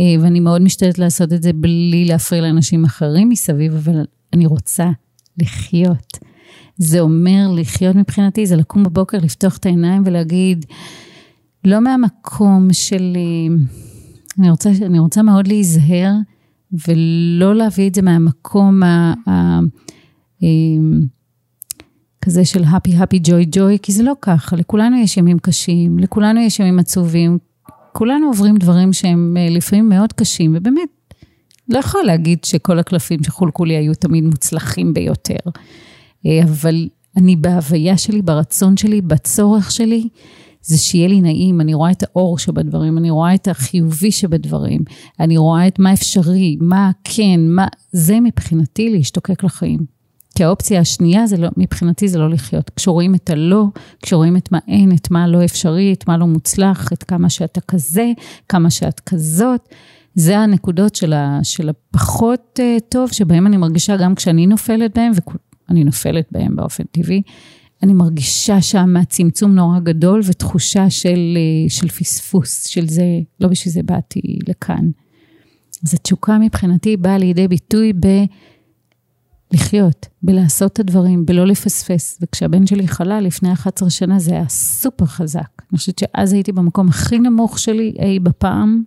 אה, 0.00 0.04
ואני 0.20 0.40
מאוד 0.40 0.62
משתדלת 0.62 0.98
לעשות 0.98 1.32
את 1.32 1.42
זה 1.42 1.52
בלי 1.52 2.04
להפריע 2.04 2.42
לאנשים 2.42 2.84
אחרים 2.84 3.28
מסביב, 3.28 3.74
אבל 3.74 4.04
אני 4.32 4.46
רוצה 4.46 4.90
לחיות. 5.38 6.18
זה 6.76 7.00
אומר 7.00 7.48
לחיות 7.54 7.96
מבחינתי, 7.96 8.46
זה 8.46 8.56
לקום 8.56 8.82
בבוקר, 8.82 9.18
לפתוח 9.18 9.56
את 9.56 9.66
העיניים 9.66 10.02
ולהגיד, 10.06 10.66
לא 11.64 11.80
מהמקום 11.80 12.68
של... 12.72 13.16
אני 14.38 14.50
רוצה, 14.50 14.70
אני 14.86 14.98
רוצה 14.98 15.22
מאוד 15.22 15.46
להיזהר 15.46 16.12
ולא 16.88 17.54
להביא 17.54 17.88
את 17.88 17.94
זה 17.94 18.02
מהמקום 18.02 18.82
ה... 18.82 19.14
ה 19.28 19.60
אמ, 20.42 21.00
כזה 22.24 22.44
של 22.44 22.64
happy 22.64 22.90
happy 22.90 23.28
joy 23.28 23.56
joy, 23.56 23.78
כי 23.82 23.92
זה 23.92 24.02
לא 24.02 24.12
ככה, 24.22 24.56
לכולנו 24.56 24.96
יש 24.96 25.16
ימים 25.16 25.38
קשים, 25.38 25.98
לכולנו 25.98 26.40
יש 26.40 26.60
ימים 26.60 26.78
עצובים, 26.78 27.38
כולנו 27.92 28.26
עוברים 28.26 28.56
דברים 28.56 28.92
שהם 28.92 29.36
אה, 29.36 29.48
לפעמים 29.50 29.88
מאוד 29.88 30.12
קשים, 30.12 30.52
ובאמת, 30.56 30.88
לא 31.68 31.78
יכול 31.78 32.02
להגיד 32.04 32.44
שכל 32.44 32.78
הקלפים 32.78 33.22
שחולקו 33.22 33.64
לי 33.64 33.76
היו 33.76 33.94
תמיד 33.94 34.24
מוצלחים 34.24 34.94
ביותר. 34.94 35.50
אה, 36.26 36.42
אבל 36.42 36.88
אני 37.16 37.36
בהוויה 37.36 37.96
שלי, 37.96 38.22
ברצון 38.22 38.76
שלי, 38.76 39.00
בצורך 39.00 39.70
שלי, 39.70 40.08
זה 40.62 40.78
שיהיה 40.78 41.08
לי 41.08 41.20
נעים, 41.20 41.60
אני 41.60 41.74
רואה 41.74 41.90
את 41.90 42.02
האור 42.02 42.38
שבדברים, 42.38 42.98
אני 42.98 43.10
רואה 43.10 43.34
את 43.34 43.48
החיובי 43.48 44.12
שבדברים, 44.12 44.80
אני 45.20 45.36
רואה 45.36 45.66
את 45.68 45.78
מה 45.78 45.92
אפשרי, 45.92 46.56
מה 46.60 46.90
כן, 47.04 47.40
מה... 47.48 47.66
זה 47.92 48.20
מבחינתי 48.20 48.90
להשתוקק 48.90 49.44
לחיים. 49.44 50.02
כי 50.34 50.44
האופציה 50.44 50.80
השנייה, 50.80 51.26
זה 51.26 51.36
לא, 51.36 51.48
מבחינתי 51.56 52.08
זה 52.08 52.18
לא 52.18 52.30
לחיות. 52.30 52.70
כשרואים 52.76 53.14
את 53.14 53.30
הלא, 53.30 53.64
כשרואים 54.02 54.36
את 54.36 54.52
מה 54.52 54.58
אין, 54.68 54.92
את 54.92 55.10
מה 55.10 55.26
לא 55.26 55.44
אפשרי, 55.44 55.92
את 55.92 56.08
מה 56.08 56.16
לא 56.16 56.26
מוצלח, 56.26 56.92
את 56.92 57.02
כמה 57.02 57.30
שאתה 57.30 57.60
כזה, 57.60 58.12
כמה 58.48 58.70
שאת 58.70 59.00
כזאת, 59.00 59.68
זה 60.14 60.38
הנקודות 60.38 60.94
של, 60.94 61.12
ה, 61.12 61.38
של 61.42 61.68
הפחות 61.68 62.60
uh, 62.60 62.80
טוב, 62.88 63.12
שבהם 63.12 63.46
אני 63.46 63.56
מרגישה 63.56 63.96
גם 63.96 64.14
כשאני 64.14 64.46
נופלת 64.46 64.94
בהם, 64.94 65.12
ואני 65.72 65.84
נופלת 65.84 66.28
בהם 66.30 66.56
באופן 66.56 66.84
טבעי, 66.90 67.22
אני 67.82 67.92
מרגישה 67.92 68.62
שם 68.62 69.04
צמצום 69.08 69.54
נורא 69.54 69.78
גדול 69.78 70.20
ותחושה 70.24 70.90
של, 70.90 71.36
אה, 71.36 71.70
של 71.70 71.88
פספוס, 71.88 72.66
של 72.66 72.88
זה, 72.88 73.04
לא 73.40 73.48
בשביל 73.48 73.72
זה 73.72 73.82
באתי 73.82 74.20
לכאן. 74.48 74.90
אז 75.86 75.94
התשוקה 75.94 76.38
מבחינתי 76.38 76.96
באה 76.96 77.18
לידי 77.18 77.48
ביטוי 77.48 77.92
בלחיות, 79.52 80.06
בלעשות 80.22 80.72
את 80.72 80.80
הדברים, 80.80 81.26
בלא 81.26 81.46
לפספס. 81.46 82.18
וכשהבן 82.22 82.66
שלי 82.66 82.88
חלה 82.88 83.20
לפני 83.20 83.52
11 83.52 83.90
שנה 83.90 84.18
זה 84.18 84.30
היה 84.32 84.48
סופר 84.48 85.06
חזק. 85.06 85.62
אני 85.70 85.78
חושבת 85.78 85.98
שאז 85.98 86.32
הייתי 86.32 86.52
במקום 86.52 86.88
הכי 86.88 87.18
נמוך 87.18 87.58
שלי 87.58 87.94
אי 87.98 88.18
בפעם, 88.18 88.82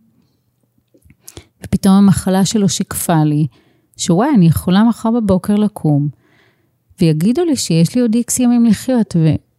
ופתאום 1.63 1.95
המחלה 1.95 2.45
שלו 2.45 2.69
שיקפה 2.69 3.23
לי, 3.23 3.47
שוואי, 3.97 4.29
אני 4.35 4.45
יכולה 4.47 4.83
מחר 4.83 5.11
בבוקר 5.11 5.55
לקום. 5.55 6.24
ויגידו 7.01 7.45
לי 7.45 7.55
שיש 7.55 7.95
לי 7.95 8.01
עוד 8.01 8.15
איקס 8.15 8.39
ימים 8.39 8.65
לחיות, 8.65 9.15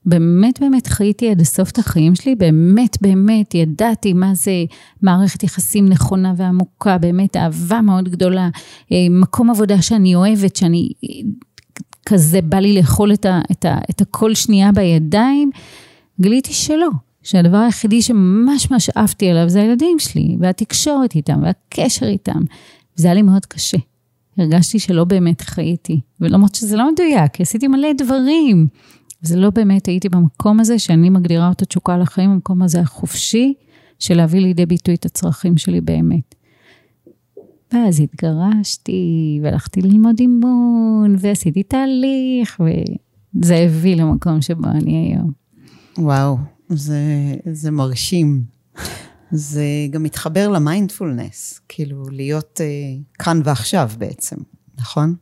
ובאמת 0.07 0.61
באמת 0.61 0.87
חייתי 0.87 1.31
עד 1.31 1.41
הסוף 1.41 1.71
את 1.71 1.79
החיים 1.79 2.15
שלי, 2.15 2.35
באמת 2.35 2.97
באמת 3.01 3.55
ידעתי 3.55 4.13
מה 4.13 4.35
זה 4.35 4.65
מערכת 5.03 5.43
יחסים 5.43 5.89
נכונה 5.89 6.35
ועמוקה, 6.37 6.99
באמת 6.99 7.37
אהבה 7.37 7.81
מאוד 7.81 8.09
גדולה, 8.09 8.49
אה, 8.93 8.97
מקום 9.11 9.51
עבודה 9.51 9.83
שאני 9.83 10.15
אוהבת, 10.15 10.57
שאני 10.57 10.89
כזה 12.07 12.43
בא 12.43 12.59
לי 12.59 12.79
לאכול 12.79 13.13
את, 13.13 13.27
ה, 13.27 13.41
את, 13.51 13.65
ה, 13.65 13.79
את 13.91 14.01
הכל 14.01 14.35
שנייה 14.35 14.73
בידיים, 14.73 15.51
גיליתי 16.21 16.53
שלא. 16.53 16.89
שהדבר 17.23 17.57
היחידי 17.57 18.03
שממש 18.03 18.71
ממש 18.71 18.91
עפתי 18.95 19.31
עליו 19.31 19.49
זה 19.49 19.63
הילדים 19.63 19.99
שלי, 19.99 20.37
והתקשורת 20.41 21.15
איתם, 21.15 21.43
והקשר 21.43 22.07
איתם. 22.07 22.41
זה 22.97 23.09
היה 23.09 23.15
לי 23.15 23.23
מאוד 23.23 23.47
קשה. 23.47 23.79
הרגשתי 24.39 24.79
שלא 24.79 25.05
באמת 25.05 25.41
חייתי. 25.41 26.01
ולמרות 26.21 26.55
שזה 26.55 26.77
לא 26.77 26.93
מדויק, 26.93 27.33
כי 27.33 27.43
עשיתי 27.43 27.69
מלא 27.69 27.89
דברים. 27.99 28.67
זה 29.23 29.37
לא 29.37 29.51
באמת 29.51 29.87
הייתי 29.87 30.09
במקום 30.09 30.61
הזה 30.61 30.79
שאני 30.79 31.11
מגדירה 31.11 31.49
אותו 31.49 31.65
תשוקה 31.65 31.99
לחיים, 31.99 32.31
המקום 32.31 32.63
הזה 32.63 32.81
החופשי, 32.81 33.55
של 33.99 34.17
להביא 34.17 34.41
לידי 34.41 34.67
ביטוי 34.67 34.95
את 34.95 35.05
הצרכים 35.05 35.57
שלי 35.57 35.81
באמת. 35.81 36.35
ואז 37.73 38.01
התגרשתי, 38.01 39.41
והלכתי 39.43 39.83
ללמוד 39.83 40.17
אימון, 40.21 41.17
ועשיתי 41.19 41.63
תהליך, 41.63 42.61
וזה 43.35 43.57
הביא 43.57 43.97
למקום 43.97 44.43
שבו 44.43 44.69
אני 44.69 45.13
היום. 45.13 45.31
וואו, 45.99 46.37
זה, 46.69 47.01
זה 47.53 47.71
מרשים. 47.71 48.56
זה 49.31 49.65
גם 49.91 50.03
מתחבר 50.03 50.49
למיינדפולנס, 50.49 51.61
כאילו 51.69 52.05
להיות 52.11 52.61
uh, 52.61 53.23
כאן 53.25 53.41
ועכשיו 53.45 53.91
בעצם, 53.99 54.37
נכון? 54.79 55.15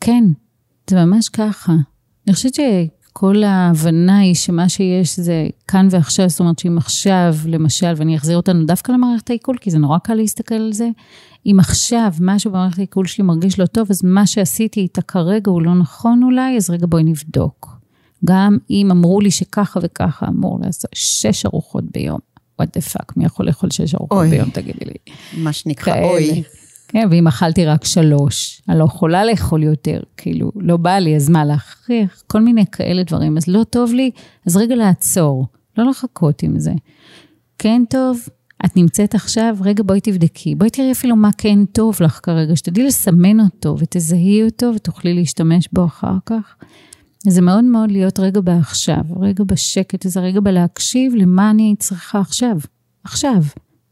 כן, 0.00 0.24
זה 0.90 1.04
ממש 1.04 1.28
ככה. 1.28 1.72
אני 2.26 2.34
חושבת 2.34 2.54
שכל 2.54 3.42
ההבנה 3.42 4.18
היא 4.18 4.34
שמה 4.34 4.68
שיש 4.68 5.20
זה 5.20 5.46
כאן 5.68 5.88
ועכשיו, 5.90 6.28
זאת 6.28 6.40
אומרת 6.40 6.58
שאם 6.58 6.78
עכשיו, 6.78 7.34
למשל, 7.46 7.92
ואני 7.96 8.16
אחזיר 8.16 8.36
אותנו 8.36 8.64
דווקא 8.64 8.92
למערכת 8.92 9.30
העיכול, 9.30 9.58
כי 9.58 9.70
זה 9.70 9.78
נורא 9.78 9.98
קל 9.98 10.14
להסתכל 10.14 10.54
על 10.54 10.72
זה, 10.72 10.88
אם 11.46 11.56
עכשיו 11.60 12.12
משהו 12.20 12.50
במערכת 12.50 12.78
העיכול 12.78 13.06
שלי 13.06 13.24
מרגיש 13.24 13.58
לא 13.58 13.66
טוב, 13.66 13.86
אז 13.90 14.04
מה 14.04 14.26
שעשיתי 14.26 14.80
איתה 14.80 15.02
כרגע 15.02 15.50
הוא 15.50 15.62
לא 15.62 15.74
נכון 15.74 16.22
אולי, 16.22 16.56
אז 16.56 16.70
רגע 16.70 16.86
בואי 16.88 17.04
נבדוק. 17.04 17.76
גם 18.24 18.58
אם 18.70 18.90
אמרו 18.90 19.20
לי 19.20 19.30
שככה 19.30 19.80
וככה 19.82 20.28
אמור 20.28 20.58
לעשות 20.62 20.90
שש 20.94 21.46
ארוחות 21.46 21.84
ביום. 21.92 22.18
What 22.62 22.64
the 22.64 22.92
fuck, 22.92 23.12
מי 23.16 23.24
יכול 23.24 23.46
לאכול 23.46 23.70
שש 23.70 23.94
ארוחות 23.94 24.26
ביום, 24.26 24.50
תגידי 24.50 24.84
לי. 24.84 25.14
מה 25.42 25.52
שנקרא, 25.52 26.02
אוי. 26.02 26.42
כן, 26.88 27.08
ואם 27.10 27.26
אכלתי 27.26 27.64
רק 27.64 27.84
שלוש, 27.84 28.62
אני 28.68 28.78
לא 28.78 28.84
יכולה 28.84 29.24
לאכול 29.24 29.62
יותר, 29.62 30.00
כאילו, 30.16 30.52
לא 30.56 30.76
בא 30.76 30.98
לי, 30.98 31.16
אז 31.16 31.28
מה 31.28 31.44
להכריח? 31.44 32.22
כל 32.26 32.40
מיני 32.40 32.64
כאלה 32.72 33.02
דברים. 33.02 33.36
אז 33.36 33.48
לא 33.48 33.64
טוב 33.64 33.92
לי, 33.92 34.10
אז 34.46 34.56
רגע 34.56 34.74
לעצור, 34.74 35.46
לא 35.78 35.90
לחכות 35.90 36.42
עם 36.42 36.58
זה. 36.58 36.72
כן 37.58 37.82
טוב, 37.90 38.20
את 38.64 38.76
נמצאת 38.76 39.14
עכשיו, 39.14 39.56
רגע 39.60 39.82
בואי 39.86 40.00
תבדקי, 40.00 40.54
בואי 40.54 40.70
תראי 40.70 40.92
אפילו 40.92 41.16
מה 41.16 41.30
כן 41.38 41.64
טוב 41.64 41.96
לך 42.00 42.20
כרגע, 42.22 42.56
שתדעי 42.56 42.84
לסמן 42.84 43.40
אותו 43.40 43.76
ותזהי 43.78 44.42
אותו 44.42 44.72
ותוכלי 44.74 45.14
להשתמש 45.14 45.68
בו 45.72 45.84
אחר 45.84 46.16
כך. 46.26 46.56
זה 47.30 47.40
מאוד 47.40 47.64
מאוד 47.64 47.90
להיות 47.90 48.18
רגע 48.20 48.40
בעכשיו, 48.40 49.02
רגע 49.20 49.44
בשקט, 49.44 50.04
איזה 50.04 50.20
רגע 50.20 50.40
בלהקשיב 50.40 51.14
למה 51.14 51.50
אני 51.50 51.74
צריכה 51.78 52.20
עכשיו, 52.20 52.56
עכשיו, 53.04 53.42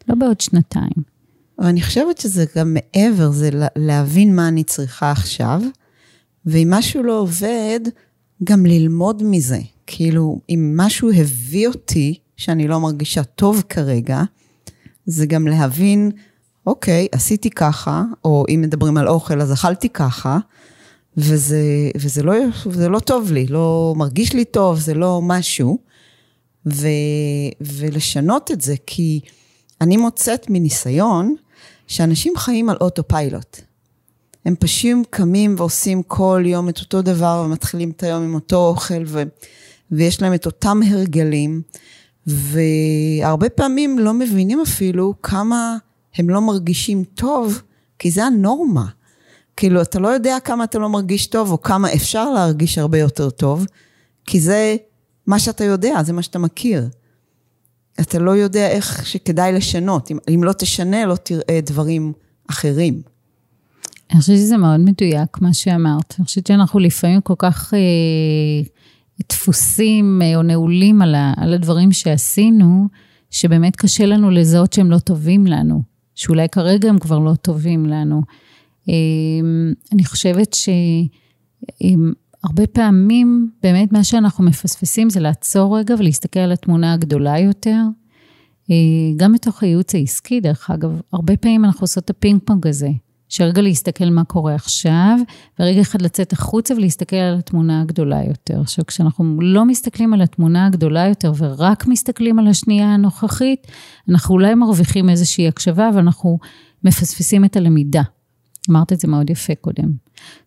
לא 0.08 0.14
בעוד 0.14 0.40
שנתיים. 0.40 1.14
אני 1.60 1.82
חושבת 1.82 2.18
שזה 2.18 2.44
גם 2.56 2.74
מעבר, 2.74 3.30
זה 3.30 3.50
להבין 3.76 4.36
מה 4.36 4.48
אני 4.48 4.64
צריכה 4.64 5.10
עכשיו, 5.10 5.62
ואם 6.46 6.68
משהו 6.70 7.02
לא 7.02 7.20
עובד, 7.20 7.80
גם 8.44 8.66
ללמוד 8.66 9.22
מזה. 9.22 9.58
כאילו, 9.86 10.40
אם 10.50 10.74
משהו 10.76 11.10
הביא 11.12 11.68
אותי, 11.68 12.18
שאני 12.36 12.68
לא 12.68 12.80
מרגישה 12.80 13.24
טוב 13.24 13.62
כרגע, 13.68 14.22
זה 15.06 15.26
גם 15.26 15.46
להבין, 15.46 16.10
אוקיי, 16.66 17.08
עשיתי 17.12 17.50
ככה, 17.50 18.02
או 18.24 18.44
אם 18.48 18.60
מדברים 18.60 18.96
על 18.96 19.08
אוכל, 19.08 19.40
אז 19.40 19.52
אכלתי 19.52 19.88
ככה, 19.88 20.38
וזה, 21.16 21.90
וזה 21.96 22.22
לא, 22.22 22.32
וזה 22.66 22.88
לא 22.88 22.98
טוב 22.98 23.32
לי, 23.32 23.46
לא 23.46 23.94
מרגיש 23.96 24.32
לי 24.32 24.44
טוב, 24.44 24.80
זה 24.80 24.94
לא 24.94 25.20
משהו, 25.22 25.78
ו, 26.66 26.86
ולשנות 27.60 28.50
את 28.50 28.60
זה, 28.60 28.74
כי 28.86 29.20
אני 29.80 29.96
מוצאת 29.96 30.46
מניסיון, 30.50 31.34
שאנשים 31.86 32.32
חיים 32.36 32.68
על 32.68 32.76
אוטו 32.80 33.08
פיילוט. 33.08 33.60
הם 34.44 34.54
פשוט 34.60 35.06
קמים 35.10 35.54
ועושים 35.58 36.02
כל 36.02 36.42
יום 36.46 36.68
את 36.68 36.80
אותו 36.80 37.02
דבר 37.02 37.42
ומתחילים 37.46 37.90
את 37.90 38.02
היום 38.02 38.22
עם 38.22 38.34
אותו 38.34 38.66
אוכל 38.66 39.02
ו, 39.06 39.22
ויש 39.90 40.22
להם 40.22 40.34
את 40.34 40.46
אותם 40.46 40.80
הרגלים 40.86 41.62
והרבה 42.26 43.48
פעמים 43.48 43.98
לא 43.98 44.12
מבינים 44.12 44.60
אפילו 44.60 45.14
כמה 45.22 45.76
הם 46.14 46.30
לא 46.30 46.40
מרגישים 46.40 47.04
טוב 47.04 47.62
כי 47.98 48.10
זה 48.10 48.24
הנורמה. 48.24 48.86
כאילו 49.56 49.82
אתה 49.82 49.98
לא 49.98 50.08
יודע 50.08 50.36
כמה 50.44 50.64
אתה 50.64 50.78
לא 50.78 50.88
מרגיש 50.88 51.26
טוב 51.26 51.50
או 51.50 51.62
כמה 51.62 51.92
אפשר 51.94 52.30
להרגיש 52.30 52.78
הרבה 52.78 52.98
יותר 52.98 53.30
טוב 53.30 53.66
כי 54.26 54.40
זה 54.40 54.76
מה 55.26 55.38
שאתה 55.38 55.64
יודע, 55.64 56.02
זה 56.02 56.12
מה 56.12 56.22
שאתה 56.22 56.38
מכיר. 56.38 56.88
אתה 58.00 58.18
לא 58.18 58.30
יודע 58.30 58.68
איך 58.68 59.06
שכדאי 59.06 59.52
לשנות. 59.52 60.10
אם, 60.10 60.18
אם 60.34 60.44
לא 60.44 60.52
תשנה, 60.52 61.06
לא 61.06 61.16
תראה 61.16 61.60
דברים 61.62 62.12
אחרים. 62.50 63.02
אני 64.10 64.20
חושבת 64.20 64.36
שזה 64.36 64.56
מאוד 64.56 64.80
מדויק, 64.80 65.40
מה 65.40 65.54
שאמרת. 65.54 66.14
אני 66.18 66.24
חושבת 66.26 66.46
שאנחנו 66.46 66.78
לפעמים 66.78 67.20
כל 67.20 67.34
כך 67.38 67.74
אה, 67.74 68.68
דפוסים 69.28 70.22
אה, 70.22 70.36
או 70.36 70.42
נעולים 70.42 71.02
על, 71.02 71.14
ה, 71.14 71.32
על 71.36 71.54
הדברים 71.54 71.92
שעשינו, 71.92 72.88
שבאמת 73.30 73.76
קשה 73.76 74.06
לנו 74.06 74.30
לזהות 74.30 74.72
שהם 74.72 74.90
לא 74.90 74.98
טובים 74.98 75.46
לנו, 75.46 75.82
שאולי 76.14 76.48
כרגע 76.48 76.88
הם 76.88 76.98
כבר 76.98 77.18
לא 77.18 77.34
טובים 77.34 77.86
לנו. 77.86 78.22
אה, 78.88 78.94
אני 79.92 80.04
חושבת 80.04 80.54
ש... 80.54 80.68
אה, 81.82 81.88
הרבה 82.44 82.66
פעמים 82.66 83.50
באמת 83.62 83.92
מה 83.92 84.04
שאנחנו 84.04 84.44
מפספסים 84.44 85.10
זה 85.10 85.20
לעצור 85.20 85.78
רגע 85.78 85.94
ולהסתכל 85.98 86.40
על 86.40 86.52
התמונה 86.52 86.92
הגדולה 86.92 87.38
יותר. 87.38 87.80
אה, 88.70 88.76
גם 89.16 89.32
בתוך 89.32 89.62
הייעוץ 89.62 89.94
העסקי, 89.94 90.40
דרך 90.40 90.70
אגב, 90.70 91.00
הרבה 91.12 91.36
פעמים 91.36 91.64
אנחנו 91.64 91.84
עושות 91.84 92.04
את 92.04 92.10
הפינג 92.10 92.40
פונג 92.44 92.66
הזה, 92.66 92.88
שרגע 93.28 93.62
להסתכל 93.62 94.04
מה 94.10 94.24
קורה 94.24 94.54
עכשיו, 94.54 95.18
ורגע 95.60 95.80
אחד 95.80 96.02
לצאת 96.02 96.32
החוצה 96.32 96.74
ולהסתכל 96.74 97.16
על 97.16 97.38
התמונה 97.38 97.80
הגדולה 97.80 98.24
יותר. 98.24 98.60
עכשיו, 98.60 98.86
כשאנחנו 98.86 99.38
לא 99.40 99.64
מסתכלים 99.64 100.14
על 100.14 100.22
התמונה 100.22 100.66
הגדולה 100.66 101.08
יותר 101.08 101.32
ורק 101.38 101.86
מסתכלים 101.86 102.38
על 102.38 102.46
השנייה 102.46 102.94
הנוכחית, 102.94 103.66
אנחנו 104.08 104.34
אולי 104.34 104.54
מרוויחים 104.54 105.10
איזושהי 105.10 105.48
הקשבה, 105.48 105.90
ואנחנו 105.94 106.38
מפספסים 106.84 107.44
את 107.44 107.56
הלמידה. 107.56 108.02
אמרת 108.70 108.92
את 108.92 109.00
זה 109.00 109.08
מאוד 109.08 109.30
יפה 109.30 109.54
קודם. 109.54 109.92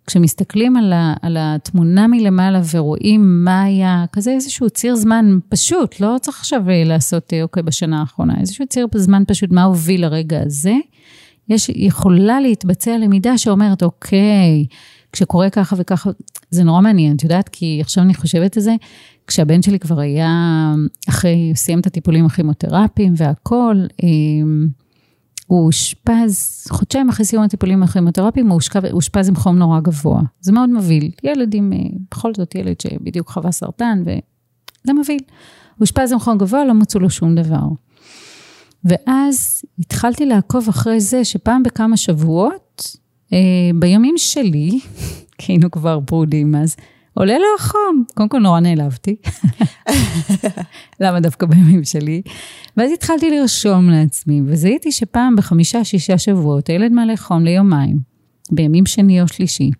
כשמסתכלים 0.08 0.78
על, 0.78 0.94
ה, 0.94 1.14
על 1.22 1.38
התמונה 1.40 2.08
מלמעלה 2.08 2.62
ורואים 2.72 3.44
מה 3.44 3.64
היה, 3.64 4.06
כזה 4.12 4.32
איזשהו 4.32 4.70
ציר 4.70 4.96
זמן 4.96 5.38
פשוט, 5.50 6.00
לא 6.00 6.16
צריך 6.22 6.40
עכשיו 6.40 6.70
אה, 6.70 6.84
לעשות, 6.84 7.34
אה, 7.34 7.44
אוקיי, 7.44 7.64
בשנה 7.64 8.00
האחרונה, 8.00 8.34
איזשהו 8.40 8.66
ציר 8.68 8.88
זמן 8.96 9.24
פשוט, 9.28 9.52
מה 9.52 9.64
הוביל 9.64 10.02
לרגע 10.02 10.42
הזה, 10.46 10.74
יש, 11.50 11.70
יכולה 11.76 12.42
להתבצע 12.42 12.98
למידה 12.98 13.38
שאומרת, 13.38 13.84
אוקיי, 13.84 14.66
כשקורה 15.12 15.50
ככה 15.50 15.76
וככה, 15.80 16.10
זה 16.50 16.64
נורא 16.64 16.82
מעניין, 16.82 17.16
את 17.16 17.24
יודעת, 17.24 17.50
כי 17.50 17.78
עכשיו 17.82 18.04
אני 18.04 18.14
חושבת 18.14 18.58
על 18.58 18.64
זה, 18.64 18.76
כשהבן 19.28 19.62
שלי 19.62 19.80
כבר 19.80 20.00
היה, 20.00 20.74
אחרי, 21.10 21.52
סיים 21.56 21.80
את 21.80 21.88
הטיפולים 21.88 22.26
הכימותרפיים 22.26 23.14
והכול, 23.18 23.88
אה, 24.04 24.08
הוא 25.48 25.66
אושפז, 25.66 26.66
חודשיים 26.70 27.10
אחרי 27.10 27.26
סיום 27.26 27.44
הטיפולים 27.44 27.84
הכימותרפיים, 27.84 28.50
הוא 28.50 28.60
אושפז 28.92 29.30
עם 29.30 29.36
חום 29.36 29.58
נורא 29.58 29.80
גבוה. 29.80 30.22
זה 30.40 30.52
מאוד 30.52 30.70
מבהיל. 30.70 31.12
ילד 31.24 31.54
עם, 31.54 31.74
אה, 31.74 31.80
בכל 32.12 32.34
זאת 32.34 32.56
ילד 32.56 32.82
שבדיוק 32.82 33.30
חווה 33.30 33.52
סרטן, 33.52 34.02
וזה 34.02 34.94
מבהיל. 34.94 35.20
הוא 35.76 35.82
אושפז 35.82 36.12
עם 36.12 36.20
חום 36.20 36.38
גבוה, 36.38 36.66
לא 36.66 36.74
מצאו 36.74 37.00
לו 37.00 37.10
שום 37.10 37.36
דבר. 37.36 37.68
ואז 38.84 39.62
התחלתי 39.80 40.26
לעקוב 40.26 40.70
אחרי 40.70 41.00
זה 41.00 41.26
שפעם 41.26 41.64
בכמה 41.64 41.98
שבועות, 41.98 42.98
אה, 43.34 43.38
בימים 43.76 44.16
שלי, 44.18 44.80
כי 45.38 45.52
היינו 45.52 45.72
כבר 45.72 46.00
ברודים 46.00 46.56
אז, 46.56 46.76
עולה 47.18 47.38
לו 47.38 47.46
החום. 47.60 48.04
קודם 48.14 48.30
כל 48.30 48.40
נורא 48.40 48.60
נעלבתי. 48.60 49.16
למה 51.02 51.20
דווקא 51.20 51.46
בימים 51.46 51.84
שלי? 51.84 52.22
ואז 52.78 52.92
התחלתי 52.92 53.30
לרשום 53.30 53.90
לעצמי, 53.90 54.42
וזיהיתי 54.46 54.92
שפעם 54.92 55.36
בחמישה, 55.36 55.84
שישה 55.84 56.18
שבועות 56.18 56.68
הילד 56.68 56.92
מעלה 56.92 57.18
חום 57.18 57.44
ליומיים, 57.46 58.00
בימים 58.52 58.86
שני 58.86 59.22
או 59.22 59.28
שלישי. 59.28 59.72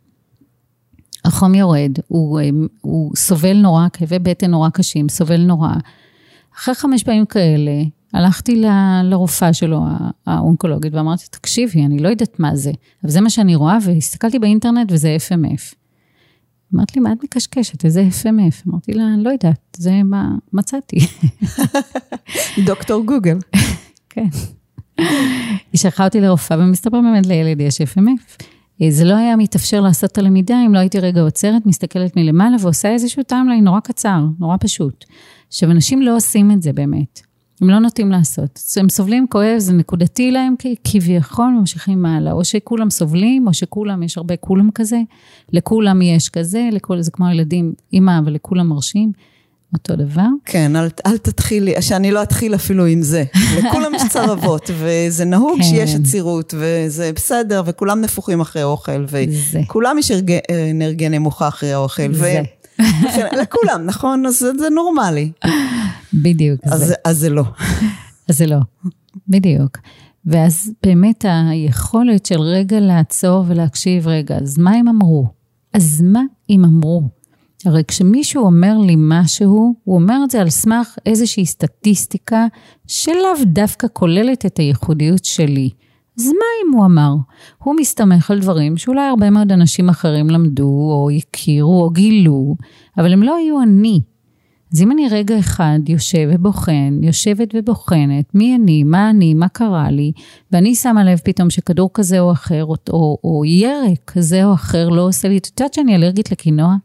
החום 1.26 1.56
יורד, 1.56 1.92
הוא, 2.08 2.40
הוא 2.82 3.12
סובל 3.16 3.58
נורא, 3.58 3.88
כאבי 3.94 4.20
בטן 4.20 4.52
נורא 4.52 4.70
קשים, 4.70 5.10
סובל 5.10 5.42
נורא. 5.42 5.74
אחרי 6.56 6.76
חמש 6.76 7.04
פעמים 7.04 7.26
כאלה, 7.26 7.84
הלכתי 8.14 8.56
ל, 8.56 8.66
לרופאה 9.04 9.54
שלו, 9.54 9.82
האונקולוגית, 10.28 10.94
ואמרתי, 10.94 11.24
תקשיבי, 11.32 11.86
אני 11.86 12.00
לא 12.00 12.10
יודעת 12.10 12.40
מה 12.40 12.56
זה, 12.56 12.72
אבל 13.04 13.12
זה 13.12 13.22
מה 13.22 13.30
שאני 13.30 13.56
רואה, 13.56 13.78
והסתכלתי 13.82 14.40
באינטרנט 14.40 14.92
וזה 14.92 15.18
FMF. 15.30 15.87
אמרת 16.76 16.96
לי, 16.96 17.02
מה 17.02 17.12
את 17.12 17.24
מקשקשת? 17.24 17.86
איזה 17.86 18.08
FMF? 18.24 18.70
אמרתי 18.70 18.94
לה, 18.94 19.04
אני 19.14 19.24
לא 19.24 19.30
יודעת, 19.30 19.78
זה 19.78 20.04
מה 20.04 20.30
מצאתי. 20.54 20.98
דוקטור 22.66 23.06
גוגל. 23.06 23.38
כן. 24.10 24.28
היא 25.74 25.80
שלחה 25.80 26.06
אותי 26.06 26.22
לרופאה, 26.22 26.60
ומסתבר 26.60 27.02
באמת 27.02 27.26
לילד 27.26 27.62
יש 27.62 27.82
FMF. 27.82 28.44
זה 28.90 29.06
לא 29.06 29.16
היה 29.16 29.36
מתאפשר 29.36 29.82
לעשות 29.82 30.12
את 30.12 30.18
הלמידה 30.18 30.56
אם 30.66 30.74
לא 30.74 30.80
הייתי 30.80 31.00
רגע 31.00 31.22
עוצרת, 31.22 31.66
מסתכלת 31.66 32.16
מלמעלה 32.16 32.58
ועושה 32.62 32.90
איזשהו 32.90 33.24
timeline 33.24 33.64
נורא 33.64 33.80
קצר, 33.80 34.26
נורא 34.40 34.58
פשוט. 34.60 35.06
עכשיו, 35.48 35.72
אנשים 35.72 36.02
לא 36.02 36.16
עושים 36.16 36.52
את 36.52 36.62
זה 36.62 36.74
באמת. 36.74 37.27
הם 37.62 37.70
לא 37.70 37.80
נוטים 37.80 38.12
לעשות. 38.12 38.60
הם 38.78 38.90
סובלים, 38.90 39.28
כואב, 39.30 39.58
זה 39.58 39.74
נקודתי 39.74 40.32
להם 40.32 40.56
כביכול, 40.84 41.54
ממשיכים 41.60 42.02
מעלה. 42.02 42.32
או 42.32 42.46
שכולם 42.46 42.90
סובלים, 42.90 43.48
או 43.48 43.54
שכולם, 43.54 44.04
יש 44.04 44.18
הרבה 44.18 44.36
כולם 44.36 44.70
כזה. 44.76 45.00
לכולם 45.54 46.02
יש 46.02 46.30
כזה, 46.30 46.70
לכל, 46.72 47.02
זה 47.02 47.12
כמו 47.12 47.30
ילדים, 47.30 47.74
אימא, 47.94 48.20
אבל 48.20 48.34
לכולם 48.34 48.68
מרשים. 48.68 49.12
אותו 49.74 49.96
דבר. 49.96 50.28
כן, 50.46 50.76
אל, 50.76 50.88
אל 51.06 51.18
תתחילי, 51.18 51.82
שאני 51.82 52.12
לא 52.12 52.24
אתחיל 52.24 52.56
אפילו 52.56 52.86
עם 52.86 53.02
זה. 53.02 53.24
לכולם 53.58 53.96
יש 53.96 54.02
צרבות, 54.10 54.70
וזה 54.80 55.26
נהוג 55.26 55.58
כן. 55.58 55.64
שיש 55.64 55.96
עצירות, 55.96 56.54
וזה 56.58 57.12
בסדר, 57.16 57.62
וכולם 57.66 58.02
נפוחים 58.02 58.42
אחרי 58.42 58.64
אוכל, 58.64 59.06
וכולם 59.54 59.98
יש 59.98 60.12
אנרגיה 60.72 61.10
נמוכה 61.10 61.48
אחרי 61.48 61.74
האוכל. 61.74 62.14
זה. 62.14 62.42
לכולם, 63.42 63.86
נכון? 63.86 64.26
אז 64.26 64.40
זה, 64.40 64.52
זה 64.60 64.70
נורמלי. 64.70 65.32
בדיוק. 66.14 66.60
אז 66.64 66.80
זה, 66.80 66.94
אז 67.06 67.18
זה 67.18 67.30
לא. 67.30 67.44
אז 68.30 68.38
זה 68.38 68.46
לא, 68.46 68.58
בדיוק. 69.28 69.78
ואז 70.26 70.72
באמת 70.84 71.26
היכולת 71.50 72.26
של 72.26 72.40
רגע 72.40 72.80
לעצור 72.80 73.44
ולהקשיב, 73.48 74.08
רגע, 74.08 74.38
אז 74.38 74.58
מה 74.58 74.72
הם 74.72 74.88
אמרו? 74.88 75.28
אז 75.74 76.02
מה 76.02 76.22
אם 76.50 76.66
אמרו? 76.66 77.04
הרי 77.66 77.84
כשמישהו 77.88 78.44
אומר 78.44 78.78
לי 78.78 78.96
משהו, 78.98 79.76
הוא 79.84 79.96
אומר 79.96 80.18
את 80.24 80.32
זה 80.32 80.42
על 80.42 80.50
סמך 80.50 80.96
איזושהי 81.06 81.46
סטטיסטיקה 81.46 82.48
שלאו 82.88 83.44
דווקא 83.46 83.88
כוללת 83.94 84.46
את 84.46 84.58
הייחודיות 84.58 85.26
שלי. 85.26 85.70
אז 86.18 86.28
מה 86.28 86.46
אם 86.64 86.74
הוא 86.74 86.86
אמר? 86.86 87.16
הוא 87.64 87.76
מסתמך 87.80 88.32
על 88.32 88.40
דברים 88.40 88.78
שאולי 88.78 89.02
הרבה 89.02 89.30
מאוד 89.30 89.52
אנשים 89.52 89.90
אחרים 89.90 90.30
למדו, 90.30 90.90
או 90.92 91.10
הכירו, 91.18 91.84
או 91.84 91.90
גילו, 91.90 92.56
אבל 92.98 93.14
הם 93.14 93.24
לא 93.24 93.36
היו 93.36 93.62
אני. 93.62 94.02
אז 94.74 94.82
אם 94.82 94.92
אני 94.92 95.08
רגע 95.12 95.40
אחד 95.40 95.80
יושב 95.88 96.30
ובוחן, 96.32 97.00
יושבת 97.02 97.48
ובוחנת, 97.54 98.36
מי 98.36 98.56
אני, 98.56 98.84
מה 98.84 99.10
אני, 99.10 99.34
מה 99.34 99.48
קרה 99.48 99.92
לי, 99.92 100.12
ואני 100.52 100.76
שמה 100.76 101.04
לב 101.04 101.18
פתאום 101.24 101.50
שכדור 101.50 101.90
כזה 101.94 102.20
או 102.20 102.32
אחר, 102.32 102.66
או, 102.66 103.18
או 103.24 103.46
ירק 103.46 104.00
כזה 104.08 104.46
או 104.46 104.54
אחר 104.54 104.90
לא 104.90 105.02
עושה 105.02 105.28
לי, 105.28 105.38
את 105.38 105.48
יודעת 105.48 105.74
שאני 105.74 105.96
אלרגית 105.96 106.32
לקינוע? 106.32 106.76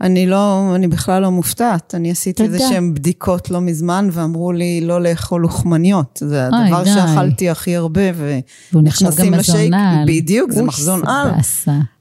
אני 0.00 0.26
לא, 0.26 0.72
אני 0.74 0.88
בכלל 0.88 1.22
לא 1.22 1.30
מופתעת. 1.30 1.94
אני 1.94 2.10
עשיתי. 2.10 2.42
איזה 2.42 2.58
שהן 2.58 2.94
בדיקות 2.94 3.50
לא 3.50 3.60
מזמן, 3.60 4.08
ואמרו 4.12 4.52
לי 4.52 4.80
לא 4.80 5.02
לאכול 5.02 5.40
לוחמניות. 5.40 6.18
זה 6.24 6.48
אוי, 6.48 6.58
הדבר 6.58 6.84
די. 6.84 6.90
שאכלתי 6.90 7.50
הכי 7.50 7.76
הרבה, 7.76 8.02
ונכנסים 8.72 9.34
לשייק. 9.34 9.72
בדיוק, 10.06 10.52
זה 10.52 10.60
אוי, 10.60 10.68
מחזון 10.68 11.00
זה 11.00 11.10
על. 11.10 11.30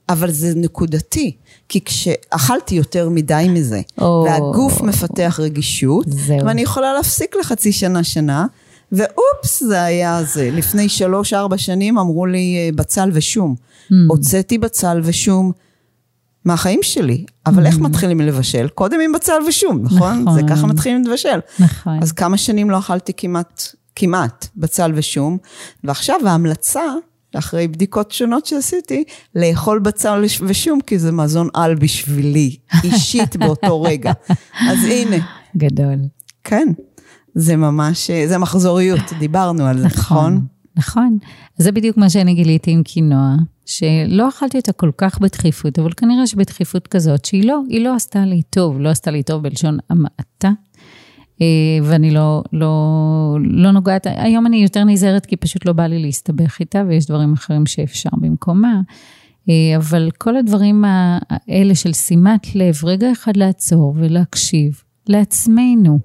אבל 0.09 0.31
זה 0.31 0.53
נקודתי. 0.55 1.35
כי 1.69 1.81
כשאכלתי 1.85 2.75
יותר 2.75 3.09
מדי 3.09 3.47
מזה, 3.49 3.81
או. 4.01 4.25
והגוף 4.27 4.81
מפתח 4.81 5.39
רגישות, 5.43 6.05
זהו. 6.09 6.45
ואני 6.45 6.61
יכולה 6.61 6.93
להפסיק 6.93 7.35
לחצי 7.39 7.71
שנה, 7.71 8.03
שנה, 8.03 8.45
ואופס, 8.91 9.63
זה 9.63 9.83
היה 9.83 10.23
זה. 10.23 10.49
לפני 10.53 10.89
שלוש-ארבע 10.89 11.57
שנים 11.57 11.97
אמרו 11.97 12.25
לי 12.25 12.57
אה, 12.57 12.69
בצל 12.75 13.09
ושום. 13.13 13.55
Mm. 13.57 13.93
הוצאתי 14.07 14.57
בצל 14.57 15.01
ושום 15.03 15.51
מהחיים 16.47 16.79
שלי, 16.83 17.25
אבל 17.45 17.65
איך 17.65 17.79
מתחילים 17.79 18.21
לבשל? 18.21 18.67
קודם 18.67 18.99
עם 18.99 19.11
בצל 19.11 19.41
ושום, 19.47 19.79
נכון? 19.83 20.17
Mm. 20.17 20.21
נכון. 20.21 20.33
זה 20.33 20.41
ככה 20.49 20.67
מתחילים 20.67 21.03
לבשל. 21.05 21.39
נכון. 21.59 21.99
אז 22.01 22.11
כמה 22.11 22.37
שנים 22.37 22.69
לא 22.69 22.79
אכלתי 22.79 23.13
כמעט, 23.17 23.63
כמעט 23.95 24.47
בצל 24.55 24.91
ושום, 24.95 25.37
ועכשיו 25.83 26.27
ההמלצה, 26.27 26.83
אחרי 27.35 27.67
בדיקות 27.67 28.11
שונות 28.11 28.45
שעשיתי, 28.45 29.03
לאכול 29.35 29.79
בצל 29.79 30.23
ושום, 30.41 30.81
כי 30.81 30.99
זה 30.99 31.11
מזון 31.11 31.49
על 31.53 31.75
בשבילי, 31.75 32.55
אישית 32.83 33.35
באותו 33.35 33.81
רגע. 33.81 34.11
אז 34.59 34.77
הנה, 34.83 35.17
גדול. 35.57 35.95
כן, 36.43 36.67
זה 37.35 37.55
ממש, 37.55 38.11
זה 38.27 38.37
מחזוריות, 38.37 39.13
דיברנו 39.19 39.65
על 39.65 39.79
זה, 39.79 39.85
נכון? 39.85 40.45
נכון. 40.77 41.17
זה 41.57 41.71
בדיוק 41.71 41.97
מה 41.97 42.09
שאני 42.09 42.33
גיליתי 42.33 42.71
עם 42.71 42.83
קינוע, 42.83 43.35
שלא 43.65 44.29
אכלתי 44.29 44.57
אותה 44.57 44.71
כל 44.71 44.91
כך 44.97 45.19
בדחיפות, 45.19 45.79
אבל 45.79 45.91
כנראה 45.97 46.27
שבדחיפות 46.27 46.87
כזאת, 46.87 47.25
שהיא 47.25 47.47
לא, 47.47 47.59
היא 47.69 47.83
לא 47.83 47.95
עשתה 47.95 48.25
לי 48.25 48.41
טוב, 48.49 48.79
לא 48.79 48.89
עשתה 48.89 49.11
לי 49.11 49.23
טוב 49.23 49.43
בלשון 49.43 49.77
המעטה. 49.89 50.51
אה, 51.41 51.45
ואני 51.83 52.11
לא, 52.11 52.43
לא, 52.53 53.37
לא 53.41 53.71
נוגעת, 53.71 54.07
היום 54.09 54.47
אני 54.47 54.57
יותר 54.57 54.83
נזהרת 54.83 55.25
כי 55.25 55.35
פשוט 55.35 55.65
לא 55.65 55.73
בא 55.73 55.87
לי 55.87 55.99
להסתבך 55.99 56.59
איתה, 56.59 56.83
ויש 56.87 57.05
דברים 57.05 57.33
אחרים 57.33 57.65
שאפשר 57.65 58.09
במקומה. 58.21 58.81
אה, 59.49 59.77
אבל 59.77 60.09
כל 60.17 60.37
הדברים 60.37 60.85
האלה 60.87 61.75
של 61.75 61.93
שימת 61.93 62.55
לב, 62.55 62.75
רגע 62.83 63.11
אחד 63.11 63.37
לעצור 63.37 63.93
ולהקשיב 63.97 64.83
לעצמנו. 65.07 65.99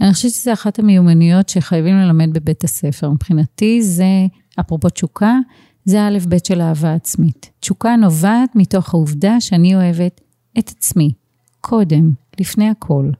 אני 0.00 0.12
חושבת 0.12 0.32
שזו 0.32 0.52
אחת 0.52 0.78
המיומנויות 0.78 1.48
שחייבים 1.48 1.94
ללמד 1.94 2.32
בבית 2.32 2.64
הספר. 2.64 3.10
מבחינתי 3.10 3.82
זה, 3.82 4.26
אפרופו 4.60 4.88
תשוקה, 4.88 5.38
זה 5.84 6.02
האלף 6.02 6.26
בית 6.26 6.44
של 6.44 6.60
אהבה 6.60 6.94
עצמית. 6.94 7.50
תשוקה 7.60 7.96
נובעת 7.96 8.50
מתוך 8.54 8.94
העובדה 8.94 9.40
שאני 9.40 9.74
אוהבת 9.74 10.20
את 10.58 10.68
עצמי, 10.68 11.12
קודם, 11.60 12.12
לפני 12.40 12.68
הכל. 12.68 13.10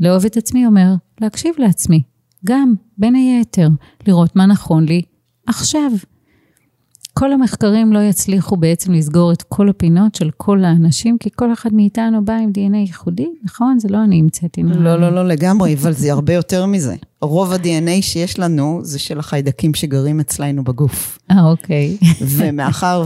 לאהוב 0.00 0.24
את 0.24 0.36
עצמי 0.36 0.66
אומר 0.66 0.94
להקשיב 1.20 1.54
לעצמי, 1.58 2.02
גם, 2.44 2.74
בין 2.98 3.14
היתר, 3.14 3.68
לראות 4.06 4.36
מה 4.36 4.46
נכון 4.46 4.84
לי 4.84 5.02
עכשיו. 5.46 5.90
כל 7.18 7.32
המחקרים 7.32 7.92
לא 7.92 7.98
יצליחו 7.98 8.56
בעצם 8.56 8.92
לסגור 8.92 9.32
את 9.32 9.42
כל 9.42 9.68
הפינות 9.68 10.14
של 10.14 10.30
כל 10.36 10.64
האנשים, 10.64 11.18
כי 11.20 11.30
כל 11.36 11.52
אחד 11.52 11.74
מאיתנו 11.74 12.24
בא 12.24 12.32
עם 12.32 12.50
DNA 12.58 12.76
ייחודי, 12.76 13.28
נכון? 13.44 13.78
זה 13.78 13.88
לא 13.88 14.04
אני 14.04 14.20
המצאתי. 14.20 14.62
לא, 14.62 14.94
לי. 14.94 15.00
לא, 15.00 15.10
לא 15.10 15.28
לגמרי, 15.28 15.74
אבל 15.74 15.92
זה 15.92 16.12
הרבה 16.12 16.32
יותר 16.32 16.66
מזה. 16.66 16.94
רוב 17.22 17.52
ה-DNA 17.52 18.02
שיש 18.02 18.38
לנו 18.38 18.80
זה 18.82 18.98
של 18.98 19.18
החיידקים 19.18 19.74
שגרים 19.74 20.20
אצלנו 20.20 20.64
בגוף. 20.64 21.18
אה, 21.30 21.44
אוקיי. 21.44 21.96
ומאחר 22.36 23.04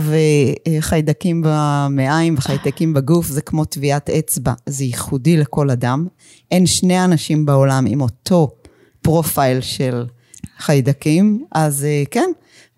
וחיידקים 0.69 1.43
במעיים 1.45 2.35
וחיידקים 2.39 2.95
בגוף 2.95 3.27
זה 3.27 3.41
כמו 3.41 3.65
טביעת 3.65 4.11
אצבע, 4.11 4.53
זה 4.67 4.85
ייחודי 4.85 5.37
לכל 5.37 5.71
אדם. 5.71 6.07
אין 6.51 6.67
שני 6.67 7.05
אנשים 7.05 7.47
בעולם 7.47 7.85
עם 7.89 8.01
אותו 8.01 8.51
profile 9.03 9.61
של 9.61 10.05
חיידקים, 10.59 11.45
אז 11.53 11.85
אה, 11.85 12.03
כן, 12.11 12.31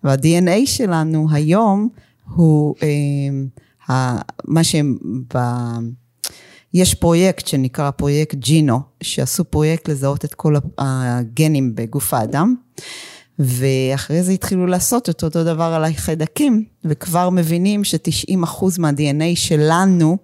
וה-DNA 0.03 0.65
שלנו 0.65 1.27
היום 1.31 1.89
הוא 2.35 2.75
אה, 2.83 2.87
ה- 3.95 4.21
מה 4.45 4.63
שהם... 4.63 4.97
ב- 5.35 5.79
יש 6.73 6.93
פרויקט 6.93 7.47
שנקרא 7.47 7.91
פרויקט 7.91 8.35
genome, 8.35 8.79
שעשו 9.03 9.43
פרויקט 9.43 9.89
לזהות 9.89 10.25
את 10.25 10.33
כל 10.33 10.55
הגנים 10.77 11.75
בגוף 11.75 12.13
האדם, 12.13 12.55
ואחרי 13.39 14.23
זה 14.23 14.31
התחילו 14.31 14.67
לעשות 14.67 15.09
את 15.09 15.23
אותו 15.23 15.43
דבר 15.43 15.63
על 15.63 15.83
החיידקים, 15.83 16.65
וכבר 16.85 17.29
מבינים 17.29 17.83
ש-90% 17.83 18.65
מה-DNA 18.79 19.35
שלנו 19.35 20.17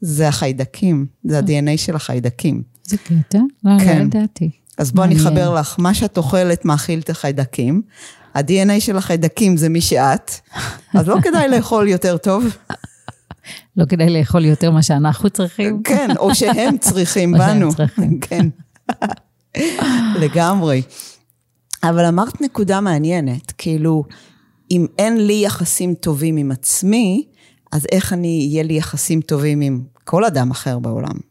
זה 0.00 0.28
החיידקים, 0.28 1.06
זה 1.24 1.38
ה-DNA 1.38 1.76
של 1.76 1.96
החיידקים. 1.96 2.62
זה 2.84 2.96
קטע? 2.96 3.38
לא, 3.64 3.72
לא 3.74 3.78
כן. 3.78 4.02
ידעתי. 4.06 4.50
אז 4.78 4.92
בואי 4.92 5.06
אני. 5.06 5.16
אחבר 5.16 5.54
לך, 5.54 5.76
מה 5.78 5.94
שאת 5.94 6.18
אוכלת 6.18 6.64
מאכיל 6.64 6.98
את 6.98 7.10
החיידקים, 7.10 7.82
ה-DNA 8.34 8.80
של 8.80 8.96
החיידקים 8.96 9.56
זה 9.56 9.68
מי 9.68 9.80
שאת, 9.80 10.30
אז 10.94 11.08
לא 11.08 11.16
כדאי 11.22 11.48
לאכול 11.48 11.88
יותר 11.88 12.16
טוב. 12.16 12.56
לא 13.76 13.84
כדאי 13.84 14.10
לאכול 14.10 14.44
יותר 14.44 14.70
מה 14.70 14.82
שאנחנו 14.82 15.30
צריכים? 15.30 15.82
כן, 15.82 16.08
או 16.16 16.34
שהם 16.34 16.78
צריכים 16.78 17.34
או 17.34 17.40
שהם 17.40 17.58
בנו. 17.58 17.74
צריכים. 17.74 18.20
כן, 18.20 18.46
לגמרי. 20.20 20.82
אבל 21.82 22.04
אמרת 22.04 22.40
נקודה 22.40 22.80
מעניינת, 22.80 23.52
כאילו, 23.58 24.04
אם 24.70 24.86
אין 24.98 25.26
לי 25.26 25.42
יחסים 25.44 25.94
טובים 25.94 26.36
עם 26.36 26.50
עצמי, 26.50 27.24
אז 27.72 27.86
איך 27.92 28.12
אני, 28.12 28.46
יהיה 28.50 28.62
לי 28.62 28.74
יחסים 28.74 29.20
טובים 29.20 29.60
עם 29.60 29.82
כל 30.04 30.24
אדם 30.24 30.50
אחר 30.50 30.78
בעולם? 30.78 31.29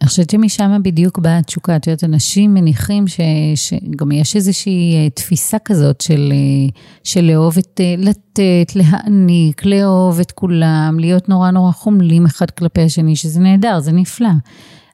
אני 0.00 0.08
חושבת 0.08 0.30
שמשם 0.30 0.80
בדיוק 0.82 1.18
באה 1.18 1.38
התשוקה. 1.38 1.76
את 1.76 1.86
יודעת, 1.86 2.04
אנשים 2.04 2.54
מניחים 2.54 3.08
ש, 3.08 3.20
שגם 3.54 4.12
יש 4.12 4.36
איזושהי 4.36 4.94
אה, 4.94 5.10
תפיסה 5.10 5.58
כזאת 5.58 6.00
של, 6.00 6.32
אה, 6.32 6.80
של 7.04 7.24
לאהוב 7.24 7.58
את, 7.58 7.80
אה, 7.80 7.94
לתת, 7.98 8.76
להעניק, 8.76 9.64
לאהוב 9.64 10.20
את 10.20 10.32
כולם, 10.32 10.96
להיות 11.00 11.28
נורא 11.28 11.50
נורא 11.50 11.72
חומלים 11.72 12.26
אחד 12.26 12.50
כלפי 12.50 12.82
השני, 12.82 13.16
שזה 13.16 13.40
נהדר, 13.40 13.80
זה 13.80 13.92
נפלא. 13.92 14.28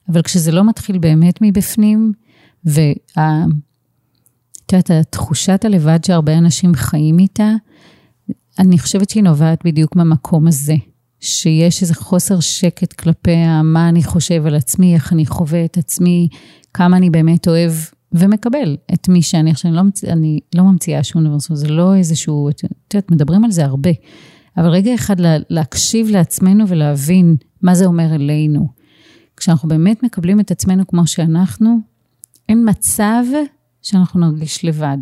אבל 0.09 0.21
כשזה 0.21 0.51
לא 0.51 0.67
מתחיל 0.67 0.97
באמת 0.97 1.39
מבפנים, 1.41 2.13
וה... 2.65 2.91
את 4.65 4.73
יודעת, 4.73 4.91
התחושת 4.91 5.65
הלבד 5.65 6.03
שהרבה 6.03 6.37
אנשים 6.37 6.73
חיים 6.73 7.19
איתה, 7.19 7.51
אני 8.59 8.79
חושבת 8.79 9.09
שהיא 9.09 9.23
נובעת 9.23 9.59
בדיוק 9.65 9.95
מהמקום 9.95 10.47
הזה, 10.47 10.75
שיש 11.25 11.81
איזה 11.81 11.95
חוסר 11.95 12.39
שקט 12.39 12.93
כלפי 12.93 13.35
מה 13.63 13.89
אני 13.89 14.03
חושב 14.03 14.45
על 14.45 14.55
עצמי, 14.55 14.93
איך 14.93 15.13
אני 15.13 15.25
חווה 15.25 15.65
את 15.65 15.77
עצמי, 15.77 16.27
כמה 16.73 16.97
אני 16.97 17.09
באמת 17.09 17.47
אוהב 17.47 17.71
ומקבל 18.11 18.77
את 18.93 19.09
מי 19.09 19.21
שאני. 19.21 19.51
עכשיו, 19.51 19.69
אני 19.69 19.77
לא, 19.77 19.83
מצ... 19.83 20.03
אני 20.03 20.39
לא 20.55 20.63
ממציאה 20.63 21.03
שום 21.03 21.23
דבר, 21.23 21.39
זאת 21.39 21.49
אומרת, 21.49 21.59
זה 21.59 21.67
לא 21.67 21.95
איזשהו, 21.95 22.49
את 22.49 22.63
יודעת, 22.93 23.11
מדברים 23.11 23.45
על 23.45 23.51
זה 23.51 23.65
הרבה, 23.65 23.89
אבל 24.57 24.69
רגע 24.69 24.95
אחד 24.95 25.19
לה, 25.19 25.37
להקשיב 25.49 26.07
לעצמנו 26.09 26.67
ולהבין 26.67 27.35
מה 27.61 27.75
זה 27.75 27.85
אומר 27.85 28.15
אלינו. 28.15 28.67
כשאנחנו 29.37 29.69
באמת 29.69 30.03
מקבלים 30.03 30.39
את 30.39 30.51
עצמנו 30.51 30.87
כמו 30.87 31.07
שאנחנו, 31.07 31.79
אין 32.49 32.69
מצב 32.69 33.23
שאנחנו 33.81 34.19
נרגיש 34.19 34.65
לבד. 34.65 34.97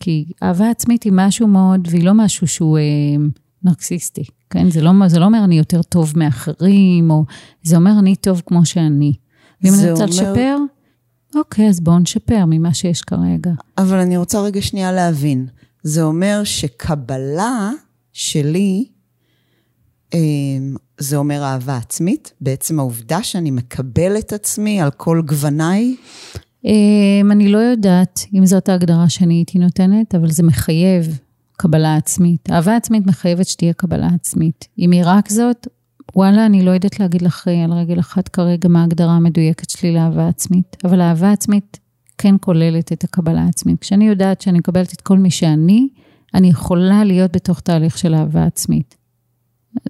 כי 0.00 0.24
אהבה 0.42 0.70
עצמית 0.70 1.02
היא 1.02 1.12
משהו 1.16 1.48
מאוד, 1.48 1.88
והיא 1.90 2.04
לא 2.04 2.14
משהו 2.14 2.46
שהוא 2.46 2.78
אה, 2.78 2.82
נרקסיסטי, 3.62 4.24
כן? 4.54 4.70
זה 4.70 4.80
לא, 4.82 4.90
זה 5.06 5.18
לא 5.18 5.24
אומר 5.24 5.44
אני 5.44 5.58
יותר 5.58 5.82
טוב 5.82 6.12
מאחרים, 6.16 7.10
או 7.10 7.24
זה 7.62 7.76
אומר 7.76 7.92
אני 7.98 8.16
טוב 8.16 8.42
כמו 8.46 8.64
שאני. 8.64 9.12
ואם 9.62 9.72
אני 9.74 9.90
רוצה 9.90 10.04
אומר- 10.04 10.12
לשפר, 10.12 10.56
אוקיי, 11.36 11.68
אז 11.68 11.80
בואו 11.80 11.98
נשפר 11.98 12.44
ממה 12.46 12.74
שיש 12.74 13.02
כרגע. 13.02 13.50
אבל 13.78 13.98
אני 13.98 14.16
רוצה 14.16 14.40
רגע 14.40 14.62
שנייה 14.62 14.92
להבין. 14.92 15.46
זה 15.82 16.02
אומר 16.02 16.40
שקבלה 16.44 17.70
שלי, 18.12 18.84
אמ, 20.14 20.76
זה 20.98 21.16
אומר 21.16 21.42
אהבה 21.42 21.76
עצמית? 21.76 22.32
בעצם 22.40 22.78
העובדה 22.78 23.22
שאני 23.22 23.50
מקבל 23.50 24.18
את 24.18 24.32
עצמי 24.32 24.80
על 24.80 24.90
כל 24.90 25.22
גווניי? 25.26 25.96
אמ, 26.64 27.32
אני 27.32 27.48
לא 27.48 27.58
יודעת 27.58 28.20
אם 28.34 28.46
זאת 28.46 28.68
ההגדרה 28.68 29.08
שאני 29.08 29.34
הייתי 29.34 29.58
נותנת, 29.58 30.14
אבל 30.14 30.30
זה 30.30 30.42
מחייב 30.42 31.18
קבלה 31.56 31.96
עצמית. 31.96 32.50
אהבה 32.50 32.76
עצמית 32.76 33.06
מחייבת 33.06 33.46
שתהיה 33.46 33.72
קבלה 33.72 34.08
עצמית. 34.14 34.68
אם 34.78 34.90
היא 34.90 35.02
רק 35.04 35.30
זאת, 35.30 35.66
וואלה, 36.16 36.46
אני 36.46 36.64
לא 36.64 36.70
יודעת 36.70 37.00
להגיד 37.00 37.22
לך 37.22 37.48
על 37.64 37.72
רגל 37.72 38.00
אחת 38.00 38.28
כרגע 38.28 38.68
מה 38.68 38.80
ההגדרה 38.80 39.12
המדויקת 39.12 39.70
שלי 39.70 39.94
לאהבה 39.94 40.28
עצמית, 40.28 40.76
אבל 40.84 41.00
אהבה 41.00 41.32
עצמית 41.32 41.80
כן 42.18 42.34
כוללת 42.40 42.92
את 42.92 43.04
הקבלה 43.04 43.42
העצמית. 43.42 43.80
כשאני 43.80 44.08
יודעת 44.08 44.40
שאני 44.40 44.58
מקבלת 44.58 44.92
את 44.92 45.00
כל 45.00 45.18
מי 45.18 45.30
שאני, 45.30 45.88
אני 46.34 46.48
יכולה 46.48 47.04
להיות 47.04 47.32
בתוך 47.36 47.60
תהליך 47.60 47.98
של 47.98 48.14
אהבה 48.14 48.44
עצמית. 48.44 48.96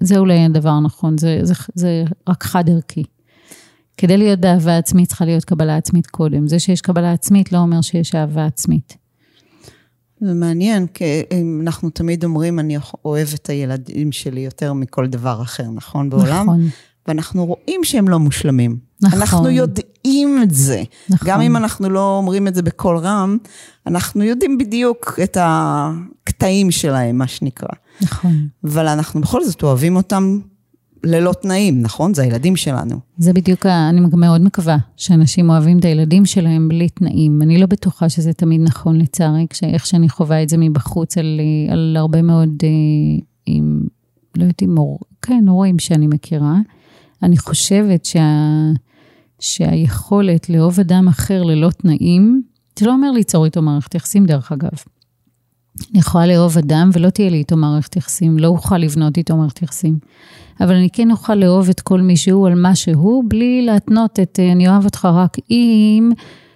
זה 0.01 0.17
אולי 0.17 0.39
הדבר 0.39 0.69
הנכון, 0.69 1.17
זה, 1.17 1.39
זה, 1.43 1.53
זה 1.75 2.03
רק 2.29 2.43
חד 2.43 2.69
ערכי. 2.69 3.03
כדי 3.97 4.17
להיות 4.17 4.39
באהבה 4.39 4.77
עצמית 4.77 5.07
צריכה 5.07 5.25
להיות 5.25 5.45
קבלה 5.45 5.77
עצמית 5.77 6.07
קודם. 6.07 6.47
זה 6.47 6.59
שיש 6.59 6.81
קבלה 6.81 7.13
עצמית 7.13 7.51
לא 7.51 7.57
אומר 7.57 7.81
שיש 7.81 8.15
אהבה 8.15 8.45
עצמית. 8.45 8.97
זה 10.21 10.33
מעניין, 10.33 10.87
כי 10.87 11.03
אנחנו 11.61 11.89
תמיד 11.89 12.23
אומרים, 12.23 12.59
אני 12.59 12.77
אוהב 13.05 13.27
את 13.35 13.49
הילדים 13.49 14.11
שלי 14.11 14.41
יותר 14.41 14.73
מכל 14.73 15.07
דבר 15.07 15.41
אחר, 15.41 15.63
נכון? 15.73 16.09
בעולם? 16.09 16.45
נכון. 16.45 16.69
ואנחנו 17.07 17.45
רואים 17.45 17.83
שהם 17.83 18.09
לא 18.09 18.19
מושלמים. 18.19 18.77
נכון. 19.01 19.19
אנחנו 19.19 19.49
יודעים 19.49 20.39
את 20.43 20.53
זה. 20.53 20.83
נכון. 21.09 21.27
גם 21.29 21.41
אם 21.41 21.55
אנחנו 21.55 21.89
לא 21.89 22.17
אומרים 22.17 22.47
את 22.47 22.55
זה 22.55 22.61
בקול 22.61 22.97
רם, 22.97 23.37
אנחנו 23.87 24.23
יודעים 24.23 24.57
בדיוק 24.57 25.19
את 25.23 25.37
הקטעים 25.41 26.71
שלהם, 26.71 27.17
מה 27.17 27.27
שנקרא. 27.27 27.69
נכון. 28.01 28.47
אבל 28.63 28.87
אנחנו 28.87 29.21
בכל 29.21 29.43
זאת 29.43 29.63
אוהבים 29.63 29.95
אותם 29.95 30.39
ללא 31.03 31.33
תנאים, 31.41 31.81
נכון? 31.81 32.13
זה 32.13 32.21
הילדים 32.21 32.55
שלנו. 32.55 32.99
זה 33.17 33.33
בדיוק, 33.33 33.65
אני 33.65 34.01
מאוד 34.13 34.41
מקווה 34.41 34.77
שאנשים 34.97 35.49
אוהבים 35.49 35.79
את 35.79 35.85
הילדים 35.85 36.25
שלהם 36.25 36.67
בלי 36.67 36.89
תנאים. 36.89 37.41
אני 37.41 37.57
לא 37.57 37.65
בטוחה 37.65 38.09
שזה 38.09 38.33
תמיד 38.33 38.61
נכון 38.61 38.97
לצערי, 38.97 39.45
איך 39.63 39.85
שאני 39.85 40.09
חווה 40.09 40.43
את 40.43 40.49
זה 40.49 40.57
מבחוץ 40.57 41.17
על, 41.17 41.39
על 41.71 41.95
הרבה 41.99 42.21
מאוד, 42.21 42.49
אה, 42.63 42.69
עם, 43.45 43.81
לא 44.35 44.43
יודעת 44.43 44.63
אם 44.63 44.75
כן, 45.21 45.45
הורים 45.47 45.79
שאני 45.79 46.07
מכירה. 46.07 46.55
אני 47.23 47.37
חושבת 47.37 48.05
שה, 48.05 48.21
שהיכולת 49.39 50.49
לאהוב 50.49 50.79
אדם 50.79 51.07
אחר 51.07 51.43
ללא 51.43 51.69
תנאים, 51.69 52.41
זה 52.79 52.85
לא 52.85 52.91
אומר 52.91 53.11
ליצור 53.11 53.45
איתו 53.45 53.61
מערכת 53.61 53.95
יחסים 53.95 54.25
דרך 54.25 54.51
אגב. 54.51 54.69
אני 55.91 55.99
יכולה 55.99 56.27
לאהוב 56.27 56.57
אדם 56.57 56.89
ולא 56.93 57.09
תהיה 57.09 57.29
לי 57.29 57.37
איתו 57.37 57.57
מערכת 57.57 57.95
יחסים, 57.95 58.39
לא 58.39 58.47
אוכל 58.47 58.77
לבנות 58.77 59.17
איתו 59.17 59.37
מערכת 59.37 59.61
יחסים. 59.61 59.99
אבל 60.59 60.75
אני 60.75 60.89
כן 60.93 61.11
אוכל 61.11 61.35
לאהוב 61.35 61.69
את 61.69 61.81
כל 61.81 62.01
מי 62.01 62.17
שהוא 62.17 62.47
על 62.47 62.55
מה 62.55 62.75
שהוא, 62.75 63.23
בלי 63.27 63.61
להתנות 63.65 64.19
את 64.19 64.39
אה, 64.39 64.51
אני 64.51 64.69
אוהב 64.69 64.85
אותך 64.85 65.07
רק 65.13 65.37
אם 65.51 66.11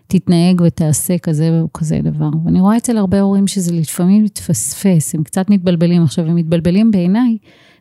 תתנהג 0.07 0.61
ותעשה 0.61 1.17
כזה 1.17 1.63
וכזה 1.65 1.99
דבר. 2.03 2.29
ואני 2.45 2.61
רואה 2.61 2.77
אצל 2.77 2.97
הרבה 2.97 3.21
הורים 3.21 3.47
שזה 3.47 3.73
לפעמים 3.73 4.23
מתפספס, 4.23 5.15
הם 5.15 5.23
קצת 5.23 5.49
מתבלבלים. 5.49 6.03
עכשיו, 6.03 6.25
הם 6.25 6.35
מתבלבלים 6.35 6.91
בעיניי, 6.91 7.37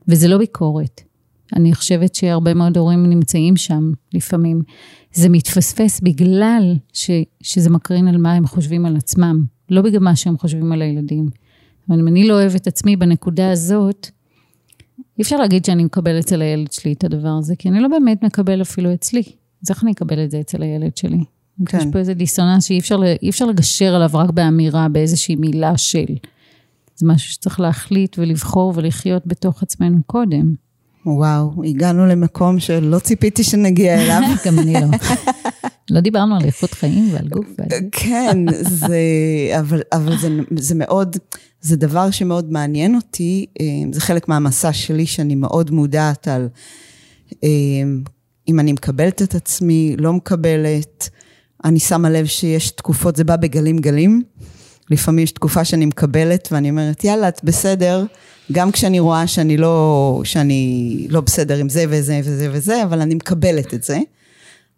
וזה 0.09 0.29
לא 0.29 0.39
ביקורת. 0.39 1.01
אני 1.57 1.75
חושבת 1.75 2.15
שהרבה 2.15 2.55
מאוד 2.55 2.77
הורים 2.77 3.07
נמצאים 3.07 3.57
שם 3.57 3.93
לפעמים. 4.15 4.63
זה 5.13 5.29
מתפספס 5.29 6.01
בגלל 6.01 6.77
ש, 6.93 7.11
שזה 7.43 7.71
מקרין 7.71 8.09
על 8.09 8.17
מה 8.17 8.33
הם 8.33 8.47
חושבים 8.47 8.87
על 8.87 8.97
עצמם, 8.97 9.45
לא 9.71 9.83
בגלל 9.83 10.01
מה 10.01 10.17
שהם 10.17 10.39
חושבים 10.39 10.73
על 10.73 10.83
הילדים. 10.83 11.29
אבל 11.89 11.99
אם 11.99 12.09
אני 12.09 12.29
לא 12.29 12.35
אוהבת 12.35 12.67
עצמי 12.67 12.97
בנקודה 12.97 13.51
הזאת, 13.51 14.11
אי 15.19 15.23
אפשר 15.23 15.37
להגיד 15.37 15.65
שאני 15.65 15.85
מקבל 15.85 16.19
אצל 16.19 16.43
הילד 16.43 16.73
שלי 16.73 16.93
את 16.93 17.05
הדבר 17.05 17.37
הזה, 17.39 17.57
כי 17.57 17.69
אני 17.69 17.81
לא 17.81 17.89
באמת 17.89 18.23
מקבל 18.23 18.63
אפילו 18.63 18.95
אצלי. 18.95 19.23
אז 19.65 19.71
איך 19.71 19.83
אני 19.83 19.93
אקבל 19.93 20.25
את 20.25 20.31
זה 20.31 20.41
אצל 20.41 20.63
הילד 20.63 20.97
שלי? 20.97 21.25
כן. 21.67 21.79
יש 21.79 21.85
פה 21.93 21.99
איזה 21.99 22.15
דיסוננס 22.15 22.65
שאי 22.65 22.79
אפשר, 22.79 23.01
אפשר 23.29 23.47
לגשר 23.47 23.95
עליו 23.95 24.11
רק 24.15 24.31
באמירה, 24.31 24.89
באיזושהי 24.89 25.37
מילה 25.37 25.79
של. 25.79 26.15
זה 26.97 27.07
משהו 27.07 27.33
שצריך 27.33 27.61
להחליט 27.61 28.17
ולבחור 28.19 28.73
ולחיות 28.77 29.27
בתוך 29.27 29.63
עצמנו 29.63 29.99
קודם. 30.07 30.55
וואו, 31.07 31.65
הגענו 31.65 32.07
למקום 32.07 32.61
שלא 32.61 32.99
ציפיתי 32.99 33.45
שנגיע 33.45 34.03
אליו. 34.03 34.23
גם 34.47 34.59
אני 34.59 34.73
לא. 34.73 34.81
לא 35.91 36.01
דיברנו 36.01 36.37
על 36.37 36.45
איכות 36.45 36.73
חיים 36.73 37.09
ועל 37.13 37.29
גוף. 37.29 37.47
ועל... 37.59 37.69
כן, 37.93 38.37
זה, 38.61 38.99
אבל, 39.59 39.83
אבל 39.93 40.19
זה, 40.19 40.29
זה 40.57 40.75
מאוד, 40.75 41.17
זה 41.61 41.77
דבר 41.77 42.11
שמאוד 42.11 42.53
מעניין 42.53 42.95
אותי, 42.95 43.47
אה, 43.61 43.65
זה 43.93 44.01
חלק 44.01 44.29
מהמסע 44.29 44.73
שלי 44.73 45.07
שאני 45.07 45.35
מאוד 45.35 45.71
מודעת 45.71 46.29
על 46.29 46.49
אה, 47.45 47.49
אם 48.49 48.61
אני 48.61 48.73
מקבלת 48.73 49.23
את 49.23 49.35
עצמי, 49.35 49.97
לא 49.99 50.13
מקבלת, 50.13 51.09
אני 51.65 51.79
שמה 51.81 52.11
לב 52.11 52.27
שיש 52.27 52.71
תקופות, 52.71 53.17
זה 53.17 53.25
בא 53.25 53.37
בגלים 53.37 53.79
גלים, 53.79 54.23
לפעמים 54.91 55.25
יש 55.25 55.33
תקופה 55.33 55.65
שאני 55.65 55.87
מקבלת 55.87 56.49
ואני 56.53 56.71
אומרת, 56.71 57.05
יאללה, 57.05 57.29
את 57.29 57.41
בסדר, 57.45 58.05
גם 58.53 58.73
כשאני 58.73 59.01
רואה 59.01 59.27
שאני 59.27 59.57
לא, 59.57 60.21
שאני 60.25 61.07
לא 61.11 61.21
בסדר 61.21 61.57
עם 61.57 61.69
זה 61.69 61.85
וזה 61.89 62.21
וזה 62.25 62.49
וזה, 62.53 62.83
אבל 62.83 63.01
אני 63.01 63.15
מקבלת 63.15 63.75
את 63.75 63.83
זה. 63.83 63.99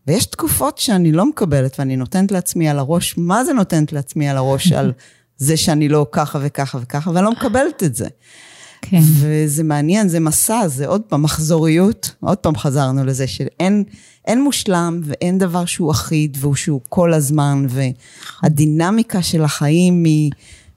ויש 0.06 0.26
תקופות 0.26 0.78
שאני 0.78 1.12
לא 1.12 1.26
מקבלת 1.26 1.78
ואני 1.78 1.96
נותנת 1.96 2.32
לעצמי 2.32 2.68
על 2.68 2.78
הראש, 2.78 3.14
מה 3.18 3.44
זה 3.44 3.52
נותנת 3.52 3.92
לעצמי 3.92 4.28
על 4.28 4.36
הראש 4.36 4.72
על 4.72 4.92
זה 5.36 5.56
שאני 5.56 5.88
לא 5.88 6.06
ככה 6.12 6.38
וככה 6.42 6.78
וככה, 6.82 7.10
ואני 7.10 7.24
לא 7.24 7.32
מקבלת 7.32 7.82
את 7.82 7.94
זה. 7.94 8.08
כן. 8.82 9.00
וזה 9.20 9.64
מעניין, 9.64 10.08
זה 10.08 10.20
מסע, 10.20 10.68
זה 10.68 10.86
עוד 10.86 11.00
פעם 11.00 11.22
מחזוריות, 11.22 12.14
עוד 12.20 12.38
פעם 12.38 12.56
חזרנו 12.56 13.04
לזה 13.04 13.26
שאין 13.26 13.84
אין 14.26 14.42
מושלם 14.42 15.00
ואין 15.04 15.38
דבר 15.38 15.64
שהוא 15.64 15.90
אחיד 15.90 16.36
והוא 16.40 16.54
שהוא 16.54 16.80
כל 16.88 17.14
הזמן, 17.14 17.66
והדינמיקה 18.42 19.22
של 19.22 19.44
החיים 19.44 20.04
היא 20.04 20.30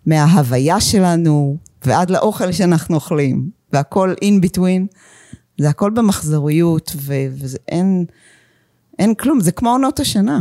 מההוויה 0.06 0.82
שלנו 0.82 1.58
ועד 1.86 2.10
לאוכל 2.10 2.52
שאנחנו 2.52 2.96
אוכלים, 2.96 3.50
והכל 3.74 4.14
in 4.24 4.46
between, 4.46 4.96
זה 5.58 5.70
הכל 5.70 5.90
במחזוריות, 5.90 6.96
ו- 6.96 7.28
וזה 7.32 7.58
אין, 9.00 9.16
כלום, 9.16 9.40
זה 9.40 9.52
כמו 9.52 9.70
עונות 9.70 10.00
השנה. 10.00 10.40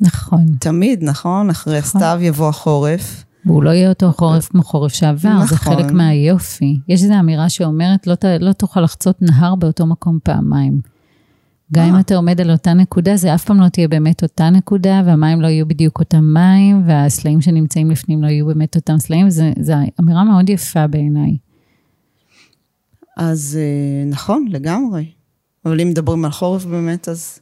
נכון. 0.00 0.44
תמיד, 0.60 1.04
נכון? 1.04 1.50
אחרי 1.50 1.78
הסתיו 1.78 2.18
יבוא 2.22 2.48
החורף. 2.48 3.24
והוא 3.46 3.62
לא 3.62 3.70
יהיה 3.70 3.88
אותו 3.88 4.12
חורף 4.12 4.48
כמו 4.48 4.62
חורף 4.62 4.92
שעבר, 4.92 5.38
זה 5.48 5.54
נכון. 5.54 5.74
חלק 5.76 5.90
מהיופי. 5.92 6.78
יש 6.88 7.02
איזו 7.02 7.14
אמירה 7.20 7.48
שאומרת, 7.48 8.06
לא, 8.06 8.14
ת- 8.14 8.24
לא 8.40 8.52
תוכל 8.52 8.80
לחצות 8.80 9.22
נהר 9.22 9.54
באותו 9.54 9.86
מקום 9.86 10.18
פעמיים. 10.22 10.80
גם 11.72 11.84
אם 11.88 11.94
אה. 11.94 12.00
אתה 12.00 12.16
עומד 12.16 12.40
על 12.40 12.50
אותה 12.50 12.74
נקודה, 12.74 13.16
זה 13.16 13.34
אף 13.34 13.44
פעם 13.44 13.60
לא 13.60 13.68
תהיה 13.68 13.88
באמת 13.88 14.22
אותה 14.22 14.50
נקודה, 14.50 15.02
והמים 15.06 15.40
לא 15.40 15.46
יהיו 15.46 15.68
בדיוק 15.68 15.98
אותם 15.98 16.24
מים, 16.34 16.82
והסלעים 16.86 17.40
שנמצאים 17.40 17.90
לפנים 17.90 18.22
לא 18.22 18.28
יהיו 18.28 18.46
באמת 18.46 18.76
אותם 18.76 18.98
סלעים, 18.98 19.30
זו 19.30 19.74
אמירה 20.00 20.24
מאוד 20.24 20.50
יפה 20.50 20.86
בעיניי. 20.86 21.36
אז 23.16 23.58
אה, 23.60 24.10
נכון, 24.10 24.46
לגמרי. 24.50 25.04
אבל 25.64 25.80
אם 25.80 25.88
מדברים 25.88 26.24
על 26.24 26.30
חורף 26.30 26.64
באמת, 26.64 27.08
אז, 27.08 27.38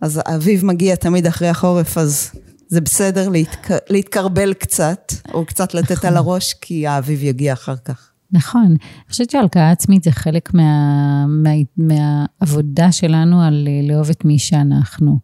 אז 0.00 0.20
האביב 0.24 0.64
מגיע 0.64 0.96
תמיד 0.96 1.26
אחרי 1.26 1.48
החורף, 1.48 1.98
אז 1.98 2.30
זה 2.68 2.80
בסדר 2.80 3.28
להתק... 3.28 3.68
להתקרבל 3.90 4.54
קצת, 4.54 5.12
או 5.34 5.46
קצת 5.46 5.74
לתת 5.74 6.04
על 6.04 6.16
הראש, 6.16 6.54
כי 6.60 6.86
האביב 6.86 7.22
יגיע 7.22 7.52
אחר 7.52 7.76
כך. 7.76 8.10
נכון. 8.32 8.66
אני 8.66 9.10
חושבת 9.10 9.30
שהלקאה 9.30 9.70
עצמית 9.70 10.04
זה 10.04 10.12
חלק 10.12 10.54
מה, 10.54 11.26
מה, 11.28 11.50
מהעבודה 11.76 12.92
שלנו 12.92 13.42
על 13.42 13.68
אה, 13.70 13.88
לאהוב 13.88 14.10
את 14.10 14.24
מי 14.24 14.38
שאנחנו. 14.38 15.18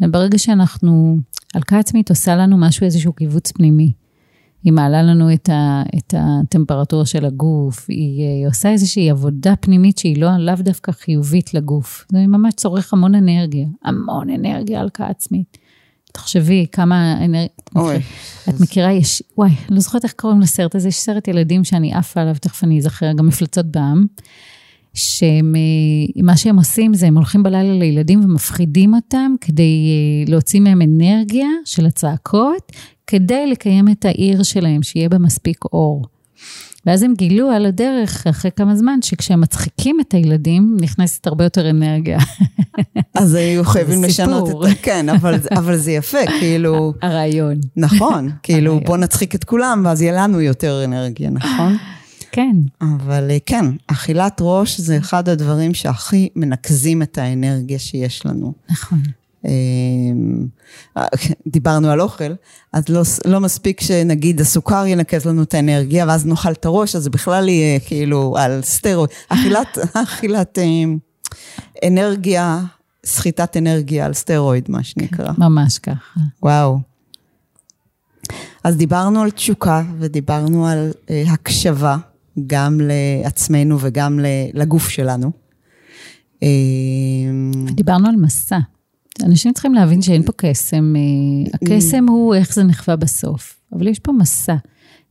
וברגע 0.00 0.38
שאנחנו, 0.38 1.18
הלקאה 1.54 1.78
עצמית 1.78 2.10
עושה 2.10 2.36
לנו 2.36 2.56
משהו, 2.58 2.84
איזשהו 2.84 3.12
קיבוץ 3.12 3.52
פנימי. 3.52 3.92
היא 4.66 4.72
מעלה 4.72 5.02
לנו 5.02 5.32
את, 5.32 5.48
ה, 5.48 5.82
את 5.98 6.14
הטמפרטורה 6.18 7.06
של 7.06 7.24
הגוף, 7.24 7.86
היא, 7.88 8.22
אה, 8.22 8.34
היא 8.34 8.48
עושה 8.48 8.70
איזושהי 8.70 9.10
עבודה 9.10 9.56
פנימית 9.56 9.98
שהיא 9.98 10.20
לא, 10.20 10.28
לאו 10.38 10.54
דווקא 10.54 10.92
חיובית 10.92 11.54
לגוף. 11.54 12.06
זה 12.12 12.18
ממש 12.18 12.54
צורך 12.54 12.92
המון 12.92 13.14
אנרגיה, 13.14 13.66
המון 13.84 14.30
אנרגיה 14.30 14.80
הלקאה 14.80 15.08
עצמית. 15.08 15.58
תחשבי 16.12 16.66
כמה 16.72 17.24
אנרגיה, 17.24 17.48
אוי. 17.76 17.96
את 18.48 18.60
מכירה, 18.60 18.92
יש, 18.92 19.22
וואי, 19.38 19.50
לא 19.68 19.80
זוכרת 19.80 20.04
איך 20.04 20.12
קוראים 20.12 20.40
לסרט 20.40 20.74
הזה, 20.74 20.88
יש 20.88 20.96
סרט 20.96 21.28
ילדים 21.28 21.64
שאני 21.64 21.94
עפה 21.94 22.20
עליו, 22.20 22.34
תכף 22.40 22.64
אני 22.64 22.78
אזכר, 22.78 23.12
גם 23.12 23.26
מפלצות 23.26 23.66
בעם, 23.66 24.06
שמה 24.94 26.36
שהם 26.36 26.56
עושים 26.56 26.94
זה 26.94 27.06
הם 27.06 27.16
הולכים 27.16 27.42
בלילה 27.42 27.74
לילדים 27.74 28.24
ומפחידים 28.24 28.94
אותם 28.94 29.34
כדי 29.40 29.88
אה, 29.88 30.30
להוציא 30.32 30.60
מהם 30.60 30.82
אנרגיה 30.82 31.48
של 31.64 31.86
הצעקות, 31.86 32.72
כדי 33.06 33.46
לקיים 33.46 33.88
את 33.88 34.04
העיר 34.04 34.42
שלהם, 34.42 34.82
שיהיה 34.82 35.08
בה 35.08 35.18
מספיק 35.18 35.64
אור. 35.64 36.06
ואז 36.86 37.02
הם 37.02 37.14
גילו 37.18 37.50
על 37.50 37.66
הדרך, 37.66 38.26
אחרי 38.26 38.50
כמה 38.56 38.76
זמן, 38.76 38.98
שכשהם 39.02 39.40
מצחיקים 39.40 39.96
את 40.00 40.14
הילדים, 40.14 40.76
נכנסת 40.80 41.26
הרבה 41.26 41.44
יותר 41.44 41.70
אנרגיה. 41.70 42.18
אז 43.14 43.34
היו 43.34 43.64
חייבים 43.64 44.00
זה 44.00 44.06
לשנות. 44.06 44.48
את 44.50 44.70
ה... 44.70 44.82
כן, 44.82 45.08
אבל, 45.08 45.38
אבל 45.50 45.76
זה 45.76 45.92
יפה, 45.92 46.18
כאילו, 46.40 46.92
הרעיון. 47.02 47.60
נכון, 47.76 48.30
כאילו, 48.42 48.70
הרעיון. 48.70 48.86
בוא 48.86 48.96
נצחיק 48.96 49.34
את 49.34 49.44
כולם, 49.44 49.82
ואז 49.84 50.02
יהיה 50.02 50.12
לנו 50.12 50.40
יותר 50.40 50.84
אנרגיה, 50.84 51.30
נכון? 51.30 51.76
כן, 52.32 52.56
אבל 52.80 53.30
אה, 53.30 53.38
כן, 53.46 53.64
אכילת 53.86 54.38
ראש 54.40 54.80
זה 54.80 54.98
אחד 54.98 55.28
הדברים 55.28 55.74
שהכי 55.74 56.28
מנקזים 56.36 57.02
את 57.02 57.18
האנרגיה 57.18 57.78
שיש 57.78 58.26
לנו. 58.26 58.52
נכון. 58.70 59.02
אמ, 59.46 60.46
דיברנו 61.46 61.90
על 61.90 62.00
אוכל, 62.00 62.32
אז 62.72 62.88
לא, 62.88 63.02
לא 63.24 63.40
מספיק 63.40 63.80
שנגיד 63.80 64.40
הסוכר 64.40 64.86
ינקז 64.86 65.26
לנו 65.26 65.42
את 65.42 65.54
האנרגיה, 65.54 66.04
ואז 66.08 66.26
נאכל 66.26 66.52
את 66.52 66.64
הראש, 66.64 66.96
אז 66.96 67.02
זה 67.02 67.10
בכלל 67.10 67.48
יהיה 67.48 67.80
כאילו 67.80 68.34
על 68.38 68.60
סטרואיד. 68.62 69.10
אכילת, 69.28 69.78
אכילת 70.04 70.58
אמ, 70.58 70.98
אנרגיה, 71.86 72.60
סחיטת 73.06 73.56
אנרגיה 73.56 74.06
על 74.06 74.12
סטרואיד, 74.12 74.64
מה 74.68 74.82
שנקרא. 74.82 75.32
ממש 75.38 75.78
ככה. 75.78 76.20
וואו. 76.42 76.78
אז 78.64 78.76
דיברנו 78.76 79.22
על 79.22 79.30
תשוקה 79.30 79.82
ודיברנו 79.98 80.66
על 80.66 80.92
אה, 81.10 81.24
הקשבה, 81.28 81.96
גם 82.46 82.80
לעצמנו 82.82 83.76
וגם 83.80 84.20
לגוף 84.54 84.88
שלנו. 84.88 85.30
אה, 86.42 86.48
דיברנו 87.74 88.08
על 88.08 88.16
מסע. 88.16 88.58
אנשים 89.24 89.52
צריכים 89.52 89.74
להבין 89.74 90.02
שאין 90.02 90.22
פה 90.22 90.32
קסם. 90.36 90.94
אה, 90.96 91.50
הקסם 91.54 92.06
הוא 92.08 92.34
איך 92.34 92.54
זה 92.54 92.62
נכווה 92.64 92.96
בסוף, 92.96 93.60
אבל 93.72 93.88
יש 93.88 93.98
פה 93.98 94.12
מסע. 94.12 94.56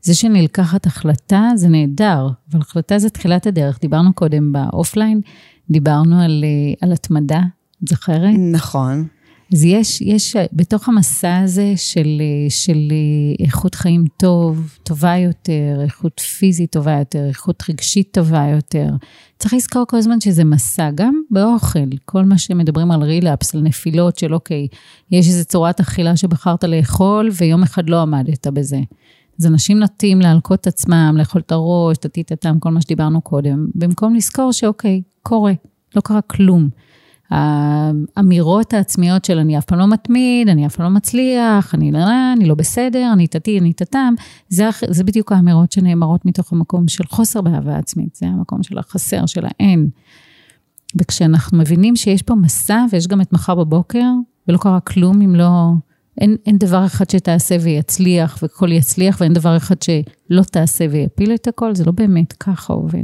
זה 0.02 0.16
שנלקחת 0.16 0.86
החלטה 0.86 1.50
זה 1.56 1.68
נהדר, 1.68 2.30
אבל 2.52 2.62
החלטה 2.62 3.00
זה 3.00 3.10
תחילת 3.10 3.48
הדרך. 3.48 3.80
דיברנו 3.82 4.14
קודם 4.14 4.52
באופליין, 4.52 5.22
דיברנו 5.70 6.22
על, 6.22 6.44
אה, 6.44 6.74
על 6.82 6.94
התמדה, 6.94 7.42
את 7.84 7.88
זוכרת? 7.88 8.36
נכון. 8.52 9.08
אז 9.54 9.64
יש, 9.64 10.02
יש 10.02 10.36
בתוך 10.54 10.90
המסע 10.90 11.38
הזה 11.38 11.74
של, 11.76 12.22
של 12.50 12.92
איכות 13.40 13.76
חיים 13.76 14.06
טוב, 14.18 14.78
טובה 14.84 15.18
יותר, 15.18 15.82
איכות 15.84 16.20
פיזית 16.20 16.72
טובה 16.72 17.00
יותר, 17.00 17.28
איכות 17.28 17.64
רגשית 17.70 18.08
טובה 18.12 18.46
יותר, 18.56 18.90
צריך 19.40 19.54
לזכור 19.54 19.86
כל 19.88 19.98
הזמן 19.98 20.22
שזה 20.22 20.44
מסע, 20.44 20.90
גם 20.96 21.22
באוכל, 21.32 21.80
כל 22.06 22.26
מה 22.26 22.38
שמדברים 22.38 22.92
על 22.92 23.04
רילאפס, 23.04 23.56
על 23.56 23.62
נפילות 23.62 24.18
של 24.18 24.34
אוקיי, 24.34 24.68
יש 25.12 25.28
איזו 25.28 25.46
צורת 25.46 25.80
אכילה 25.80 26.18
שבחרת 26.18 26.64
לאכול 26.64 27.30
ויום 27.38 27.64
אחד 27.64 27.90
לא 27.90 28.02
עמדת 28.02 28.48
בזה. 28.48 28.80
אז 29.40 29.46
אנשים 29.48 29.80
נוטים 29.80 30.22
להלקות 30.22 30.62
את 30.62 30.68
עצמם, 30.68 31.16
לאכול 31.18 31.42
את 31.42 31.52
הראש, 31.52 31.98
את 31.98 32.06
הטיטתם, 32.06 32.60
כל 32.60 32.70
מה 32.70 32.82
שדיברנו 32.82 33.22
קודם, 33.22 33.68
במקום 33.76 34.16
לזכור 34.16 34.52
שאוקיי, 34.52 35.02
קורה, 35.24 35.54
לא 35.96 36.02
קרה 36.02 36.22
כלום. 36.22 36.70
האמירות 37.32 38.74
העצמיות 38.74 39.26
של 39.26 39.38
אני 39.38 39.58
אף 39.58 39.66
פעם 39.66 39.80
לא 39.80 39.88
מתמיד, 39.88 40.50
אני 40.50 40.66
אף 40.66 40.76
פעם 40.76 40.86
לא 40.86 40.92
מצליח, 40.92 41.76
אני 41.76 41.92
לא, 41.92 42.00
אני 42.38 42.46
לא 42.46 42.56
בסדר, 42.56 43.10
אני 43.14 43.28
תתי, 43.28 43.60
אני 43.60 43.74
תתם, 43.74 44.14
זה, 44.50 44.70
זה 44.90 45.04
בדיוק 45.04 45.32
האמירות 45.32 45.72
שנאמרות 45.72 46.26
מתוך 46.26 46.54
המקום 46.54 46.88
של 46.88 47.04
חוסר 47.08 47.42
באהבה 47.42 47.78
עצמית, 47.78 48.16
זה 48.16 48.26
המקום 48.26 48.64
של 48.64 48.78
החסר, 48.78 49.26
של 49.26 49.46
האין. 49.46 49.90
וכשאנחנו 51.02 51.58
מבינים 51.58 51.96
שיש 51.96 52.22
פה 52.22 52.36
מסע 52.36 52.86
ויש 52.92 53.08
גם 53.08 53.22
את 53.22 53.34
מחר 53.34 53.56
בבוקר, 53.56 54.08
ולא 54.48 54.58
קרה 54.58 54.80
כלום 54.80 55.22
אם 55.22 55.36
לא, 55.36 55.72
אין, 56.22 56.36
אין 56.46 56.58
דבר 56.58 56.86
אחד 56.86 57.10
שתעשה 57.10 57.58
ויצליח 57.62 58.40
והכל 58.42 58.72
יצליח, 58.72 59.18
ואין 59.20 59.34
דבר 59.34 59.58
אחד 59.58 59.76
שלא 59.82 60.44
תעשה 60.52 60.86
ויפיל 60.92 61.34
את 61.34 61.48
הכל, 61.48 61.76
זה 61.76 61.86
לא 61.86 61.92
באמת 61.92 62.34
ככה 62.34 62.74
עובד. 62.74 63.04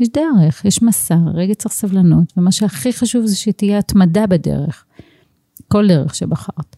יש 0.00 0.08
דרך, 0.08 0.64
יש 0.64 0.82
מסע, 0.82 1.16
רגע 1.34 1.54
צריך 1.54 1.74
סבלנות, 1.74 2.32
ומה 2.36 2.52
שהכי 2.52 2.92
חשוב 2.92 3.26
זה 3.26 3.36
שתהיה 3.36 3.78
התמדה 3.78 4.26
בדרך, 4.26 4.84
כל 5.68 5.88
דרך 5.88 6.14
שבחרת. 6.14 6.76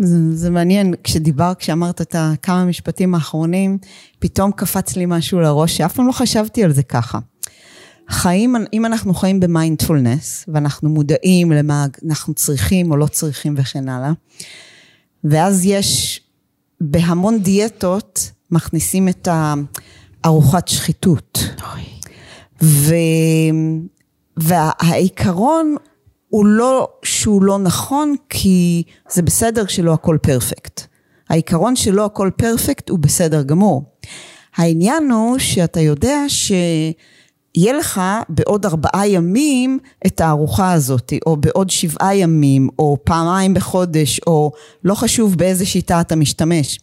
זה, 0.00 0.36
זה 0.36 0.50
מעניין, 0.50 0.94
כשדיבר, 1.04 1.52
כשאמרת 1.58 2.00
את 2.00 2.14
הכמה 2.18 2.64
משפטים 2.64 3.14
האחרונים, 3.14 3.78
פתאום 4.18 4.52
קפץ 4.52 4.96
לי 4.96 5.06
משהו 5.06 5.40
לראש, 5.40 5.76
שאף 5.76 5.94
פעם 5.94 6.06
לא 6.06 6.12
חשבתי 6.12 6.64
על 6.64 6.72
זה 6.72 6.82
ככה. 6.82 7.18
חיים, 8.08 8.56
אם 8.72 8.86
אנחנו 8.86 9.14
חיים 9.14 9.40
במיינדפולנס, 9.40 10.44
ואנחנו 10.48 10.88
מודעים 10.88 11.52
למה 11.52 11.86
אנחנו 12.08 12.34
צריכים 12.34 12.90
או 12.90 12.96
לא 12.96 13.06
צריכים 13.06 13.54
וכן 13.58 13.88
הלאה, 13.88 14.12
ואז 15.24 15.64
יש 15.64 16.20
בהמון 16.80 17.42
דיאטות, 17.42 18.30
מכניסים 18.50 19.08
את 19.08 19.28
ה... 19.28 19.54
ארוחת 20.24 20.68
שחיתות. 20.68 21.38
ו... 22.62 22.94
והעיקרון 24.36 25.76
הוא 26.28 26.46
לא 26.46 26.88
שהוא 27.02 27.42
לא 27.42 27.58
נכון, 27.58 28.14
כי 28.28 28.82
זה 29.10 29.22
בסדר 29.22 29.66
שלא 29.66 29.92
הכל 29.92 30.18
פרפקט. 30.22 30.82
העיקרון 31.28 31.76
שלא 31.76 32.04
הכל 32.04 32.30
פרפקט 32.36 32.88
הוא 32.88 32.98
בסדר 32.98 33.42
גמור. 33.42 33.84
העניין 34.56 35.10
הוא 35.10 35.38
שאתה 35.38 35.80
יודע 35.80 36.16
שיהיה 36.28 37.72
לך 37.72 38.00
בעוד 38.28 38.66
ארבעה 38.66 39.08
ימים 39.08 39.78
את 40.06 40.20
הארוחה 40.20 40.72
הזאת, 40.72 41.12
או 41.26 41.36
בעוד 41.36 41.70
שבעה 41.70 42.16
ימים, 42.16 42.68
או 42.78 42.96
פעמיים 43.04 43.54
בחודש, 43.54 44.20
או 44.26 44.52
לא 44.84 44.94
חשוב 44.94 45.36
באיזה 45.36 45.66
שיטה 45.66 46.00
אתה 46.00 46.16
משתמש. 46.16 46.78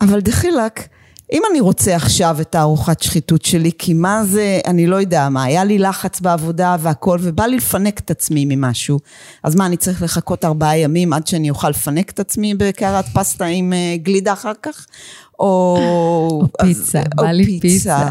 אבל 0.00 0.20
דחילק, 0.20 0.88
אם 1.32 1.42
אני 1.50 1.60
רוצה 1.60 1.96
עכשיו 1.96 2.36
את 2.40 2.54
הארוחת 2.54 3.02
שחיתות 3.02 3.44
שלי, 3.44 3.70
כי 3.78 3.94
מה 3.94 4.24
זה, 4.24 4.60
אני 4.66 4.86
לא 4.86 4.96
יודע 4.96 5.28
מה, 5.28 5.44
היה 5.44 5.64
לי 5.64 5.78
לחץ 5.78 6.20
בעבודה 6.20 6.76
והכל, 6.80 7.18
ובא 7.22 7.46
לי 7.46 7.56
לפנק 7.56 7.98
את 7.98 8.10
עצמי 8.10 8.44
ממשהו, 8.48 8.98
אז 9.42 9.54
מה, 9.54 9.66
אני 9.66 9.76
צריך 9.76 10.02
לחכות 10.02 10.44
ארבעה 10.44 10.78
ימים 10.78 11.12
עד 11.12 11.26
שאני 11.26 11.50
אוכל 11.50 11.70
לפנק 11.70 12.10
את 12.10 12.20
עצמי 12.20 12.54
בקערת 12.54 13.04
פסטה 13.14 13.44
עם 13.44 13.72
uh, 13.72 14.02
גלידה 14.02 14.32
אחר 14.32 14.52
כך? 14.62 14.86
או... 15.38 15.78
או 16.30 16.46
פיצה, 16.62 16.98
אז, 16.98 17.04
בא 17.16 17.30
לי 17.30 17.60
פיצה. 17.60 18.08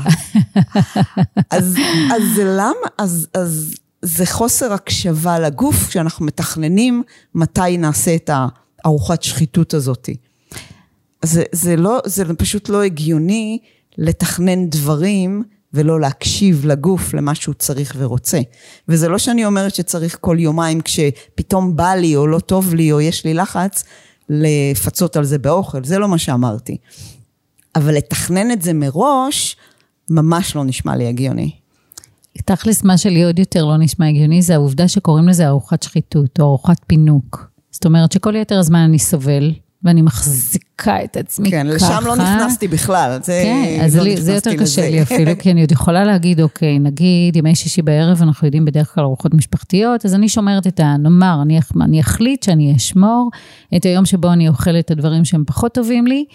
אז, 1.49 1.77
אז 2.15 2.21
זה 2.35 2.43
למה? 2.43 2.87
אז, 2.97 3.27
אז 3.33 3.75
זה 4.01 4.25
חוסר 4.25 4.73
הקשבה 4.73 5.39
לגוף, 5.39 5.87
כשאנחנו 5.87 6.25
מתכננים 6.25 7.03
מתי 7.35 7.77
נעשה 7.77 8.15
את 8.15 8.29
הארוחת 8.83 9.23
שחיתות 9.23 9.73
הזאתי. 9.73 10.15
זה, 11.25 11.43
זה, 11.51 11.75
לא, 11.75 11.99
זה 12.05 12.33
פשוט 12.33 12.69
לא 12.69 12.83
הגיוני 12.83 13.59
לתכנן 13.97 14.69
דברים 14.69 15.43
ולא 15.73 15.99
להקשיב 15.99 16.65
לגוף 16.65 17.13
למה 17.13 17.35
שהוא 17.35 17.55
צריך 17.55 17.95
ורוצה. 17.97 18.39
וזה 18.87 19.07
לא 19.09 19.17
שאני 19.17 19.45
אומרת 19.45 19.75
שצריך 19.75 20.17
כל 20.21 20.37
יומיים 20.39 20.81
כשפתאום 20.81 21.75
בא 21.75 21.93
לי 21.93 22.15
או 22.15 22.27
לא 22.27 22.39
טוב 22.39 22.73
לי 22.73 22.91
או 22.91 23.01
יש 23.01 23.25
לי 23.25 23.33
לחץ, 23.33 23.83
לפצות 24.29 25.15
על 25.15 25.23
זה 25.23 25.37
באוכל, 25.37 25.83
זה 25.83 25.99
לא 25.99 26.07
מה 26.07 26.17
שאמרתי. 26.17 26.77
אבל 27.75 27.95
לתכנן 27.95 28.51
את 28.51 28.61
זה 28.61 28.73
מראש, 28.73 29.55
ממש 30.09 30.55
לא 30.55 30.63
נשמע 30.63 30.95
לי 30.95 31.07
הגיוני. 31.07 31.51
תכלס, 32.45 32.83
מה 32.83 32.97
שלי 32.97 33.23
עוד 33.23 33.39
יותר 33.39 33.65
לא 33.65 33.77
נשמע 33.77 34.07
הגיוני, 34.07 34.41
זה 34.41 34.55
העובדה 34.55 34.87
שקוראים 34.87 35.27
לזה 35.27 35.47
ארוחת 35.47 35.83
שחיתות 35.83 36.39
או 36.39 36.45
ארוחת 36.45 36.77
פינוק. 36.87 37.49
זאת 37.71 37.85
אומרת 37.85 38.11
שכל 38.11 38.35
יתר 38.35 38.59
הזמן 38.59 38.79
אני 38.79 38.99
סובל, 38.99 39.53
ואני 39.85 40.01
מחזיקה 40.01 41.03
את 41.03 41.17
עצמי 41.17 41.51
כן, 41.51 41.67
ככה. 41.77 41.87
כן, 41.87 41.95
לשם 41.97 42.07
לא 42.07 42.15
נכנסתי 42.15 42.67
בכלל. 42.67 43.19
זה 43.23 43.41
כן, 43.45 43.81
אז 43.83 43.95
לא 43.95 44.03
לי, 44.03 44.17
זה 44.17 44.33
יותר 44.33 44.55
קשה 44.55 44.89
לי 44.89 45.01
אפילו, 45.03 45.31
כי 45.39 45.51
אני 45.51 45.61
עוד 45.61 45.71
יכולה 45.71 46.03
להגיד, 46.03 46.41
אוקיי, 46.41 46.79
נגיד 46.79 47.35
ימי 47.35 47.55
שישי 47.55 47.81
בערב, 47.81 48.21
אנחנו 48.21 48.47
יודעים 48.47 48.65
בדרך 48.65 48.95
כלל 48.95 49.03
ארוחות 49.03 49.33
משפחתיות, 49.33 50.05
אז 50.05 50.15
אני 50.15 50.29
שומרת 50.29 50.67
את 50.67 50.79
ה... 50.79 50.97
נאמר, 50.97 51.39
אני, 51.41 51.59
אני 51.81 51.99
אחליט 51.99 52.43
שאני 52.43 52.75
אשמור 52.75 53.29
את 53.75 53.85
היום 53.85 54.05
שבו 54.05 54.33
אני 54.33 54.47
אוכלת 54.47 54.85
את 54.85 54.91
הדברים 54.91 55.25
שהם 55.25 55.43
פחות 55.47 55.73
טובים 55.73 56.07
לי. 56.07 56.25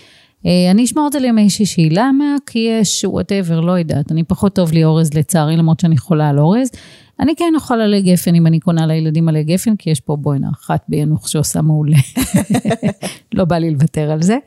אה, 0.46 0.70
אני 0.70 0.84
אשמור 0.84 1.06
את 1.06 1.12
זה 1.12 1.18
לימי 1.18 1.50
שישי, 1.50 1.88
למה? 1.90 2.36
כי 2.46 2.58
יש 2.58 3.04
whatever, 3.04 3.60
לא 3.60 3.72
יודעת, 3.72 4.12
אני 4.12 4.24
פחות 4.24 4.54
טוב 4.54 4.72
לי 4.72 4.84
אורז 4.84 5.14
לצערי, 5.14 5.56
למרות 5.56 5.80
שאני 5.80 5.98
חולה 5.98 6.28
על 6.28 6.38
אורז. 6.38 6.70
אני 7.20 7.36
כן 7.36 7.52
אוכל 7.54 7.80
עלי 7.80 8.02
גפן 8.02 8.34
אם 8.34 8.46
אני 8.46 8.60
קונה 8.60 8.86
לילדים 8.86 9.28
עלי 9.28 9.44
גפן, 9.44 9.76
כי 9.76 9.90
יש 9.90 10.00
פה 10.00 10.16
בואנה 10.16 10.48
אחת 10.54 10.84
ביאנוח 10.88 11.28
שעושה 11.28 11.62
מעולה. 11.62 11.96
לא 13.34 13.44
בא 13.44 13.58
לי 13.58 13.70
לוותר 13.70 14.10
על 14.10 14.22
זה. 14.22 14.38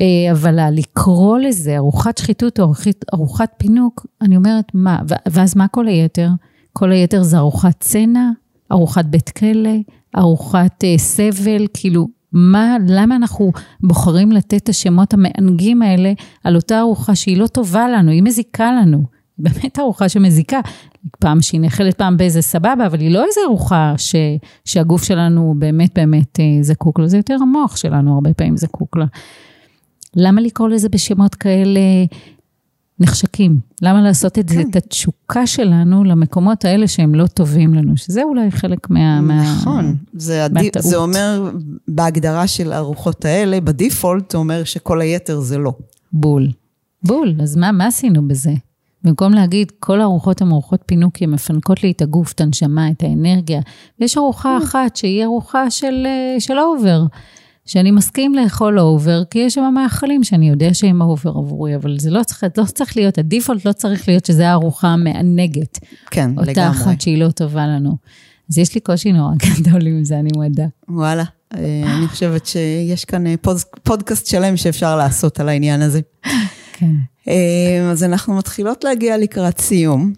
אה, 0.00 0.32
אבל 0.32 0.58
לקרוא 0.72 1.38
לזה 1.38 1.76
ארוחת 1.76 2.18
שחיתות 2.18 2.60
או 2.60 2.72
ארוחת 3.14 3.50
פינוק, 3.56 4.06
אני 4.22 4.36
אומרת, 4.36 4.64
מה, 4.74 4.98
ואז 5.30 5.56
מה 5.56 5.68
כל 5.68 5.86
היתר? 5.86 6.28
כל 6.72 6.92
היתר 6.92 7.22
זה 7.22 7.38
ארוחת 7.38 7.80
צנע, 7.80 8.30
ארוחת 8.72 9.04
בית 9.04 9.30
כלא, 9.30 9.70
ארוחת 10.16 10.84
uh, 10.84 10.98
סבל, 10.98 11.66
כאילו, 11.74 12.08
מה, 12.32 12.76
למה 12.88 13.16
אנחנו 13.16 13.52
בוחרים 13.80 14.32
לתת 14.32 14.56
את 14.56 14.68
השמות 14.68 15.14
המענגים 15.14 15.82
האלה 15.82 16.12
על 16.44 16.56
אותה 16.56 16.80
ארוחה 16.80 17.14
שהיא 17.14 17.38
לא 17.38 17.46
טובה 17.46 17.88
לנו, 17.88 18.10
היא 18.10 18.22
מזיקה 18.22 18.72
לנו. 18.72 19.18
באמת 19.38 19.78
ארוחה 19.78 20.08
שמזיקה. 20.08 20.60
פעם 21.20 21.42
שהיא 21.42 21.60
נאכלת 21.60 21.94
פעם 21.94 22.16
באיזה 22.16 22.42
סבבה, 22.42 22.86
אבל 22.86 23.00
היא 23.00 23.10
לא 23.10 23.24
איזה 23.24 23.40
ארוחה 23.46 23.94
ש, 23.96 24.14
שהגוף 24.64 25.04
שלנו 25.04 25.54
באמת 25.58 25.90
באמת 25.94 26.40
אה, 26.40 26.44
זקוק 26.60 26.98
לה, 26.98 27.08
זה 27.08 27.16
יותר 27.16 27.36
המוח 27.42 27.76
שלנו 27.76 28.14
הרבה 28.14 28.34
פעמים 28.34 28.56
זקוק 28.56 28.96
לה. 28.96 29.06
למה 30.16 30.40
לקרוא 30.40 30.68
לזה 30.68 30.88
בשמות 30.88 31.34
כאלה 31.34 31.80
נחשקים? 33.00 33.60
למה 33.82 34.02
לעשות 34.02 34.38
את 34.38 34.50
כן. 34.50 34.54
זה, 34.54 34.62
את 34.70 34.76
התשוקה 34.76 35.46
שלנו 35.46 36.04
למקומות 36.04 36.64
האלה 36.64 36.88
שהם 36.88 37.14
לא 37.14 37.26
טובים 37.26 37.74
לנו? 37.74 37.96
שזה 37.96 38.22
אולי 38.22 38.50
חלק 38.50 38.90
מה... 38.90 39.20
נכון, 39.20 39.84
מה, 39.86 40.60
זה, 40.78 40.96
אומר 40.96 41.50
בהגדרה 41.88 42.46
של 42.46 42.72
הארוחות 42.72 43.24
האלה, 43.24 43.60
בדיפולט, 43.60 44.30
זה 44.32 44.38
אומר 44.38 44.64
שכל 44.64 45.00
היתר 45.00 45.40
זה 45.40 45.58
לא. 45.58 45.72
בול. 46.12 46.48
בול, 47.02 47.34
אז 47.42 47.56
מה, 47.56 47.72
מה 47.72 47.86
עשינו 47.86 48.28
בזה? 48.28 48.52
במקום 49.04 49.32
להגיד, 49.32 49.72
כל 49.80 50.00
הארוחות 50.00 50.42
הן 50.42 50.50
ארוחות 50.50 50.80
פינוקי, 50.86 51.24
הן 51.24 51.30
מפנקות 51.30 51.82
לי 51.82 51.90
את 51.90 52.02
הגוף, 52.02 52.32
את 52.32 52.40
הנשמה, 52.40 52.90
את 52.90 53.02
האנרגיה. 53.02 53.60
ויש 54.00 54.18
ארוחה 54.18 54.58
אחת 54.58 54.96
שהיא 54.96 55.24
ארוחה 55.24 55.70
של, 55.70 56.06
אה, 56.06 56.40
של 56.40 56.58
over, 56.58 57.02
שאני 57.68 57.90
מסכים 57.90 58.34
לאכול 58.34 58.80
over, 58.80 59.22
כי 59.30 59.38
יש 59.38 59.54
שם 59.54 59.74
מאכלים 59.74 60.24
שאני 60.24 60.48
יודע 60.48 60.74
שהם 60.74 61.00
over 61.00 61.30
עבורי, 61.30 61.76
אבל 61.76 61.98
זה 61.98 62.10
לא 62.10 62.22
צריך, 62.22 62.44
לא 62.58 62.64
צריך 62.64 62.96
להיות, 62.96 63.18
ה 63.18 63.24
default 63.24 63.64
לא 63.64 63.72
צריך 63.72 64.08
להיות 64.08 64.26
שזה 64.26 64.48
הארוחה 64.48 64.88
המענגת. 64.88 65.78
כן, 66.10 66.30
אותה 66.30 66.50
לגמרי. 66.50 66.68
אותה 66.68 66.70
אחת 66.70 67.00
שהיא 67.00 67.18
לא 67.18 67.30
טובה 67.30 67.66
לנו. 67.66 67.96
אז 68.50 68.58
יש 68.58 68.74
לי 68.74 68.80
קושי 68.80 69.12
נורא 69.12 69.32
גדול 69.58 69.86
עם 69.86 70.04
זה, 70.04 70.18
אני 70.18 70.30
מודה. 70.34 70.66
וואלה, 70.88 71.24
אה, 71.54 71.82
אני 71.96 72.08
חושבת 72.08 72.46
שיש 72.46 73.04
כאן 73.04 73.26
אה, 73.26 73.34
פודקאסט 73.82 74.26
שלם 74.26 74.56
שאפשר 74.56 74.96
לעשות 74.96 75.40
על 75.40 75.48
העניין 75.48 75.82
הזה. 75.82 76.00
כן. 76.72 76.94
אה, 77.28 77.90
אז 77.90 78.04
אנחנו 78.04 78.34
מתחילות 78.34 78.84
להגיע 78.84 79.18
לקראת 79.18 79.60
סיום. 79.60 80.12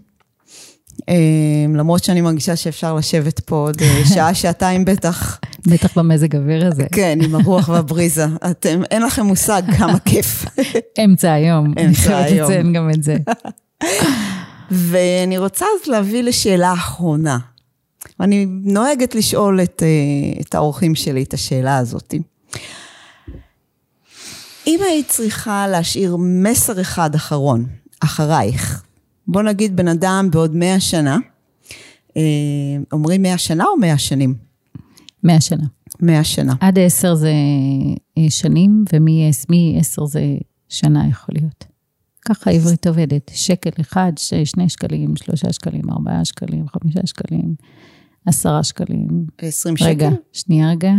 אמ, 1.10 1.76
למרות 1.76 2.04
שאני 2.04 2.20
מרגישה 2.20 2.56
שאפשר 2.56 2.94
לשבת 2.94 3.40
פה 3.40 3.56
עוד 3.56 3.76
אה, 3.82 4.02
שעה, 4.14 4.34
שעתיים 4.34 4.84
בטח. 4.84 5.40
בטח 5.66 5.98
במזג 5.98 6.36
אוויר 6.36 6.66
הזה. 6.66 6.86
כן, 6.92 7.18
עם 7.22 7.34
הרוח 7.34 7.68
והבריזה. 7.72 8.26
אתם, 8.50 8.82
אין 8.90 9.02
לכם 9.02 9.26
מושג 9.26 9.62
כמה 9.78 9.98
כיף. 9.98 10.44
אמצע 11.04 11.32
היום. 11.32 11.66
אמצע 11.66 11.82
אני 11.84 11.94
חייבת 11.94 12.30
היום. 12.30 12.50
לציין 12.50 12.72
גם 12.72 12.90
את 12.90 13.02
זה. 13.02 13.16
ואני 14.70 15.38
רוצה 15.38 15.64
אז 15.64 15.88
להביא 15.88 16.22
לשאלה 16.22 16.72
אחרונה. 16.72 17.38
אני 18.20 18.46
נוהגת 18.48 19.14
לשאול 19.14 19.60
את, 19.62 19.82
אה, 19.82 20.40
את 20.40 20.54
האורחים 20.54 20.94
שלי 20.94 21.22
את 21.22 21.34
השאלה 21.34 21.78
הזאת. 21.78 22.14
אם 24.66 24.80
היית 24.88 25.08
צריכה 25.08 25.68
להשאיר 25.68 26.16
מסר 26.18 26.80
אחד 26.80 27.14
אחרון, 27.14 27.66
אחרייך, 28.00 28.82
בוא 29.30 29.42
נגיד 29.42 29.76
בן 29.76 29.88
אדם 29.88 30.28
בעוד 30.32 30.56
מאה 30.56 30.80
שנה, 30.80 31.18
אה, 32.16 32.22
אומרים 32.92 33.22
מאה 33.22 33.38
שנה 33.38 33.64
או 33.64 33.76
מאה 33.76 33.98
שנים? 33.98 34.34
מאה 35.22 35.40
שנה. 35.40 35.66
מאה 36.00 36.24
שנה. 36.24 36.54
עד 36.60 36.78
עשר 36.78 37.14
זה 37.14 37.32
אה, 38.18 38.30
שנים, 38.30 38.84
ומעשר 38.92 40.06
זה 40.06 40.20
שנה 40.68 41.08
יכול 41.08 41.34
להיות. 41.38 41.64
ככה 42.24 42.50
העברית 42.50 42.86
עובדת. 42.86 43.30
שקל 43.34 43.70
אחד, 43.80 44.12
שני 44.44 44.68
שקלים, 44.68 45.16
שלושה 45.16 45.52
שקלים, 45.52 45.90
ארבעה 45.90 46.24
שקלים, 46.24 46.68
חמישה 46.68 47.00
שקלים, 47.06 47.54
עשרה 48.26 48.64
שקלים. 48.64 49.26
עשרים 49.38 49.76
שקל? 49.76 49.88
רגע, 49.88 50.10
שנייה 50.32 50.70
רגע. 50.70 50.92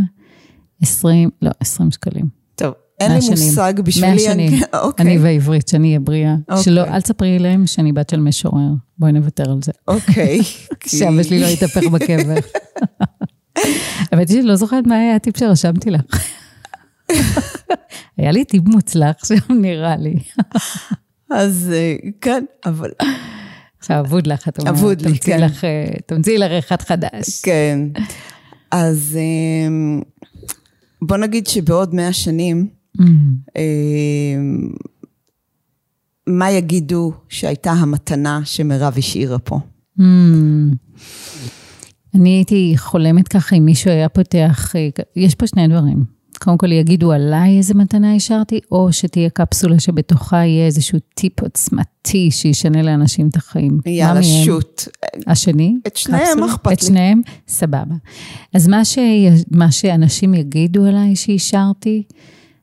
עשרים, 0.82 1.29
לא, 1.41 1.51
עשרים 1.59 1.91
שקלים. 1.91 2.40
אין 3.01 3.11
לי 3.11 3.21
שנים. 3.21 3.47
מושג 3.47 3.73
בשבילי. 3.83 4.11
מאה 4.11 4.19
שנים. 4.19 4.61
אוקיי. 4.73 5.05
אני 5.05 5.17
בעברית, 5.17 5.67
שאני 5.67 5.87
אהיה 5.87 5.99
בריאה. 5.99 6.35
אוקיי. 6.49 6.63
שלא, 6.63 6.81
אל 6.81 7.01
תספרי 7.01 7.39
להם 7.39 7.67
שאני 7.67 7.91
בת 7.91 8.09
של 8.09 8.19
משורר. 8.19 8.69
בואי 8.97 9.11
נוותר 9.11 9.51
על 9.51 9.59
זה. 9.63 9.71
אוקיי. 9.87 10.39
שאבא 10.87 11.23
שלי 11.23 11.39
לא 11.39 11.45
יתהפך 11.45 11.83
בקבר. 11.83 12.35
האמת 14.11 14.29
היא 14.29 14.37
שאני 14.37 14.47
לא 14.47 14.55
זוכרת 14.55 14.87
מה 14.87 14.95
היה 14.95 15.15
הטיפ 15.15 15.37
שרשמתי 15.37 15.91
לך. 15.91 16.01
היה 18.17 18.31
לי 18.31 18.45
טיפ 18.45 18.63
מוצלח 18.65 19.25
שם, 19.25 19.53
נראה 19.61 19.95
לי. 19.97 20.15
אז 21.31 21.71
אה, 21.73 21.95
כן, 22.21 22.45
אבל 22.65 22.89
עכשיו 23.79 23.99
אבוד 23.99 24.27
לך, 24.27 24.47
את 24.47 24.59
אומרת. 24.59 24.73
אבוד 24.73 25.01
לי, 25.01 25.19
כן. 25.19 25.41
לך, 25.41 25.63
אה, 25.63 25.85
תמציאי 26.05 26.37
לך 26.37 26.51
אחד 26.51 26.81
חדש. 26.81 27.41
כן. 27.43 27.79
אז 28.71 29.17
אמ, 29.67 30.01
בוא 31.01 31.17
נגיד 31.17 31.47
שבעוד 31.47 31.95
מאה 31.95 32.13
שנים, 32.13 32.67
Mm. 32.97 33.03
מה 36.27 36.51
יגידו 36.51 37.13
שהייתה 37.29 37.71
המתנה 37.71 38.41
שמירב 38.45 38.93
השאירה 38.97 39.39
פה? 39.39 39.59
Mm. 39.99 40.03
אני 42.15 42.29
הייתי 42.29 42.73
חולמת 42.77 43.27
ככה 43.27 43.55
אם 43.55 43.65
מישהו 43.65 43.91
היה 43.91 44.09
פותח, 44.09 44.75
אה, 44.75 44.89
יש 45.15 45.35
פה 45.35 45.47
שני 45.47 45.67
דברים. 45.67 46.21
קודם 46.39 46.57
כל 46.57 46.71
יגידו 46.71 47.11
עליי 47.11 47.57
איזה 47.57 47.73
מתנה 47.73 48.15
השארתי, 48.15 48.59
או 48.71 48.93
שתהיה 48.93 49.29
קפסולה 49.29 49.79
שבתוכה 49.79 50.37
יהיה 50.37 50.65
איזשהו 50.65 50.99
טיפ 51.13 51.41
עוצמתי 51.41 52.31
שישנה 52.31 52.81
לאנשים 52.81 53.27
את 53.27 53.35
החיים. 53.35 53.79
יאללה? 53.85 54.23
שוט. 54.23 54.83
השני? 55.27 55.75
את 55.87 55.97
שניהם, 55.97 56.43
אכפת 56.43 56.71
את 56.71 56.81
לי? 56.81 56.87
שניהם? 56.87 57.21
סבבה. 57.47 57.95
אז 58.53 58.67
מה, 58.67 58.85
ש... 58.85 58.97
מה 59.51 59.71
שאנשים 59.71 60.33
יגידו 60.33 60.85
עליי 60.85 61.15
שהשארתי, 61.15 62.03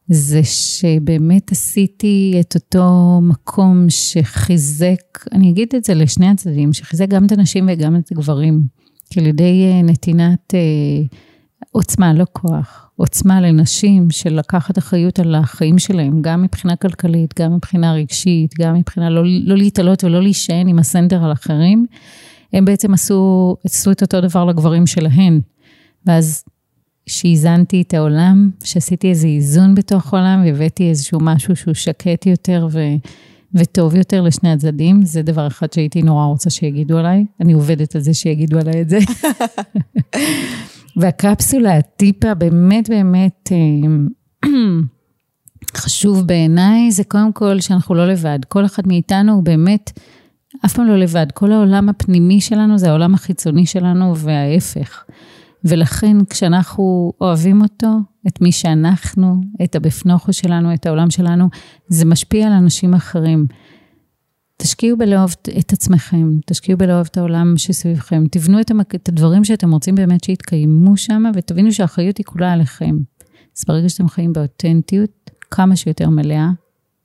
זה 0.09 0.41
שבאמת 0.45 1.53
עשיתי 1.53 2.37
את 2.41 2.55
אותו 2.55 3.19
מקום 3.23 3.87
שחיזק, 3.89 5.25
אני 5.33 5.51
אגיד 5.51 5.69
את 5.77 5.85
זה 5.85 5.95
לשני 5.95 6.29
הצדדים, 6.29 6.73
שחיזק 6.73 7.09
גם 7.09 7.25
את 7.25 7.33
הנשים 7.33 7.69
וגם 7.73 7.97
את 7.97 8.13
הגברים, 8.13 8.63
כי 9.11 9.21
ידי 9.21 9.65
אה, 9.71 9.83
נתינת 9.83 10.55
אה, 10.55 10.61
עוצמה, 11.71 12.15
לא 12.15 12.25
כוח, 12.33 12.91
עוצמה 12.97 13.41
לנשים 13.41 14.11
של 14.11 14.35
לקחת 14.35 14.79
אחריות 14.79 15.19
על 15.19 15.35
החיים 15.35 15.79
שלהם, 15.79 16.23
גם 16.23 16.43
מבחינה 16.43 16.77
כלכלית, 16.77 17.41
גם 17.41 17.55
מבחינה 17.55 17.93
רגשית, 17.93 18.55
גם 18.59 18.75
מבחינה 18.75 19.11
לא, 19.11 19.23
לא 19.25 19.57
להתעלות 19.57 20.05
ולא 20.05 20.23
להישען 20.23 20.69
עם 20.69 20.79
הסנדר 20.79 21.25
על 21.25 21.33
אחרים, 21.33 21.87
הם 22.53 22.65
בעצם 22.65 22.95
עשו, 22.95 23.57
עשו 23.65 23.91
את 23.91 24.03
אותו 24.03 24.21
דבר 24.21 24.45
לגברים 24.45 24.87
שלהן. 24.87 25.41
ואז 26.07 26.45
שאיזנתי 27.09 27.83
את 27.83 27.95
העולם, 27.95 28.51
שעשיתי 28.65 29.11
איזה 29.11 29.27
איזון 29.27 29.75
בתוך 29.75 30.15
העולם, 30.15 30.43
והבאתי 30.45 30.89
איזשהו 30.89 31.19
משהו 31.23 31.57
שהוא 31.57 31.75
שקט 31.75 32.27
יותר 32.27 32.69
ו, 32.71 32.81
וטוב 33.55 33.95
יותר 33.95 34.23
לשני 34.23 34.53
הצדדים, 34.53 35.05
זה 35.05 35.23
דבר 35.23 35.47
אחד 35.47 35.73
שהייתי 35.73 36.03
נורא 36.03 36.25
רוצה 36.25 36.51
שיגידו 36.51 36.99
עליי. 36.99 37.25
אני 37.41 37.53
עובדת 37.53 37.95
על 37.95 38.01
זה 38.01 38.15
שיגידו 38.15 38.59
עליי 38.59 38.81
את 38.81 38.89
זה. 38.89 38.99
והקפסולה, 40.99 41.77
הטיפה, 41.77 42.35
באמת 42.35 42.89
באמת 42.89 43.53
אה, 43.53 44.51
חשוב 45.77 46.27
בעיניי, 46.27 46.91
זה 46.91 47.05
קודם 47.05 47.33
כל 47.33 47.61
שאנחנו 47.61 47.95
לא 47.95 48.09
לבד. 48.09 48.39
כל 48.49 48.65
אחד 48.65 48.87
מאיתנו 48.87 49.33
הוא 49.33 49.43
באמת 49.43 50.01
אף 50.65 50.73
פעם 50.73 50.87
לא 50.87 50.97
לבד. 50.97 51.27
כל 51.35 51.53
העולם 51.53 51.89
הפנימי 51.89 52.41
שלנו 52.41 52.79
זה 52.79 52.89
העולם 52.89 53.15
החיצוני 53.15 53.67
שלנו 53.67 54.17
וההפך. 54.17 55.05
ולכן 55.65 56.17
כשאנחנו 56.31 57.13
אוהבים 57.21 57.63
אותו, 57.63 57.89
את 58.27 58.41
מי 58.41 58.53
שאנחנו, 58.53 59.41
את 59.65 59.77
הבפנוכו 59.77 60.33
שלנו, 60.33 60.75
את 60.75 60.87
העולם 60.87 61.11
שלנו, 61.11 61.49
זה 61.89 62.05
משפיע 62.05 62.47
על 62.47 62.53
אנשים 62.53 62.95
אחרים. 62.95 63.47
תשקיעו 64.57 64.99
בלאהוב 64.99 65.35
את 65.59 65.73
עצמכם, 65.73 66.31
תשקיעו 66.47 66.79
בלאהוב 66.79 67.09
את 67.11 67.17
העולם 67.17 67.55
שסביבכם, 67.57 68.25
תבנו 68.31 68.61
את, 68.61 68.71
המק... 68.71 68.95
את 68.95 69.09
הדברים 69.09 69.45
שאתם 69.45 69.73
רוצים 69.73 69.95
באמת 69.95 70.25
שיתקיימו 70.25 70.97
שם, 70.97 71.23
ותבינו 71.35 71.73
שהאחריות 71.73 72.19
היא 72.19 72.25
כולה 72.25 72.53
עליכם. 72.53 72.99
אז 73.59 73.65
ברגע 73.69 73.89
שאתם 73.89 74.09
חיים 74.09 74.33
באותנטיות, 74.33 75.31
כמה 75.51 75.77
שיותר 75.77 76.09
מלאה, 76.09 76.51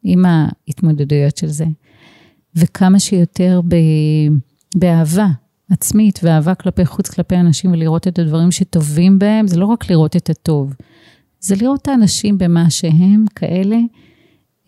עם 0.03 0.25
ההתמודדויות 0.25 1.37
של 1.37 1.47
זה, 1.47 1.65
וכמה 2.55 2.99
שיותר 2.99 3.61
ב... 3.67 3.75
באהבה 4.75 5.27
עצמית 5.73 6.19
ואהבה 6.23 6.55
כלפי 6.55 6.85
חוץ, 6.85 7.09
כלפי 7.09 7.35
אנשים, 7.35 7.71
ולראות 7.71 8.07
את 8.07 8.19
הדברים 8.19 8.51
שטובים 8.51 9.19
בהם, 9.19 9.47
זה 9.47 9.59
לא 9.59 9.65
רק 9.65 9.91
לראות 9.91 10.15
את 10.15 10.29
הטוב, 10.29 10.73
זה 11.39 11.55
לראות 11.61 11.81
את 11.81 11.87
האנשים 11.87 12.37
במה 12.37 12.69
שהם 12.69 13.25
כאלה. 13.35 13.77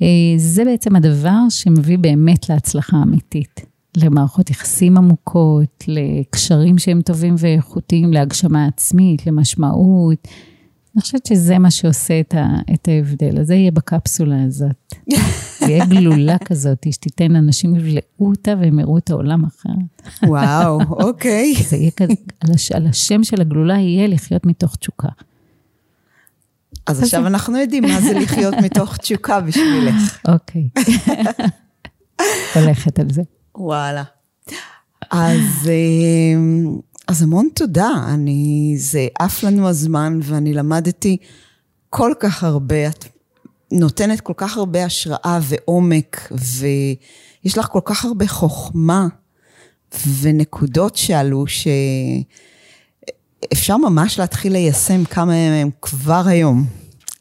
אה, 0.02 0.08
זה 0.38 0.66
בעצם 0.66 0.96
הדבר 0.96 1.40
שמביא 1.50 1.98
באמת 1.98 2.50
להצלחה 2.50 2.98
אמיתית. 3.04 3.66
למערכות 3.98 4.50
יחסים 4.50 4.98
עמוקות, 4.98 5.84
לקשרים 5.88 6.78
שהם 6.78 7.02
טובים 7.02 7.36
ואיכותיים, 7.38 8.14
להגשמה 8.14 8.66
עצמית, 8.66 9.28
למשמעות. 9.28 10.28
אני 10.96 11.02
חושבת 11.02 11.26
שזה 11.26 11.60
מה 11.60 11.72
שעושה 11.72 12.20
את, 12.20 12.34
ה, 12.34 12.48
את 12.74 12.88
ההבדל. 12.88 13.40
אז 13.40 13.48
זה 13.48 13.56
יהיה 13.56 13.72
בקפסולה 13.72 14.44
הזאת. 14.44 14.96
זה 15.60 15.66
יהיה 15.72 15.86
גלולה 15.86 16.38
כזאת, 16.38 16.88
שתיתן 16.92 17.32
לאנשים 17.32 17.76
יבלעו 17.76 18.02
אותה 18.20 18.54
והם 18.62 18.80
יראו 18.80 18.98
את 18.98 19.10
העולם 19.10 19.44
אחרת. 19.46 20.12
וואו, 20.24 20.80
אוקיי. 21.08 21.56
זה 21.70 21.78
יהיה 21.78 21.92
כזה, 21.92 22.14
על, 22.40 22.52
הש, 22.54 22.72
על 22.72 22.88
השם 22.88 23.24
של 23.24 23.42
הגלולה 23.42 23.74
יהיה 23.74 24.08
לחיות 24.08 24.46
מתוך 24.46 24.76
תשוקה. 24.76 25.08
אז 26.88 27.04
עכשיו 27.04 27.28
אנחנו 27.28 27.58
יודעים 27.58 27.84
מה 27.84 28.02
זה 28.02 28.14
לחיות 28.14 28.54
מתוך 28.66 28.98
תשוקה 28.98 29.42
בשבילך. 29.42 30.20
אוקיי. 30.28 30.70
הולכת 32.56 33.00
על 33.00 33.10
זה. 33.10 33.22
וואלה. 33.56 34.04
אז, 35.12 35.70
אה, 35.70 36.36
אז 37.08 37.22
המון 37.22 37.48
תודה. 37.56 37.90
אני, 38.08 38.74
זה 38.78 39.08
עף 39.20 39.44
לנו 39.44 39.68
הזמן 39.68 40.20
ואני 40.24 40.54
למדתי 40.54 41.18
כל 41.90 42.14
כך 42.20 42.44
הרבה. 42.44 42.88
את 42.88 43.06
נותנת 43.72 44.22
כל 44.22 44.34
כך 44.38 44.58
הרבה 44.58 44.86
השראה 44.86 45.40
ועומק, 45.42 46.32
ויש 46.32 47.58
לך 47.58 47.66
כל 47.66 47.82
כך 47.86 48.06
הרבה 48.06 48.28
חוכמה 48.28 49.08
ונקודות 50.22 50.96
שעלו, 50.96 51.46
שאפשר 53.48 53.78
ממש 53.78 54.20
להתחיל 54.20 54.52
ליישם 54.52 55.06
כמה 55.06 55.26
מהם 55.50 55.70
כבר 55.82 56.24
היום. 56.28 56.66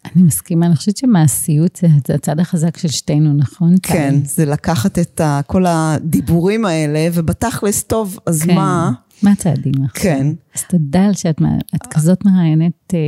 אני 0.04 0.22
מסכימה, 0.22 0.66
אני 0.66 0.76
חושבת 0.76 0.96
שמעשיות 0.96 1.76
זה, 1.76 2.14
הצד 2.14 2.40
החזק 2.40 2.76
של 2.76 2.88
שתינו, 2.88 3.32
נכון? 3.32 3.74
כן, 3.82 4.14
זה 4.24 4.44
לקחת 4.44 4.98
את 4.98 5.20
ה, 5.20 5.40
כל 5.46 5.64
הדיבורים 5.66 6.64
האלה, 6.64 7.08
ובתכלס 7.12 7.82
טוב, 7.82 8.18
אז 8.26 8.42
כן. 8.42 8.54
מה? 8.54 8.92
מה 9.22 9.32
הצעדים 9.32 9.74
עכשיו? 9.84 10.02
כן. 10.02 10.26
אז 10.54 10.62
תודה 10.68 11.04
על 11.04 11.14
שאת 11.14 11.42
את 11.74 11.86
כזאת 11.86 12.24
מראיינת 12.24 12.94
אה, 12.94 12.98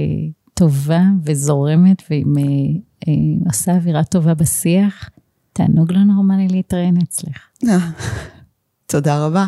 טובה 0.54 1.02
וזורמת, 1.24 2.02
ועם 2.10 2.38
אה, 2.38 2.42
אה, 3.08 3.12
עושה 3.46 3.72
אווירה 3.72 4.04
טובה 4.04 4.34
בשיח. 4.34 5.10
תענוג 5.52 5.92
לא 5.92 5.98
נורמלי 5.98 6.48
להתראיין 6.48 6.96
אצלך. 7.02 7.48
אה, 7.68 7.78
תודה 8.86 9.26
רבה. 9.26 9.46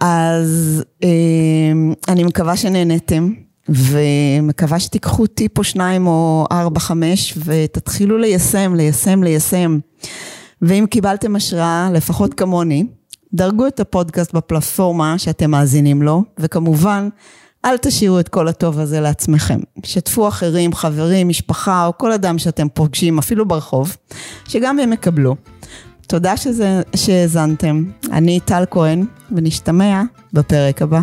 אז 0.00 0.82
אה, 1.04 1.72
אני 2.08 2.24
מקווה 2.24 2.56
שנהנתם, 2.56 3.32
ומקווה 3.68 4.80
שתיקחו 4.80 5.26
טיפ 5.26 5.58
או 5.58 5.64
שניים 5.64 6.06
או 6.06 6.46
ארבע, 6.52 6.80
חמש, 6.80 7.38
ותתחילו 7.44 8.18
ליישם, 8.18 8.74
ליישם, 8.74 9.22
ליישם. 9.22 9.78
ואם 10.62 10.84
קיבלתם 10.90 11.36
השראה, 11.36 11.90
לפחות 11.92 12.34
כמוני, 12.34 12.86
דרגו 13.36 13.66
את 13.66 13.80
הפודקאסט 13.80 14.32
בפלטפורמה 14.32 15.18
שאתם 15.18 15.50
מאזינים 15.50 16.02
לו, 16.02 16.22
וכמובן, 16.38 17.08
אל 17.64 17.76
תשאירו 17.76 18.20
את 18.20 18.28
כל 18.28 18.48
הטוב 18.48 18.80
הזה 18.80 19.00
לעצמכם. 19.00 19.60
שתפו 19.84 20.28
אחרים, 20.28 20.72
חברים, 20.72 21.28
משפחה, 21.28 21.86
או 21.86 21.98
כל 21.98 22.12
אדם 22.12 22.38
שאתם 22.38 22.68
פוגשים, 22.68 23.18
אפילו 23.18 23.48
ברחוב, 23.48 23.96
שגם 24.48 24.78
הם 24.78 24.92
יקבלו. 24.92 25.36
תודה 26.06 26.34
שהאזנתם. 26.96 27.84
אני 28.12 28.40
טל 28.40 28.64
כהן, 28.70 29.06
ונשתמע 29.32 30.02
בפרק 30.32 30.82
הבא. 30.82 31.00